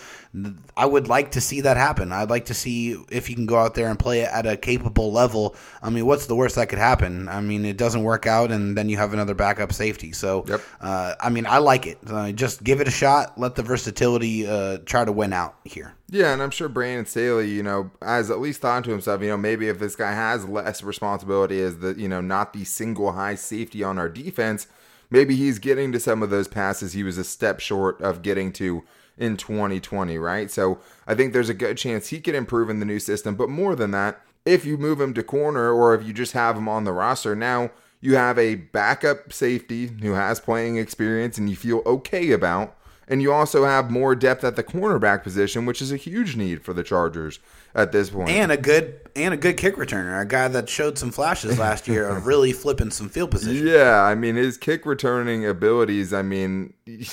I 0.77 0.87
would 0.87 1.09
like 1.09 1.33
to 1.33 1.41
see 1.41 1.61
that 1.63 1.77
happen. 1.77 2.13
I'd 2.13 2.31
like 2.31 2.47
to 2.47 2.55
see 2.55 2.97
if 3.11 3.27
he 3.27 3.35
can 3.35 3.47
go 3.47 3.57
out 3.57 3.75
there 3.75 3.89
and 3.89 3.99
play 3.99 4.23
at 4.23 4.47
a 4.47 4.57
capable 4.57 5.13
level. 5.13 5.55
I 5.83 5.91
mean, 5.91 6.07
what's 6.07 6.27
the 6.27 6.35
worst 6.35 6.57
that 6.57 6.69
could 6.69 6.79
happen? 6.79 7.29
I 7.29 7.41
mean, 7.41 7.65
it 7.65 7.77
doesn't 7.77 8.03
work 8.03 8.27
out, 8.27 8.51
and 8.51 8.77
then 8.77 8.89
you 8.89 8.97
have 8.97 9.13
another 9.13 9.35
backup 9.35 9.73
safety. 9.73 10.13
So, 10.13 10.45
yep. 10.49 10.61
uh, 10.81 11.15
I 11.21 11.29
mean, 11.29 11.47
I 11.47 11.59
like 11.59 11.87
it. 11.87 11.99
Uh, 12.07 12.33
just 12.33 12.65
give 12.65 12.81
it 12.81 12.89
a 12.89 12.91
shot. 12.91 13.39
Let 13.39 13.55
the 13.55 13.63
versatility 13.63 14.47
uh, 14.47 14.79
try 14.85 15.05
to 15.05 15.13
win 15.13 15.33
out 15.33 15.57
here. 15.65 15.95
Yeah, 16.11 16.33
and 16.33 16.43
I'm 16.43 16.51
sure 16.51 16.71
Brandon 16.71 17.05
Staley, 17.05 17.51
you 17.51 17.63
know, 17.63 17.91
has 18.01 18.31
at 18.31 18.41
least 18.41 18.63
thought 18.63 18.85
to 18.85 18.91
himself, 18.91 19.21
you 19.21 19.29
know, 19.29 19.37
maybe 19.37 19.69
if 19.69 19.79
this 19.79 19.95
guy 19.95 20.13
has 20.13 20.47
less 20.47 20.83
responsibility 20.83 21.61
as 21.61 21.79
the, 21.79 21.95
you 21.99 22.09
know, 22.09 22.23
not 22.23 22.55
the 22.55 22.65
single 22.65 23.13
high 23.13 23.35
safety 23.35 23.83
on 23.83 23.99
our 23.99 24.09
defense– 24.09 24.67
maybe 25.11 25.35
he's 25.37 25.59
getting 25.59 25.93
to 25.93 26.01
some 26.01 26.23
of 26.23 26.31
those 26.31 26.49
passes 26.49 26.93
he 26.93 27.03
was 27.03 27.19
a 27.19 27.25
step 27.25 27.61
short 27.61 28.01
of 28.01 28.23
getting 28.23 28.53
to 28.53 28.85
in 29.17 29.37
2020, 29.37 30.17
right? 30.19 30.51
So 30.51 30.79
I 31.07 31.15
think 31.15 31.33
there's 31.33 31.49
a 31.49 31.55
good 31.55 31.77
chance 31.77 32.09
he 32.09 32.21
could 32.21 32.35
improve 32.35 32.71
in 32.71 32.79
the 32.79 32.87
new 32.87 33.01
system. 33.01 33.35
But 33.35 33.51
more 33.51 33.75
than 33.75 33.91
that, 33.91 34.21
if 34.45 34.65
you 34.65 34.79
move 34.79 35.01
him 35.01 35.13
to 35.15 35.23
corner 35.23 35.73
or 35.73 35.95
if 35.95 36.07
you 36.07 36.13
just 36.13 36.33
have 36.33 36.57
him 36.57 36.69
on 36.69 36.85
the 36.85 36.93
roster, 36.93 37.35
now 37.35 37.71
you 38.01 38.15
have 38.15 38.39
a 38.39 38.55
backup 38.55 39.33
safety 39.33 39.89
who 40.01 40.13
has 40.13 40.41
playing 40.41 40.77
experience 40.77 41.37
and 41.37 41.51
you 41.51 41.57
feel 41.57 41.83
okay 41.85 42.31
about. 42.31 42.77
And 43.09 43.23
you 43.23 43.33
also 43.33 43.65
have 43.65 43.91
more 43.91 44.15
depth 44.15 44.45
at 44.45 44.57
the 44.57 44.63
cornerback 44.63 45.23
position, 45.23 45.65
which 45.65 45.81
is 45.81 45.91
a 45.91 45.97
huge 45.97 46.37
need 46.37 46.63
for 46.63 46.75
the 46.75 46.83
Chargers 46.83 47.41
at 47.75 47.91
this 47.91 48.11
point. 48.11 48.31
And 48.31 48.53
a 48.53 48.57
good 48.57 49.01
and 49.17 49.33
a 49.33 49.37
good 49.37 49.57
kick 49.57 49.77
returner, 49.77 50.21
a 50.21 50.27
guy 50.27 50.49
that 50.49 50.69
showed 50.69 50.99
some 50.99 51.11
flashes 51.11 51.59
last 51.59 51.89
year 51.89 52.07
of 52.09 52.27
really 52.27 52.53
flipping 52.53 52.91
some 52.91 53.09
field 53.09 53.31
position. 53.31 53.67
Yeah, 53.67 54.03
I 54.03 54.15
mean 54.15 54.37
his 54.37 54.59
kick 54.59 54.85
returning 54.87 55.47
abilities. 55.47 56.13
I 56.13 56.23
mean. 56.23 56.75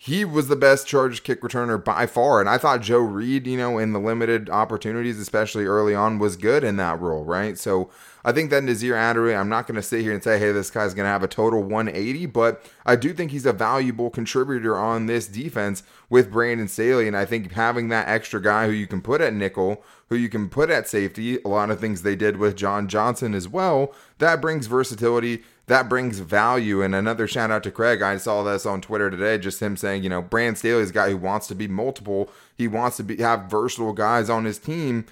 He 0.00 0.24
was 0.24 0.46
the 0.46 0.54
best 0.54 0.86
Chargers 0.86 1.18
kick 1.18 1.40
returner 1.40 1.82
by 1.82 2.06
far, 2.06 2.38
and 2.38 2.48
I 2.48 2.56
thought 2.56 2.82
Joe 2.82 3.00
Reed, 3.00 3.48
you 3.48 3.56
know, 3.56 3.78
in 3.78 3.92
the 3.92 3.98
limited 3.98 4.48
opportunities, 4.48 5.18
especially 5.18 5.64
early 5.64 5.92
on, 5.92 6.20
was 6.20 6.36
good 6.36 6.62
in 6.62 6.76
that 6.76 7.00
role, 7.00 7.24
right? 7.24 7.58
So 7.58 7.90
I 8.24 8.30
think 8.30 8.50
that 8.50 8.62
Nasir 8.62 8.94
Adderley, 8.94 9.34
I'm 9.34 9.48
not 9.48 9.66
going 9.66 9.74
to 9.74 9.82
sit 9.82 10.02
here 10.02 10.12
and 10.12 10.22
say, 10.22 10.38
hey, 10.38 10.52
this 10.52 10.70
guy's 10.70 10.94
going 10.94 11.06
to 11.06 11.10
have 11.10 11.24
a 11.24 11.28
total 11.28 11.64
180, 11.64 12.26
but 12.26 12.64
I 12.86 12.94
do 12.94 13.12
think 13.12 13.32
he's 13.32 13.44
a 13.44 13.52
valuable 13.52 14.08
contributor 14.08 14.78
on 14.78 15.06
this 15.06 15.26
defense 15.26 15.82
with 16.08 16.30
Brandon 16.30 16.68
Staley. 16.68 17.08
And 17.08 17.16
I 17.16 17.24
think 17.24 17.50
having 17.52 17.88
that 17.88 18.06
extra 18.06 18.40
guy 18.40 18.66
who 18.66 18.72
you 18.72 18.86
can 18.86 19.02
put 19.02 19.20
at 19.20 19.34
nickel, 19.34 19.82
who 20.10 20.14
you 20.16 20.28
can 20.28 20.48
put 20.48 20.70
at 20.70 20.88
safety, 20.88 21.40
a 21.42 21.48
lot 21.48 21.70
of 21.70 21.80
things 21.80 22.02
they 22.02 22.14
did 22.14 22.36
with 22.36 22.54
John 22.54 22.86
Johnson 22.86 23.34
as 23.34 23.48
well, 23.48 23.92
that 24.18 24.40
brings 24.40 24.68
versatility. 24.68 25.42
That 25.68 25.88
brings 25.88 26.18
value. 26.18 26.82
And 26.82 26.94
another 26.94 27.28
shout 27.28 27.50
out 27.50 27.62
to 27.62 27.70
Craig. 27.70 28.02
I 28.02 28.16
saw 28.16 28.42
this 28.42 28.66
on 28.66 28.80
Twitter 28.80 29.10
today, 29.10 29.38
just 29.38 29.60
him 29.60 29.76
saying, 29.76 30.02
you 30.02 30.08
know, 30.08 30.22
Brandon 30.22 30.80
is 30.80 30.90
a 30.90 30.92
guy 30.92 31.10
who 31.10 31.16
wants 31.18 31.46
to 31.48 31.54
be 31.54 31.68
multiple. 31.68 32.30
He 32.56 32.66
wants 32.66 32.96
to 32.96 33.02
be 33.02 33.18
have 33.18 33.50
versatile 33.50 33.92
guys 33.92 34.28
on 34.28 34.44
his 34.44 34.58
team. 34.58 35.06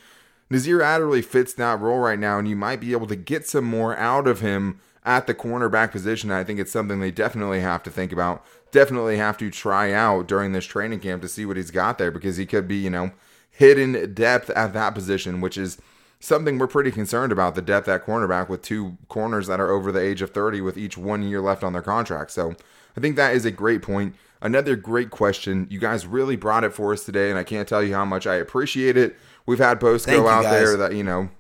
Nasir 0.49 0.81
Adderley 0.81 1.23
fits 1.23 1.53
that 1.55 1.81
role 1.81 1.99
right 1.99 2.19
now, 2.19 2.39
and 2.39 2.49
you 2.49 2.57
might 2.57 2.81
be 2.81 2.93
able 2.93 3.07
to 3.09 3.17
get 3.17 3.47
some 3.47 3.65
more 3.65 3.97
out 3.97 4.27
of 4.27 4.41
him 4.41 4.81
at 5.05 5.27
the 5.27 5.35
cornerback 5.35 5.91
position. 5.91 6.31
I 6.31 6.43
think 6.43 6.59
it's 6.59 6.73
something 6.73 7.01
they 7.01 7.11
definitely 7.11 7.61
have 7.61 7.83
to 7.83 7.91
think 7.91 8.11
about. 8.11 8.45
Definitely 8.71 9.19
have 9.19 9.37
to 9.39 9.51
try 9.51 9.93
out 9.93 10.27
during 10.27 10.53
this 10.53 10.65
training 10.65 11.01
camp 11.01 11.23
to 11.23 11.29
see 11.29 11.45
what 11.45 11.57
he's 11.57 11.71
got 11.71 11.99
there 11.99 12.11
because 12.11 12.37
he 12.37 12.47
could 12.47 12.67
be, 12.67 12.77
you 12.77 12.91
know, 12.91 13.13
hidden 13.51 14.15
depth 14.15 14.51
at 14.51 14.73
that 14.73 14.95
position, 14.95 15.41
which 15.41 15.59
is 15.59 15.79
something 16.21 16.59
we're 16.59 16.67
pretty 16.67 16.91
concerned 16.91 17.33
about 17.33 17.55
the 17.55 17.63
depth 17.63 17.89
at 17.89 18.05
cornerback 18.07 18.49
with 18.49 18.63
two 18.63 18.97
corners 19.09 19.47
that 19.47 19.61
are 19.61 19.71
over 19.71 19.93
the 19.93 20.01
age 20.01 20.23
of 20.23 20.31
30 20.31 20.61
with 20.61 20.77
each 20.77 20.97
one 20.97 21.23
year 21.23 21.41
left 21.41 21.63
on 21.63 21.73
their 21.73 21.83
contract. 21.83 22.31
So 22.31 22.55
I 22.97 23.01
think 23.01 23.17
that 23.17 23.35
is 23.35 23.45
a 23.45 23.51
great 23.51 23.83
point. 23.83 24.15
Another 24.41 24.77
great 24.77 25.11
question. 25.11 25.67
You 25.71 25.79
guys 25.79 26.07
really 26.07 26.37
brought 26.37 26.65
it 26.65 26.73
for 26.73 26.93
us 26.93 27.05
today, 27.05 27.31
and 27.31 27.39
I 27.39 27.45
can't 27.45 27.67
tell 27.67 27.83
you 27.83 27.95
how 27.95 28.05
much 28.05 28.27
I 28.27 28.35
appreciate 28.37 28.97
it. 28.97 29.17
We've 29.47 29.59
had 29.59 29.81
posts 29.81 30.07
Thank 30.07 30.23
go 30.23 30.29
out 30.29 30.43
there 30.43 30.77
that, 30.77 30.95
you 30.95 31.05
know, 31.05 31.31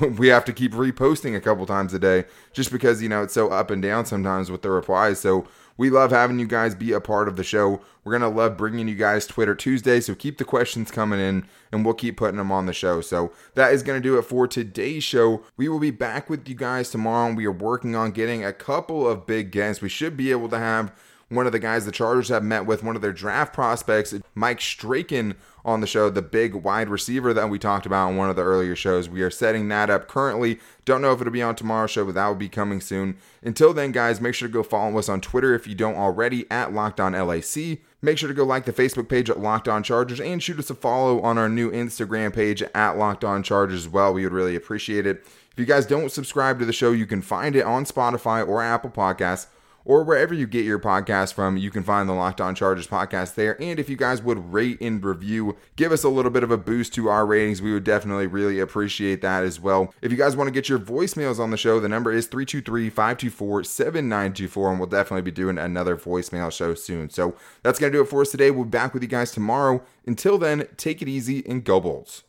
we 0.18 0.28
have 0.28 0.44
to 0.44 0.52
keep 0.52 0.72
reposting 0.72 1.34
a 1.36 1.40
couple 1.40 1.66
times 1.66 1.94
a 1.94 1.98
day 1.98 2.24
just 2.52 2.70
because, 2.70 3.02
you 3.02 3.08
know, 3.08 3.22
it's 3.22 3.34
so 3.34 3.48
up 3.48 3.70
and 3.70 3.82
down 3.82 4.06
sometimes 4.06 4.50
with 4.50 4.62
the 4.62 4.70
replies. 4.70 5.18
So 5.18 5.46
we 5.76 5.90
love 5.90 6.10
having 6.10 6.38
you 6.38 6.46
guys 6.46 6.74
be 6.74 6.92
a 6.92 7.00
part 7.00 7.28
of 7.28 7.36
the 7.36 7.44
show. 7.44 7.80
We're 8.04 8.16
going 8.16 8.32
to 8.32 8.36
love 8.36 8.56
bringing 8.56 8.86
you 8.86 8.94
guys 8.94 9.26
Twitter 9.26 9.54
Tuesday. 9.54 10.00
So 10.00 10.14
keep 10.14 10.38
the 10.38 10.44
questions 10.44 10.90
coming 10.90 11.18
in 11.18 11.46
and 11.72 11.84
we'll 11.84 11.94
keep 11.94 12.16
putting 12.16 12.36
them 12.36 12.52
on 12.52 12.66
the 12.66 12.72
show. 12.72 13.00
So 13.00 13.32
that 13.54 13.72
is 13.72 13.82
going 13.82 14.00
to 14.00 14.08
do 14.08 14.18
it 14.18 14.22
for 14.22 14.46
today's 14.46 15.02
show. 15.02 15.42
We 15.56 15.68
will 15.68 15.80
be 15.80 15.90
back 15.90 16.30
with 16.30 16.48
you 16.48 16.54
guys 16.54 16.90
tomorrow. 16.90 17.28
And 17.28 17.36
we 17.36 17.46
are 17.46 17.52
working 17.52 17.96
on 17.96 18.12
getting 18.12 18.44
a 18.44 18.52
couple 18.52 19.08
of 19.08 19.26
big 19.26 19.50
guests. 19.50 19.82
We 19.82 19.88
should 19.88 20.16
be 20.16 20.30
able 20.30 20.48
to 20.50 20.58
have 20.58 20.92
one 21.28 21.46
of 21.46 21.52
the 21.52 21.58
guys 21.58 21.84
the 21.84 21.92
Chargers 21.92 22.28
have 22.28 22.42
met 22.42 22.66
with, 22.66 22.82
one 22.82 22.96
of 22.96 23.02
their 23.02 23.12
draft 23.12 23.52
prospects, 23.52 24.14
Mike 24.34 24.60
Strachan 24.60 25.34
on 25.64 25.80
the 25.80 25.86
show, 25.86 26.10
the 26.10 26.22
big 26.22 26.54
wide 26.54 26.88
receiver 26.88 27.32
that 27.32 27.48
we 27.48 27.58
talked 27.58 27.86
about 27.86 28.10
in 28.10 28.16
one 28.16 28.28
of 28.28 28.36
the 28.36 28.42
earlier 28.42 28.76
shows. 28.76 29.08
We 29.08 29.22
are 29.22 29.30
setting 29.30 29.68
that 29.68 29.88
up 29.88 30.08
currently. 30.08 30.58
Don't 30.84 31.00
know 31.00 31.12
if 31.12 31.20
it'll 31.20 31.32
be 31.32 31.42
on 31.42 31.56
tomorrow's 31.56 31.90
show, 31.90 32.04
but 32.04 32.14
that 32.14 32.26
will 32.26 32.34
be 32.34 32.50
coming 32.50 32.80
soon. 32.80 33.16
Until 33.42 33.72
then, 33.72 33.90
guys, 33.90 34.20
make 34.20 34.34
sure 34.34 34.48
to 34.48 34.52
go 34.52 34.62
follow 34.62 34.98
us 34.98 35.08
on 35.08 35.22
Twitter 35.22 35.54
if 35.54 35.66
you 35.66 35.74
don't 35.74 35.96
already 35.96 36.44
at 36.50 36.74
Locked 36.74 37.00
On 37.00 37.12
LAC. 37.12 37.78
Make 38.02 38.18
sure 38.18 38.28
to 38.28 38.34
go 38.34 38.44
like 38.44 38.66
the 38.66 38.72
Facebook 38.72 39.08
page 39.08 39.30
at 39.30 39.40
Locked 39.40 39.68
On 39.68 39.82
Chargers 39.82 40.20
and 40.20 40.42
shoot 40.42 40.58
us 40.58 40.68
a 40.68 40.74
follow 40.74 41.22
on 41.22 41.38
our 41.38 41.48
new 41.48 41.70
Instagram 41.70 42.34
page 42.34 42.62
at 42.74 42.98
Locked 42.98 43.24
On 43.24 43.42
Chargers 43.42 43.86
as 43.86 43.88
well. 43.88 44.12
We 44.12 44.24
would 44.24 44.34
really 44.34 44.56
appreciate 44.56 45.06
it. 45.06 45.24
If 45.52 45.58
you 45.58 45.64
guys 45.64 45.86
don't 45.86 46.12
subscribe 46.12 46.58
to 46.58 46.66
the 46.66 46.72
show, 46.72 46.92
you 46.92 47.06
can 47.06 47.22
find 47.22 47.56
it 47.56 47.64
on 47.64 47.86
Spotify 47.86 48.46
or 48.46 48.60
Apple 48.60 48.90
Podcasts 48.90 49.46
or 49.84 50.04
wherever 50.04 50.34
you 50.34 50.46
get 50.46 50.64
your 50.64 50.78
podcast 50.78 51.34
from. 51.34 51.56
You 51.56 51.70
can 51.70 51.82
find 51.82 52.08
the 52.08 52.14
Locked 52.14 52.40
On 52.40 52.54
Chargers 52.54 52.86
podcast 52.86 53.34
there. 53.34 53.60
And 53.60 53.78
if 53.78 53.88
you 53.88 53.96
guys 53.96 54.22
would 54.22 54.52
rate 54.52 54.80
and 54.80 55.04
review, 55.04 55.56
give 55.76 55.92
us 55.92 56.04
a 56.04 56.08
little 56.08 56.30
bit 56.30 56.42
of 56.42 56.50
a 56.50 56.56
boost 56.56 56.94
to 56.94 57.08
our 57.08 57.26
ratings, 57.26 57.62
we 57.62 57.72
would 57.72 57.84
definitely 57.84 58.26
really 58.26 58.60
appreciate 58.60 59.20
that 59.22 59.44
as 59.44 59.60
well. 59.60 59.92
If 60.02 60.10
you 60.10 60.18
guys 60.18 60.36
want 60.36 60.48
to 60.48 60.52
get 60.52 60.68
your 60.68 60.78
voicemails 60.78 61.38
on 61.38 61.50
the 61.50 61.56
show, 61.56 61.80
the 61.80 61.88
number 61.88 62.12
is 62.12 62.26
323 62.26 62.90
524 62.90 63.64
7924, 63.64 64.70
and 64.70 64.78
we'll 64.78 64.88
definitely 64.88 65.22
be 65.22 65.30
doing 65.30 65.58
another 65.58 65.96
voicemail 65.96 66.52
show 66.52 66.74
soon. 66.74 67.10
So 67.10 67.36
that's 67.62 67.78
going 67.78 67.92
to 67.92 67.98
do 67.98 68.02
it 68.02 68.08
for 68.08 68.22
us 68.22 68.30
today. 68.30 68.50
We'll 68.50 68.64
be 68.64 68.70
back 68.70 68.94
with 68.94 69.02
you 69.02 69.08
guys 69.08 69.32
tomorrow. 69.32 69.82
Until 70.06 70.38
then, 70.38 70.66
take 70.76 71.02
it 71.02 71.08
easy 71.08 71.44
and 71.46 71.64
go 71.64 71.80
Bolts. 71.80 72.24